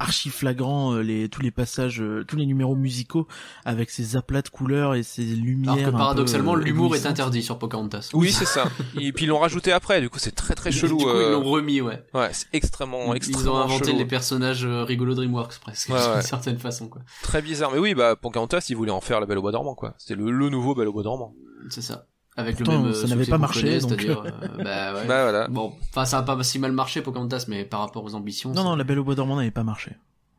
[0.00, 3.28] archi flagrant euh, les tous les passages euh, tous les numéros musicaux
[3.64, 7.42] avec ses aplats de couleurs et ses lumières alors que paradoxalement euh, l'humour est interdit
[7.42, 8.08] sur Pocahontas.
[8.14, 8.64] Oui c'est ça.
[8.98, 10.00] Et puis ils l'ont rajouté après.
[10.00, 12.02] Du coup c'est très très chelou du coup, ils l'ont remis ouais.
[12.14, 16.88] ouais c'est extrêmement extrêmement ils ont inventé les personnages rigolos DreamWorks presque d'une certaine façon
[16.88, 17.02] quoi.
[17.22, 17.70] Très bizarre.
[17.72, 19.94] Mais oui bah Pocahontas ils voulaient en faire la Belle au bois dormant quoi.
[19.98, 21.34] C'était le, le nouveau Belle au bois dormant.
[21.68, 22.06] C'est ça
[22.36, 24.14] avec le même ça n'avait pas marché donc euh,
[24.62, 25.06] bah, ouais.
[25.06, 25.48] bah, voilà.
[25.48, 28.64] Bon enfin ça a pas si mal marché Pocahontas mais par rapport aux ambitions non
[28.64, 29.92] non la Belle au bois dormant n'avait pas marché.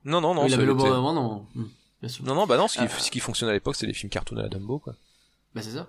[0.06, 1.46] Non non non la Belle au bois dormant non.
[1.56, 1.66] Hmm,
[2.02, 2.26] Bien sûr.
[2.26, 4.38] non non bah non ce qui, ce qui fonctionnait à l'époque c'est les films cartoon
[4.38, 4.94] à la Dumbo quoi.
[5.54, 5.88] Bah c'est ça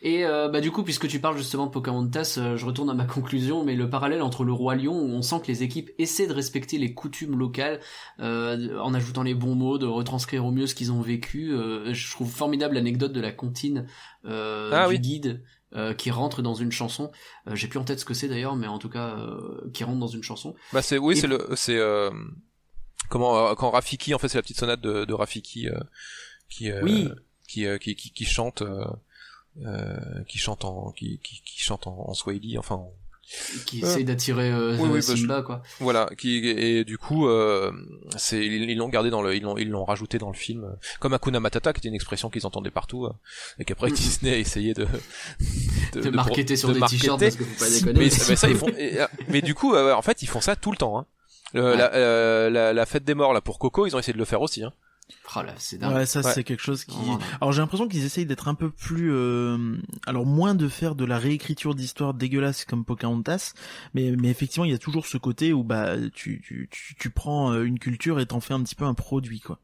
[0.00, 2.94] et euh, bah du coup, puisque tu parles justement de Pocahontas, euh, je retourne à
[2.94, 5.90] ma conclusion, mais le parallèle entre le roi lion, où on sent que les équipes
[5.98, 7.80] essaient de respecter les coutumes locales,
[8.20, 11.50] euh, en ajoutant les bons mots, de retranscrire au mieux ce qu'ils ont vécu.
[11.50, 13.86] je trouve formidable l'anecdote de la comptine
[14.24, 15.42] ah du guide.
[15.96, 17.10] qui rentre dans une chanson.
[17.52, 19.16] J'ai plus en tête ce que c'est d'ailleurs, mais en tout cas,
[19.72, 20.54] qui rentre dans une chanson.
[20.72, 21.78] Bah c'est oui, c'est le c'est
[23.08, 25.68] comment quand Rafiki en fait c'est la petite sonate de, de Rafiki
[26.48, 27.08] qui, oui.
[27.46, 28.62] qui, qui, qui qui chante
[29.66, 29.96] euh,
[30.28, 32.84] qui chante en qui, qui, qui chante en, en Swahili, enfin
[33.66, 35.62] qui essaye d'attirer euh, bah, Simba quoi.
[35.80, 37.70] Voilà, qui et du coup euh,
[38.16, 41.12] c'est ils l'ont gardé dans le ils l'ont ils l'ont rajouté dans le film comme
[41.12, 43.12] Akuna Matata qui était une expression qu'ils entendaient partout euh,
[43.58, 44.86] et qu'après Disney a essayé de
[45.92, 48.00] de, de, marketer sur des t-shirts parce que faut pas déconner.
[48.00, 48.70] Mais, mais ça ils font
[49.28, 51.06] mais du coup en fait ils font ça tout le temps hein.
[51.52, 54.40] la, la, la, fête des morts là pour Coco, ils ont essayé de le faire
[54.40, 54.72] aussi hein.
[55.36, 55.94] Oh là, c'est dingue.
[55.94, 56.96] Ouais, ça c'est quelque chose qui.
[57.40, 59.76] Alors j'ai l'impression qu'ils essayent d'être un peu plus, euh...
[60.06, 63.52] alors moins de faire de la réécriture d'histoire dégueulasse comme Pocahontas,
[63.94, 67.10] mais mais effectivement il y a toujours ce côté où bah tu tu tu, tu
[67.10, 69.58] prends euh, une culture et t'en fais un petit peu un produit quoi.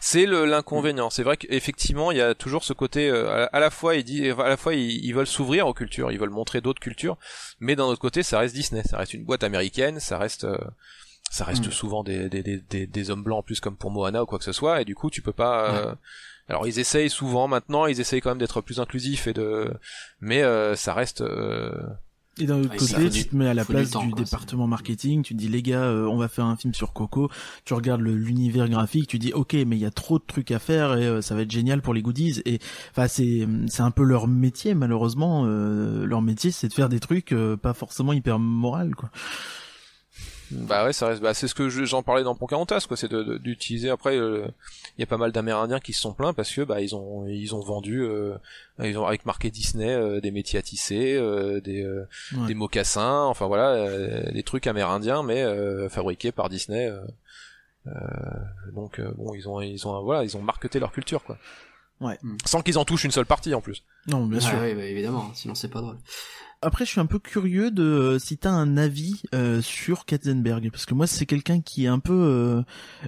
[0.00, 1.10] C'est l'inconvénient.
[1.10, 3.10] C'est vrai qu'effectivement, il y a toujours ce côté.
[3.10, 6.10] Euh, à, la fois, ils disent, à la fois, ils, ils veulent s'ouvrir aux cultures,
[6.10, 7.18] ils veulent montrer d'autres cultures,
[7.60, 10.44] mais d'un autre côté, ça reste Disney, ça reste une boîte américaine, ça reste.
[10.44, 10.56] Euh,
[11.30, 11.70] ça reste mm.
[11.70, 14.44] souvent des, des, des, des, hommes blancs en plus comme pour Moana ou quoi que
[14.44, 15.94] ce soit et du coup tu peux pas euh,
[16.48, 19.72] alors ils essayent souvent maintenant ils essayent quand même d'être plus inclusifs et de
[20.20, 21.72] mais euh, ça reste euh,
[22.38, 25.48] et d'un autre côté, tu te mets à la place du, département marketing, tu dis
[25.48, 27.28] les gars, on va faire un film sur Coco,
[27.66, 30.58] tu regardes l'univers graphique, tu dis ok, mais il y a trop de trucs à
[30.58, 32.40] faire et ça va être génial pour les goodies.
[32.46, 32.58] Et
[32.92, 35.44] enfin c'est c'est un peu leur métier malheureusement.
[35.44, 39.10] leur métier c'est de faire des trucs pas forcément hyper moral quoi.
[40.50, 41.22] Bah ouais, ça reste.
[41.22, 42.96] Bah c'est ce que j'en parlais dans Pocahontas, quoi.
[42.96, 43.90] C'est d'utiliser.
[43.90, 44.46] Après, euh,
[44.96, 47.26] il y a pas mal d'Amérindiens qui se sont plaints parce que bah ils ont
[47.26, 48.34] ils ont vendu, euh,
[48.82, 51.14] ils ont avec marqué Disney euh, des métiers à tisser,
[51.62, 51.86] des
[52.46, 55.44] des mocassins, enfin voilà, des trucs amérindiens mais
[55.88, 56.90] fabriqués par Disney.
[58.74, 61.38] donc bon, ils ont ils ont voilà, ils ont marketé leur culture, quoi.
[62.00, 62.18] Ouais.
[62.46, 63.84] Sans qu'ils en touchent une seule partie en plus.
[64.06, 64.58] Non, bien sûr.
[64.58, 65.98] Ouais, bah, évidemment, hein, sinon c'est pas drôle.
[66.62, 70.70] Après, je suis un peu curieux de euh, si t'as un avis euh, sur Katzenberg,
[70.70, 72.62] parce que moi, c'est quelqu'un qui est un peu, euh,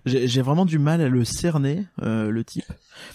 [0.06, 2.64] j'ai vraiment du mal à le cerner, le type,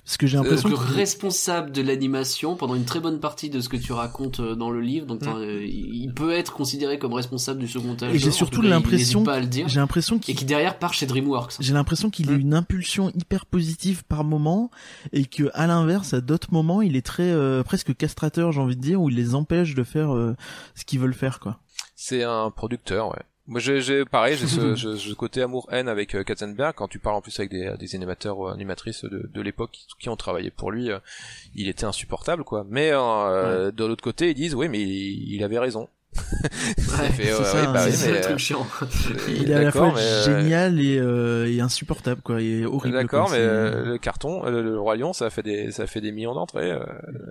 [0.04, 3.70] parce que j'ai l'impression que responsable de l'animation pendant une très bonne partie de ce
[3.70, 5.64] que tu racontes dans le livre, donc mm.
[5.66, 8.14] il peut être considéré comme responsable du second âge.
[8.14, 9.26] Et j'ai surtout l'impression,
[9.66, 11.56] j'ai l'impression qu'il et qui derrière part chez DreamWorks.
[11.60, 12.42] J'ai l'impression qu'il a mm.
[12.42, 14.70] une impulsion hyper positive par moment,
[15.14, 17.34] et que à l'inverse, à d'autres moments, il est très
[17.64, 20.27] presque castrateur, j'ai envie de dire, où il les empêche de faire euh,
[20.76, 21.60] ce qu'ils veulent faire quoi.
[21.96, 23.24] C'est un producteur, ouais.
[23.50, 26.76] Moi, j'ai, pareil, j'ai ce, côté amour-haine avec euh, Katzenberg.
[26.76, 30.10] Quand tu parles en plus avec des, des animateurs ou animatrices de, de l'époque qui
[30.10, 31.00] ont travaillé pour lui, euh,
[31.56, 32.66] il était insupportable, quoi.
[32.70, 35.88] Mais de l'autre côté, ils disent, oui, mais il avait raison.
[39.28, 42.96] Il est à la fois euh, génial et, euh, et, insupportable quoi, et horrible.
[42.96, 46.02] D'accord, mais euh, le carton, le, roi lion, ça a fait des, ça a fait
[46.02, 46.78] des millions d'entrées.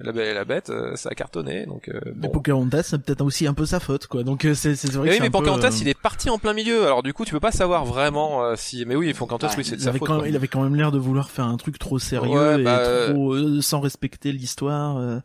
[0.01, 1.67] la belle et la bête, ça a cartonné.
[1.67, 2.29] Donc bon.
[2.29, 4.23] Pocahontas, c'est peut-être aussi un peu sa faute quoi.
[4.23, 5.11] Donc c'est c'est vrai.
[5.11, 6.85] Oui, mais Pocahontas, il est parti en plein milieu.
[6.85, 8.85] Alors du coup, tu peux pas savoir vraiment si.
[8.87, 10.07] Mais oui, Pocahontas, oui, c'est sa faute.
[10.07, 13.09] Quand, il avait quand même l'air de vouloir faire un truc trop sérieux et bah,
[13.09, 15.21] trop sans respecter l'histoire.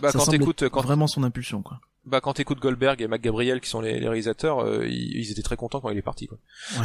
[0.00, 3.60] bah, quand t'écoutes, quand vraiment son impulsion quoi bah quand t'écoutes Goldberg et Mac Gabriel
[3.60, 6.38] qui sont les, réalisateurs, euh, ils, étaient très contents quand il est parti quoi.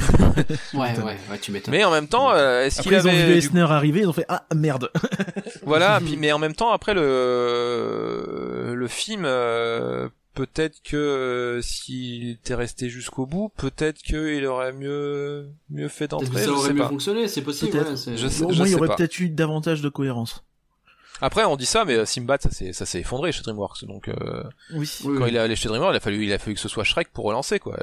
[0.74, 1.72] Ouais, ouais, ouais, tu m'étonnes.
[1.74, 4.26] Mais en même temps, euh, est-ce qu'il avait ils ont vu arriver, ils ont fait
[4.30, 4.90] ah merde.
[5.64, 12.56] voilà, puis mais en même temps après le le film euh, peut-être que s'il était
[12.56, 16.46] resté jusqu'au bout, peut-être qu'il aurait mieux mieux fait d'entrer.
[16.46, 17.78] Ça aurait mieux fonctionné, c'est possible.
[17.78, 20.44] Ouais, je sais, Au moins, il y aurait peut-être eu davantage de cohérence.
[21.22, 23.86] Après, on dit ça, mais euh, Simbat, ça s'est, ça s'est effondré chez DreamWorks.
[23.86, 24.44] Donc, euh,
[24.74, 24.90] oui.
[25.04, 26.84] quand il est allé chez DreamWorks, il a fallu, il a fallu que ce soit
[26.84, 27.78] Shrek pour relancer, quoi.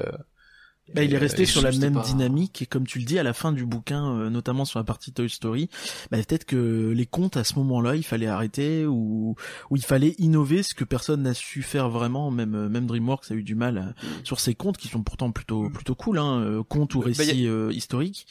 [0.94, 3.34] Bah, il est resté sur la même dynamique et comme tu le dis à la
[3.34, 5.68] fin du bouquin, euh, notamment sur la partie Toy Story,
[6.10, 9.36] bah, peut-être que les contes à ce moment-là, il fallait arrêter ou
[9.68, 12.30] ou il fallait innover ce que personne n'a su faire vraiment.
[12.30, 13.94] Même même DreamWorks a eu du mal
[14.24, 18.26] sur ces contes qui sont pourtant plutôt plutôt cool, hein, contes ou bah, récits historiques.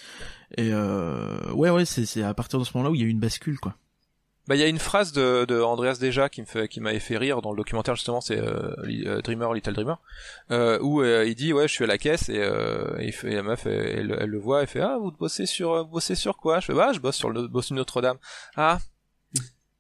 [0.58, 3.12] Et ouais ouais, c'est c'est à partir de ce moment-là où il y a eu
[3.12, 3.76] une bascule quoi.
[4.48, 7.00] Bah il y a une phrase de, de Andreas Deja qui me fait qui m'avait
[7.00, 8.74] fait rire dans le documentaire justement c'est euh,
[9.06, 9.98] euh, Dreamer Little Dreamer
[10.52, 12.42] euh, où il dit ouais je suis à la caisse et,
[13.00, 16.16] et, fait, la meuf elle, elle, le voit et fait ah vous bossez sur bossez
[16.16, 16.62] sur quoi?
[16.62, 18.18] Je fais bah je bosse sur le boss Notre-Dame.
[18.56, 18.80] Ah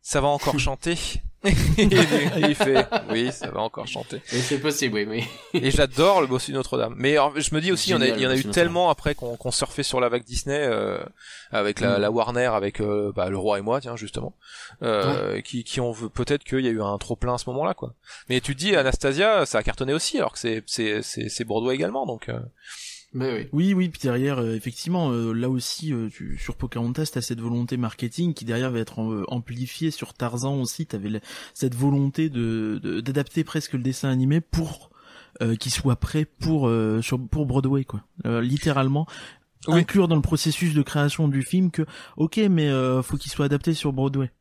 [0.01, 0.97] ça va encore chanter?
[1.43, 4.17] Il fait, oui, ça va encore chanter.
[4.31, 5.25] Et c'est possible, oui, oui.
[5.61, 6.95] et j'adore le Bossu Notre-Dame.
[6.97, 8.89] Mais je me dis aussi, il y en a, il y en a eu tellement
[8.89, 10.97] après qu'on surfait sur la vague Disney euh,
[11.51, 12.01] avec la, mm.
[12.01, 14.33] la, Warner, avec euh, bah, le Roi et moi, tiens justement,
[14.81, 17.73] euh, qui, qui ont peut-être qu'il y a eu un trop plein à ce moment-là,
[17.73, 17.93] quoi.
[18.29, 22.05] Mais tu dis Anastasia, ça a cartonné aussi, alors que c'est c'est c'est Bordeaux également,
[22.05, 22.29] donc.
[23.15, 23.49] Euh, oui.
[23.53, 27.39] oui, oui, puis derrière, euh, effectivement, euh, là aussi, euh, tu, sur Pocahontas, t'as cette
[27.39, 29.91] volonté marketing qui derrière va être amplifiée.
[29.91, 31.21] Sur Tarzan aussi, t'avais
[31.53, 34.89] cette volonté de d'adapter presque le dessin animé pour
[35.59, 36.69] qu'il soit prêt pour
[37.01, 38.03] sur pour Broadway, quoi.
[38.41, 39.07] littéralement.
[39.67, 41.83] Inclure dans le processus de création du film que,
[42.15, 42.69] ok, mais
[43.03, 44.31] faut qu'il soit adapté sur Broadway.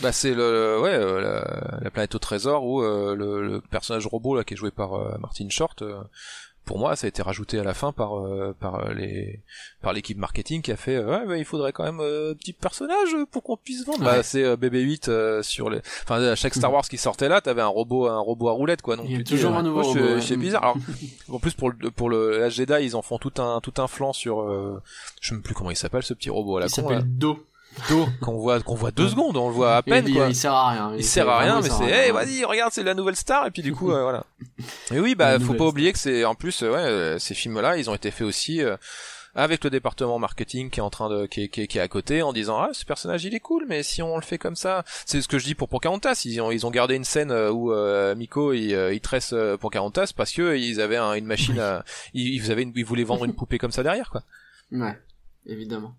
[0.00, 0.96] Bah c'est le, ouais
[1.82, 5.48] la, planète au trésor où le, le, personnage robot là qui est joué par Martin
[5.50, 5.82] Short
[6.68, 9.40] pour moi, ça a été rajouté à la fin par euh, par euh, les
[9.80, 12.52] par l'équipe marketing qui a fait ouais, bah, il faudrait quand même euh, un petit
[12.52, 14.04] personnage pour qu'on puisse vendre.
[14.04, 17.68] Bah, c'est BB8 sur les enfin à chaque Star Wars qui sortait là, t'avais un
[17.68, 18.96] robot un robot à roulette quoi.
[18.96, 20.20] Donc il y a toujours un nouveau robot.
[20.20, 20.62] C'est bizarre.
[20.62, 20.76] Alors
[21.32, 23.86] en plus pour le pour le la Jedi, ils en font tout un tout un
[23.86, 24.46] flanc sur
[25.22, 27.47] je sais même plus comment il s'appelle ce petit robot à la Il s'appelle Do
[28.20, 30.28] qu'on voit qu'on voit deux secondes on le voit à peine quoi.
[30.28, 32.94] il sert à rien il, sert à rien mais c'est hey vas-y regarde c'est la
[32.94, 34.24] nouvelle star et puis du coup euh, voilà.
[34.92, 37.60] Et oui bah faut pas oublier que c'est en plus euh, ouais euh, ces films
[37.60, 38.60] là ils ont été faits aussi
[39.34, 42.22] avec le département marketing qui est en train de qui est, qui, est, à côté
[42.22, 44.84] en disant ah ce personnage il est cool mais si on le fait comme ça
[45.06, 47.72] c'est ce que je dis pour Pocahontas ils ont ils ont gardé une scène où
[48.16, 51.84] Miko il, il tresse Pocahontas parce que ils avaient une machine à,
[52.14, 54.22] ils, avaient ils voulaient vendre une poupée comme ça derrière quoi.
[54.72, 54.98] Ouais
[55.46, 55.94] évidemment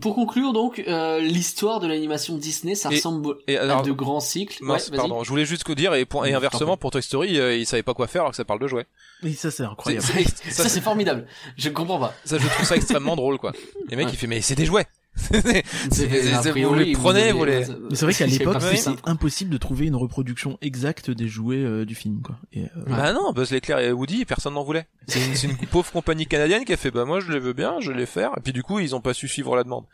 [0.00, 4.62] pour conclure donc, euh, l'histoire de l'animation Disney, ça ressemble à de grands cycles.
[4.96, 7.94] pardon, je voulais juste dire et, et inversement pour Toy Story, euh, ils savaient pas
[7.94, 8.86] quoi faire alors que ça parle de jouets.
[9.22, 10.04] Oui, ça c'est incroyable.
[10.50, 11.26] ça, c'est formidable.
[11.56, 12.14] Je comprends pas.
[12.24, 13.52] Ça, je trouve ça extrêmement drôle quoi.
[13.88, 14.86] Les mecs, il fait mais c'est des jouets.
[15.18, 17.66] Vous les prenez, vous les.
[17.90, 21.84] Mais c'est vrai qu'à l'époque, c'est impossible de trouver une reproduction exacte des jouets euh,
[21.84, 22.36] du film, quoi.
[22.52, 24.86] Et, euh, Bah non, Buzz l'éclair et Woody, personne n'en voulait.
[25.06, 27.80] C'est une, une, pauvre compagnie canadienne qui a fait, bah moi je les veux bien,
[27.80, 28.32] je les faire.
[28.36, 29.84] Et puis du coup, ils ont pas su suivre la demande.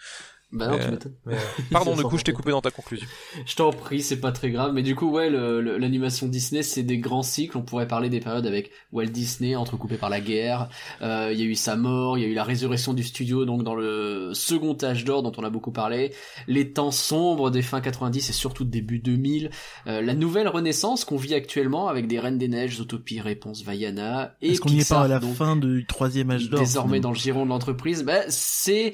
[0.54, 1.14] Bah non, tu m'étonnes.
[1.70, 3.06] Pardon, du coup, je t'ai coupé dans ta conclusion.
[3.46, 4.72] je t'en prie, c'est pas très grave.
[4.72, 7.58] Mais du coup, ouais, l'animation Disney, c'est des grands cycles.
[7.58, 10.68] On pourrait parler des périodes avec Walt Disney, entrecoupé par la guerre.
[11.02, 13.44] Euh, il y a eu sa mort, il y a eu la résurrection du studio,
[13.44, 16.12] donc dans le second âge d'or dont on a beaucoup parlé.
[16.46, 19.50] Les temps sombres des fins 90 et surtout début 2000.
[19.88, 24.36] Euh, la nouvelle renaissance qu'on vit actuellement avec des Reines des Neiges, Zootopie, Réponse, Vaiana
[24.40, 27.10] et Est-ce qu'on n'y est pas à la fin du troisième âge d'or Désormais dans
[27.10, 28.92] le giron de l'entreprise, bah, c'est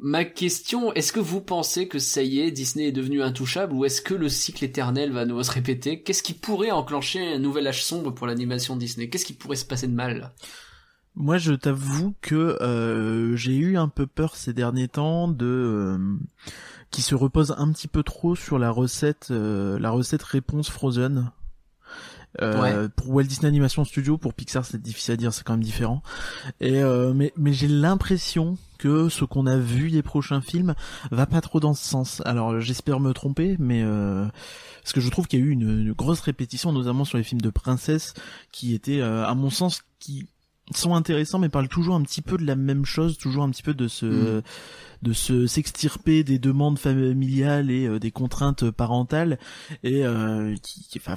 [0.00, 3.84] Ma question, est-ce que vous pensez que ça y est, Disney est devenu intouchable ou
[3.84, 6.02] est-ce que le cycle éternel va nous se répéter?
[6.02, 9.08] Qu'est-ce qui pourrait enclencher un nouvel âge sombre pour l'animation Disney?
[9.08, 10.32] Qu'est-ce qui pourrait se passer de mal?
[11.14, 15.98] Moi, je t'avoue que euh, j'ai eu un peu peur ces derniers temps de euh,
[16.90, 21.30] qui se repose un petit peu trop sur la recette, euh, la recette réponse Frozen.
[22.42, 25.62] Euh, pour Walt Disney Animation Studio, pour Pixar, c'est difficile à dire, c'est quand même
[25.62, 26.02] différent.
[26.60, 30.74] Et euh, mais mais j'ai l'impression que ce qu'on a vu des prochains films
[31.10, 32.20] va pas trop dans ce sens.
[32.26, 34.26] Alors j'espère me tromper, mais euh,
[34.82, 37.40] parce que je trouve qu'il y a eu une, grosse répétition, notamment sur les films
[37.40, 38.12] de princesse,
[38.52, 40.26] qui étaient, euh, à mon sens, qui
[40.74, 43.62] sont intéressants, mais parlent toujours un petit peu de la même chose, toujours un petit
[43.62, 44.42] peu de ce mm.
[45.00, 49.38] de se s'extirper des demandes familiales et des contraintes parentales
[49.82, 50.04] et
[50.62, 51.16] qui, qui enfin,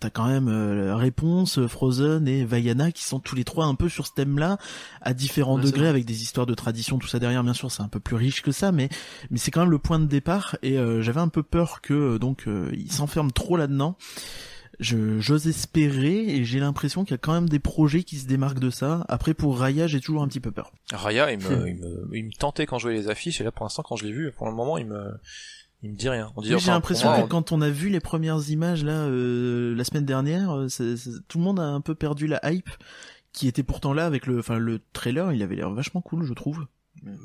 [0.00, 3.88] t'as quand même euh, Réponse, Frozen et Vaiana qui sont tous les trois un peu
[3.88, 4.58] sur ce thème-là,
[5.02, 7.42] à différents degrés, avec des histoires de tradition, tout ça derrière.
[7.42, 8.88] Bien sûr, c'est un peu plus riche que ça, mais
[9.30, 10.56] mais c'est quand même le point de départ.
[10.62, 13.96] Et euh, j'avais un peu peur que euh, donc ils s'enferment trop là-dedans.
[14.80, 18.28] Je j'ose espérer et j'ai l'impression qu'il y a quand même des projets qui se
[18.28, 19.04] démarquent de ça.
[19.08, 20.70] Après pour Raya, j'ai toujours un petit peu peur.
[20.92, 23.50] Raya, il me, il me, il me tentait quand je voyais les affiches et là
[23.50, 25.14] pour l'instant quand je l'ai vu, pour le moment, il me
[25.82, 26.32] il me dit rien.
[26.36, 30.04] On j'ai l'impression que quand on a vu les premières images là euh, la semaine
[30.04, 30.68] dernière, euh,
[31.28, 32.70] tout le monde a un peu perdu la hype
[33.32, 36.34] qui était pourtant là avec le, enfin le trailer, il avait l'air vachement cool, je
[36.34, 36.66] trouve.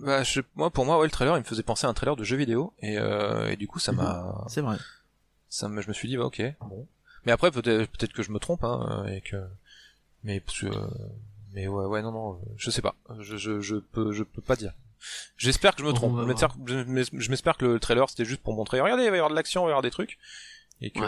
[0.03, 0.21] Bah,
[0.53, 2.38] moi pour moi ouais le trailer il me faisait penser à un trailer de jeu
[2.38, 4.45] vidéo et, euh, et du coup ça m'a.
[4.47, 4.77] C'est vrai.
[5.49, 6.88] Ça me, je me suis dit bah ok bon.
[7.25, 9.38] Mais après peut-être peut-être que je me trompe hein et que
[10.23, 10.67] mais parce que
[11.53, 14.55] mais ouais ouais non non je sais pas je je, je peux je peux pas
[14.55, 14.73] dire.
[15.38, 16.17] J'espère que je me trompe.
[16.65, 19.35] Je m'espère que le trailer c'était juste pour montrer, regardez, il va y avoir de
[19.35, 20.17] l'action, il va y avoir des trucs.
[20.81, 21.01] Et que...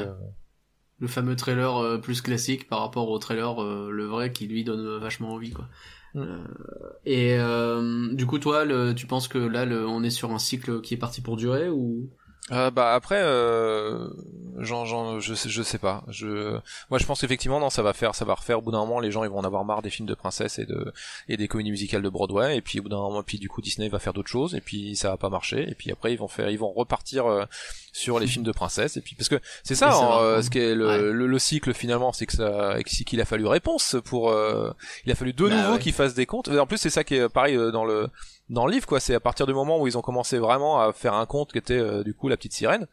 [0.99, 4.63] Le fameux trailer euh, plus classique par rapport au trailer, euh, le vrai, qui lui
[4.63, 5.67] donne vachement envie, quoi.
[6.13, 6.21] Mm.
[6.21, 10.39] Euh, et du coup, toi, le, tu penses que là, le, on est sur un
[10.39, 12.09] cycle qui est parti pour durer ou
[12.51, 14.09] euh, bah après, euh,
[14.57, 16.03] Genre, genre, je sais, je sais pas.
[16.07, 16.57] Je,
[16.89, 18.59] moi, je pense qu'effectivement, non, ça va faire, ça va refaire.
[18.59, 20.59] Au bout d'un moment, les gens, ils vont en avoir marre des films de princesse
[20.59, 20.93] et de
[21.27, 22.57] et des comédies musicales de Broadway.
[22.57, 24.55] Et puis, au bout d'un moment, puis du coup, Disney va faire d'autres choses.
[24.55, 25.69] Et puis, ça va pas marcher.
[25.69, 27.43] Et puis après, ils vont faire, ils vont repartir euh,
[27.91, 28.95] sur les films de princesse.
[28.95, 32.13] Et puis, parce que c'est ça, hein, euh, ce qui est le, le, cycle finalement,
[32.13, 34.71] c'est que ça, qu'il a fallu réponse pour, euh,
[35.05, 36.47] il a fallu de bah nouveau qu'ils fassent des comptes.
[36.47, 38.07] En plus, c'est ça qui est pareil dans le
[38.49, 38.99] dans le livre, quoi.
[38.99, 41.57] C'est à partir du moment où ils ont commencé vraiment à faire un conte qui
[41.57, 42.87] était du coup la petite sirène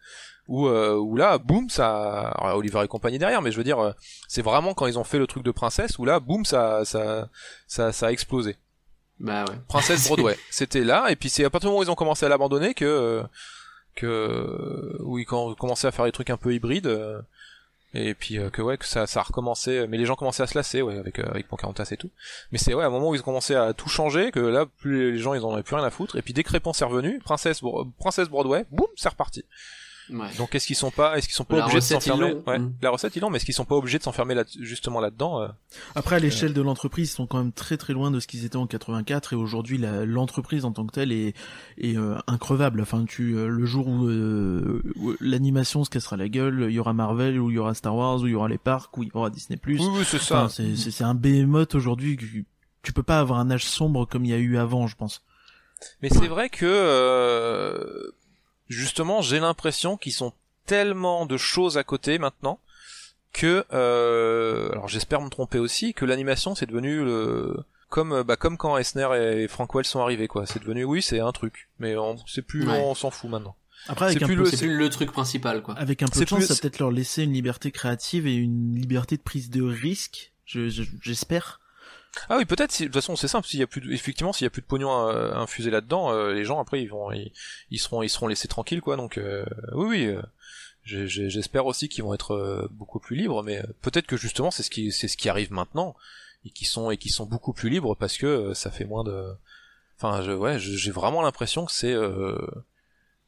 [0.49, 3.79] où, euh, où là, boum, ça, alors, Oliver et compagnie derrière, mais je veux dire,
[3.79, 3.93] euh,
[4.29, 7.29] c'est vraiment quand ils ont fait le truc de princesse où là, boum, ça, ça,
[7.67, 8.57] ça, ça a explosé.
[9.21, 9.55] Bah ouais.
[9.69, 12.27] Princesse Broadway, c'était là, et puis c'est à partir du moment où ils ont commencé
[12.27, 13.23] à l'abandonner que,
[13.95, 16.87] que, où ils ont commencé à faire des trucs un peu hybrides.
[16.87, 17.21] Euh,
[17.95, 20.47] et puis euh, que ouais que ça ça a recommencé mais les gens commençaient à
[20.47, 22.11] se lasser ouais avec euh, avec Pocahontas et tout.
[22.51, 24.67] Mais c'est ouais à un moment où ils ont commencé à tout changer que là
[24.67, 26.17] plus les gens ils en avaient plus rien à foutre.
[26.17, 26.53] Et puis dès que
[26.85, 27.61] revenu princesse
[27.99, 29.45] princesse Broadway boum c'est reparti
[30.11, 32.59] donc est-ce qu'ils sont pas, est-ce qu'ils sont pas obligés de s'enfermer ouais.
[32.59, 32.75] Mm.
[32.83, 35.41] La recette ils l'ont, mais est-ce qu'ils sont pas obligés de s'enfermer là, justement là-dedans
[35.41, 35.49] euh...
[35.95, 38.45] Après à l'échelle de l'entreprise, ils sont quand même très très loin de ce qu'ils
[38.45, 41.35] étaient en 84 et aujourd'hui l'entreprise en tant que telle est,
[41.79, 42.81] est euh, increvable.
[42.81, 44.83] Enfin tu euh, le jour où, euh,
[45.21, 48.21] l'animation se cassera la gueule, il y aura Marvel ou il y aura Star Wars
[48.21, 49.59] ou il y aura les parcs ou il y aura Disney+.
[49.67, 50.49] Oui, oui c'est ça.
[50.49, 52.19] c'est un behemoth aujourd'hui.
[52.83, 55.23] Tu peux pas avoir un âge sombre comme il y a eu avant, je pense.
[56.01, 58.13] Mais c'est vrai que
[58.73, 60.33] justement, j'ai l'impression qu'ils sont
[60.67, 62.59] tellement de choses à côté maintenant
[63.33, 67.57] que, euh, alors j'espère me tromper aussi, que l'animation c'est devenu le
[67.89, 70.47] comme bah comme quand Eisner et Frank Wells sont arrivés quoi.
[70.47, 73.57] C'est devenu oui c'est un truc, mais on c'est plus on s'en fout maintenant.
[73.89, 75.75] Après, avec c'est plus, le, le truc principal, quoi.
[75.75, 79.17] Avec un peu de chance, ça peut-être leur laisser une liberté créative et une liberté
[79.17, 80.33] de prise de risque.
[80.47, 81.61] j'espère.
[82.29, 82.73] Ah oui, peut-être.
[82.73, 83.47] Si, de toute façon, c'est simple.
[83.47, 86.33] S'il y a plus, effectivement, s'il y a plus de pognon à, infuser là-dedans, euh,
[86.33, 88.97] les gens après ils vont, ils, seront, ils seront laissés tranquilles, quoi.
[88.97, 89.45] Donc euh,
[89.75, 90.07] oui, oui.
[90.07, 90.23] Euh,
[90.85, 94.91] j'espère aussi qu'ils vont être beaucoup plus libres, mais peut-être que justement c'est ce qui,
[94.91, 95.95] c'est ce qui arrive maintenant
[96.45, 99.33] et qui sont et qui sont beaucoup plus libres parce que ça fait moins de.
[99.97, 101.95] Enfin, je, ouais, j'ai vraiment l'impression que c'est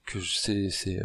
[0.04, 1.00] que c'est, c'est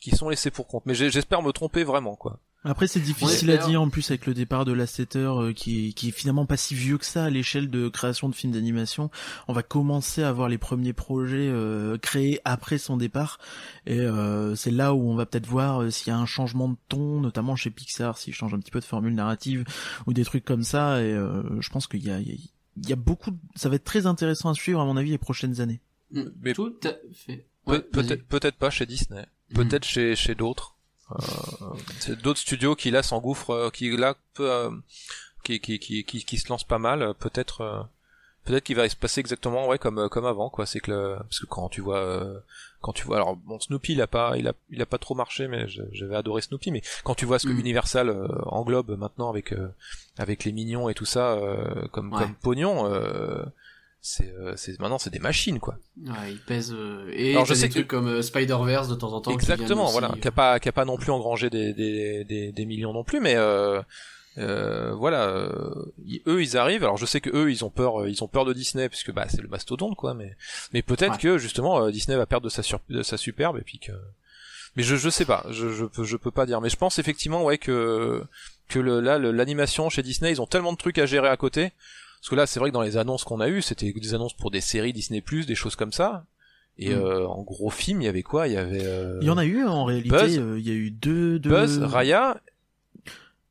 [0.00, 0.86] qui sont laissés pour compte.
[0.86, 2.38] Mais j'espère me tromper vraiment, quoi.
[2.66, 6.08] Après c'est difficile à dire en plus avec le départ de Lasseter euh, qui, qui
[6.08, 9.10] est finalement pas si vieux que ça à l'échelle de création de films d'animation.
[9.48, 13.38] On va commencer à voir les premiers projets euh, créés après son départ
[13.86, 16.70] et euh, c'est là où on va peut-être voir euh, s'il y a un changement
[16.70, 19.64] de ton, notamment chez Pixar, s'il change un petit peu de formule narrative
[20.06, 21.02] ou des trucs comme ça.
[21.02, 24.48] Et je pense qu'il y a, il y a beaucoup, ça va être très intéressant
[24.48, 25.80] à suivre à mon avis les prochaines années.
[26.12, 26.22] Mm.
[26.40, 27.46] Mais tout à fait.
[27.66, 30.73] peut-être peut-être pas chez Disney, peut-être chez chez d'autres.
[31.12, 31.16] Euh,
[31.98, 34.70] c'est d'autres studios qui là s'engouffrent, euh, qui là peut, euh,
[35.42, 37.14] qui, qui, qui, qui, se lancent pas mal.
[37.18, 37.88] Peut-être,
[38.44, 40.66] peut-être qu'il va se passer exactement ouais comme comme avant quoi.
[40.66, 42.26] C'est que le, parce que quand tu vois
[42.80, 45.14] quand tu vois alors bon Snoopy il a pas il a il a pas trop
[45.14, 47.60] marché mais j'avais adoré Snoopy mais quand tu vois ce que mm.
[47.60, 49.54] Universal englobe maintenant avec
[50.18, 51.38] avec les mignons et tout ça
[51.92, 52.90] comme comme pognon
[54.06, 55.78] c'est euh, c'est maintenant c'est des machines quoi.
[56.04, 59.14] Ouais, ils pèsent euh, et Alors, je sais des trucs comme euh, Spider-Verse de temps
[59.14, 62.22] en temps Exactement, voilà, qui a pas qui a pas non plus engrangé des des
[62.24, 63.82] des, des millions non plus mais euh,
[64.92, 65.48] voilà,
[66.26, 66.84] eux ils arrivent.
[66.84, 69.24] Alors je sais que eux ils ont peur, ils ont peur de Disney puisque bah
[69.30, 70.12] c'est le mastodonte quoi.
[70.12, 70.36] Mais
[70.74, 72.60] mais peut-être que justement Disney va perdre de sa
[72.90, 73.92] de sa superbe et puis que.
[74.76, 76.60] Mais je je sais pas, je je peux je peux pas dire.
[76.60, 78.22] Mais je pense effectivement ouais que
[78.68, 81.72] que le, là l'animation chez Disney ils ont tellement de trucs à gérer à côté
[82.24, 84.32] parce que là, c'est vrai que dans les annonces qu'on a eues, c'était des annonces
[84.32, 86.24] pour des séries Disney+, des choses comme ça.
[86.78, 86.98] Et mm.
[86.98, 88.48] euh, en gros film, il y avait quoi?
[88.48, 88.86] Il y avait.
[88.86, 89.18] Euh...
[89.20, 90.38] Il y en a eu en réalité.
[90.38, 91.38] Euh, il y a eu deux.
[91.38, 91.50] deux...
[91.50, 92.40] Buzz, Raya.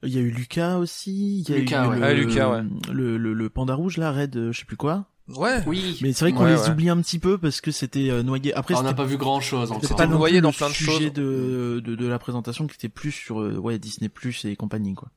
[0.02, 1.42] Il y a eu Lucas aussi.
[1.42, 2.00] Il y a Lucas, eu ouais.
[2.00, 2.64] le, ah, Lucas, ouais.
[2.92, 5.06] Le, le, le, panda rouge là, Red, euh, je sais plus quoi.
[5.28, 5.62] Ouais.
[5.68, 6.00] Oui.
[6.02, 8.56] Mais c'est vrai qu'on les oublie un petit peu parce que c'était noyé.
[8.56, 9.72] Après, on n'a pas vu grand chose.
[9.84, 11.14] C'était pas noyé dans plein de choses.
[11.14, 15.10] De, de, de la présentation qui était plus sur ouais Disney Plus et compagnie quoi.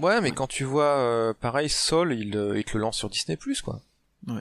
[0.00, 3.08] Ouais, mais quand tu vois, euh, pareil, Sol, il, euh, il te le lance sur
[3.08, 3.80] Disney+, quoi.
[4.26, 4.40] Ouais.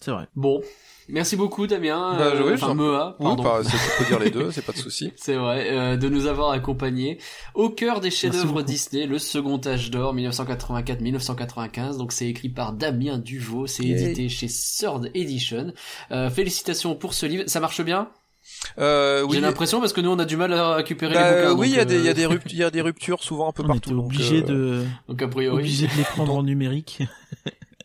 [0.00, 0.26] C'est vrai.
[0.34, 0.62] Bon.
[1.10, 3.42] Merci beaucoup Damien, bah, euh, enfin Mea, pardon.
[3.42, 5.10] Oui, tu peux dire les deux, c'est pas de souci.
[5.16, 7.18] c'est vrai, euh, de nous avoir accompagnés
[7.54, 11.96] au cœur des chefs-d'œuvre Disney, le second âge d'or 1984-1995.
[11.96, 15.72] Donc c'est écrit par Damien Duvaux, c'est édité chez Third Edition.
[16.10, 18.10] Euh, félicitations pour ce livre, ça marche bien?
[18.78, 19.36] Euh, oui.
[19.36, 21.60] J'ai l'impression parce que nous on a du mal à récupérer les bah, bouquins.
[21.60, 23.22] Oui, il y a des il y a des ruptures, il y a des ruptures
[23.22, 23.90] souvent un peu on partout.
[23.90, 27.02] On obligé euh, de donc a priori obligé de les prendre en numérique.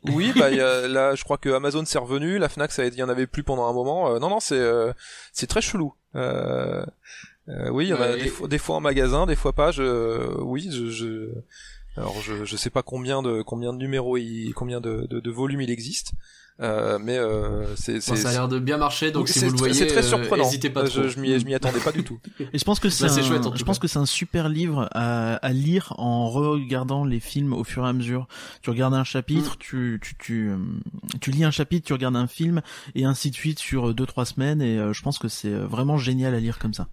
[0.04, 2.94] oui, bah y a, là je crois que Amazon s'est revenu, la Fnac ça il
[2.96, 4.14] y en avait plus pendant un moment.
[4.14, 4.94] Euh, non non, c'est euh,
[5.32, 5.94] c'est très chelou.
[6.16, 6.86] Euh,
[7.72, 9.72] oui, il y en a des, fois, des fois en magasin, des fois pas.
[9.72, 11.30] Je oui, je, je...
[11.98, 15.32] alors je je sais pas combien de combien de numéros il combien de de, de
[15.32, 16.14] volumes il existe.
[16.62, 19.74] Euh, mais euh, c'est ça a l'air de bien marcher donc si vous le voyez
[19.74, 20.44] c'est très surprenant.
[20.44, 21.02] n'hésitez pas trop.
[21.02, 22.20] je, je m'y attendais pas du tout.
[22.54, 25.36] Et je pense que c'est bah, chouette je pense que c'est un super livre à,
[25.38, 28.28] à, lire en regardant les films au fur et à mesure.
[28.62, 29.60] Tu regardes un chapitre mm.
[29.60, 30.52] tu, tu tu
[31.20, 32.62] tu lis un chapitre tu regardes un film
[32.94, 36.36] et ainsi de suite sur deux trois semaines et je pense que c'est vraiment génial
[36.36, 36.88] à lire comme ça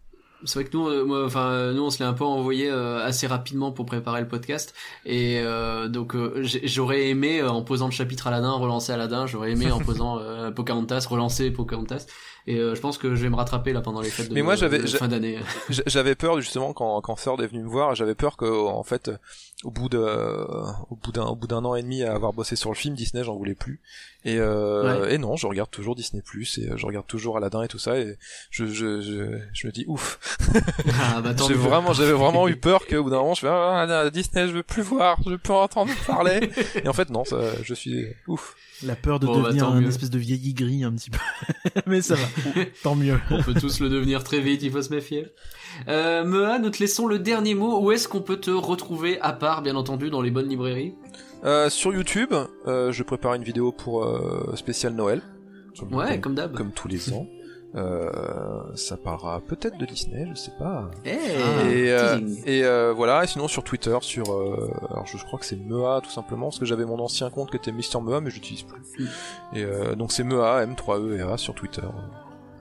[0.44, 2.70] c'est vrai que nous, euh, moi, enfin, euh, nous, on se l'est un peu envoyé
[2.70, 5.42] euh, assez rapidement pour préparer le podcast, et
[5.88, 10.20] donc j'aurais aimé en posant le chapitre Aladdin relancer Aladdin, j'aurais aimé en posant
[10.54, 12.06] Pocahontas relancer Pocahontas,
[12.46, 14.56] et je pense que je vais me rattraper là pendant les fêtes de, Mais moi,
[14.56, 15.38] j'avais, fin d'année.
[15.86, 19.10] j'avais peur justement quand quand Ford est venu me voir, j'avais peur que en fait
[19.64, 22.56] au bout de au bout d'un au bout d'un an et demi à avoir bossé
[22.56, 23.80] sur le film Disney j'en voulais plus.
[24.24, 27.62] Et euh, et non je regarde toujours Disney Plus et euh, je regarde toujours Aladdin
[27.62, 28.16] et tout ça et
[28.50, 30.18] je je je, je me dis ouf.
[31.00, 34.10] Ah, bah, j'ai vraiment j'avais vraiment eu peur qu'au bout d'un moment je fais ah,
[34.10, 36.50] Disney je veux plus voir je veux plus entendre parler.
[36.82, 38.56] Et en fait non ça, je suis ouf.
[38.82, 41.18] La peur de bah, devenir un espèce de vieilli gris un petit peu.
[41.86, 42.24] Mais ça va.
[42.82, 43.20] Tant mieux.
[43.30, 45.26] On peut tous le devenir très vite il faut se méfier.
[45.88, 47.80] Euh, Mea, nous te laissons le dernier mot.
[47.80, 50.94] Où est-ce qu'on peut te retrouver, à part, bien entendu, dans les bonnes librairies
[51.44, 52.32] euh, Sur YouTube,
[52.66, 55.22] euh, je prépare une vidéo pour euh, spécial Noël.
[55.90, 56.54] ouais, comme, d'hab.
[56.54, 57.26] Comme tous les ans.
[58.74, 60.90] Ça parlera peut-être de Disney, je sais pas.
[61.04, 61.88] Hey,
[62.46, 63.24] et et voilà.
[63.24, 64.26] Et sinon sur Twitter, sur
[64.90, 67.56] alors je, crois que c'est Mea tout simplement parce que j'avais mon ancien compte qui
[67.56, 69.04] était Mister Mea mais j'utilise plus.
[69.04, 69.56] Mm.
[69.56, 71.82] Et donc c'est Mea M 3 E et A sur Twitter.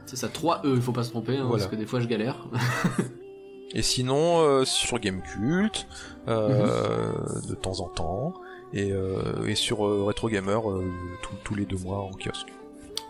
[0.05, 2.07] C'est ça, 3 E, il faut pas se tromper, hein, parce que des fois je
[2.07, 2.47] galère.
[3.73, 5.87] et sinon, euh, sur Gamecult,
[6.27, 7.49] euh, mhm.
[7.49, 8.33] de temps en temps,
[8.73, 10.61] et, euh, et sur Retro Gamer,
[11.43, 12.49] tous les deux mois en kiosque.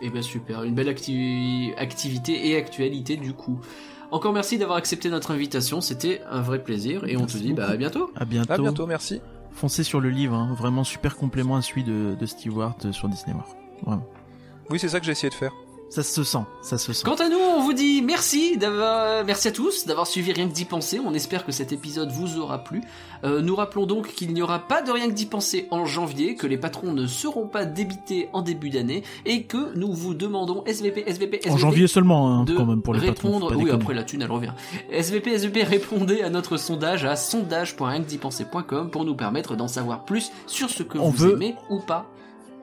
[0.02, 3.60] Et eh ben super, une belle activité et actualité du coup.
[4.10, 7.68] Encore merci d'avoir accepté notre invitation, c'était un vrai plaisir et on te dit bah,
[7.68, 8.10] à bientôt.
[8.16, 8.52] À bientôt.
[8.52, 9.20] À bientôt, merci.
[9.52, 10.54] Foncez sur le livre, hein.
[10.56, 13.36] vraiment super complément à celui de, de Stewart sur Disney
[13.82, 14.06] Vraiment.
[14.70, 15.52] Oui, c'est ça que j'ai essayé de faire.
[15.90, 17.02] Ça se sent, ça se sent.
[17.04, 20.52] Quant à nous, on vous dit merci d'avoir, merci à tous d'avoir suivi Rien que
[20.54, 21.00] d'y penser.
[21.04, 22.80] On espère que cet épisode vous aura plu.
[23.24, 26.36] Euh, nous rappelons donc qu'il n'y aura pas de Rien que d'y penser en janvier,
[26.36, 30.62] que les patrons ne seront pas débités en début d'année et que nous vous demandons
[30.64, 31.50] SVP, SVP, SVP.
[31.50, 33.48] En janvier seulement, hein, de quand même pour les répondre.
[33.48, 33.62] patrons.
[33.64, 34.52] Oui, après la thune elle revient.
[34.92, 40.70] SVP, SVP, répondez à notre sondage à sondage.rienquedipenser.com pour nous permettre d'en savoir plus sur
[40.70, 42.06] ce que vous aimez ou pas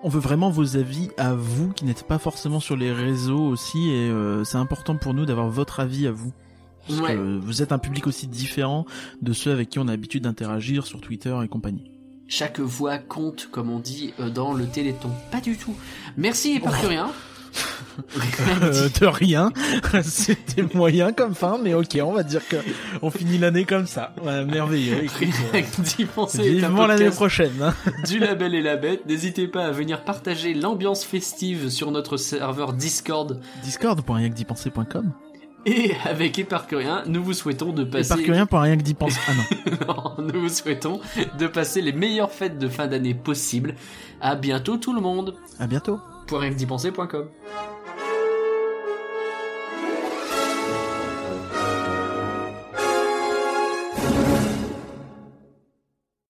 [0.04, 3.90] on veut vraiment vos avis à vous qui n'êtes pas forcément sur les réseaux aussi
[3.90, 6.32] et euh, c'est important pour nous d'avoir votre avis à vous.
[6.88, 8.86] Parce que vous êtes un public aussi différent
[9.22, 11.92] de ceux avec qui on a l'habitude d'interagir sur Twitter et compagnie.
[12.30, 15.12] Chaque voix compte, comme on dit euh, dans le Téléthon.
[15.32, 15.76] Pas du tout.
[16.16, 17.10] Merci, Éparcurien.
[18.62, 19.52] Euh, de rien.
[20.04, 22.58] C'était moyen comme fin, mais ok, on va dire que
[23.02, 24.14] on finit l'année comme ça.
[24.24, 25.08] merveilleux.
[26.38, 27.62] vivement l'année prochaine.
[27.62, 27.74] Hein.
[28.08, 29.06] du label et la bête.
[29.06, 33.40] N'hésitez pas à venir partager l'ambiance festive sur notre serveur Discord.
[33.64, 35.14] Discord.rienquedipenser.com
[35.70, 38.14] et avec Éparcurien, nous vous souhaitons de passer.
[38.14, 39.20] Éparcurien pour rien que d'y penser.
[39.28, 39.34] Ah
[40.18, 40.24] non.
[40.24, 41.02] nous vous souhaitons
[41.38, 43.76] de passer les meilleures fêtes de fin d'année possibles.
[44.22, 45.36] À bientôt tout le monde.
[45.60, 46.00] À bientôt.
[46.28, 46.44] Pour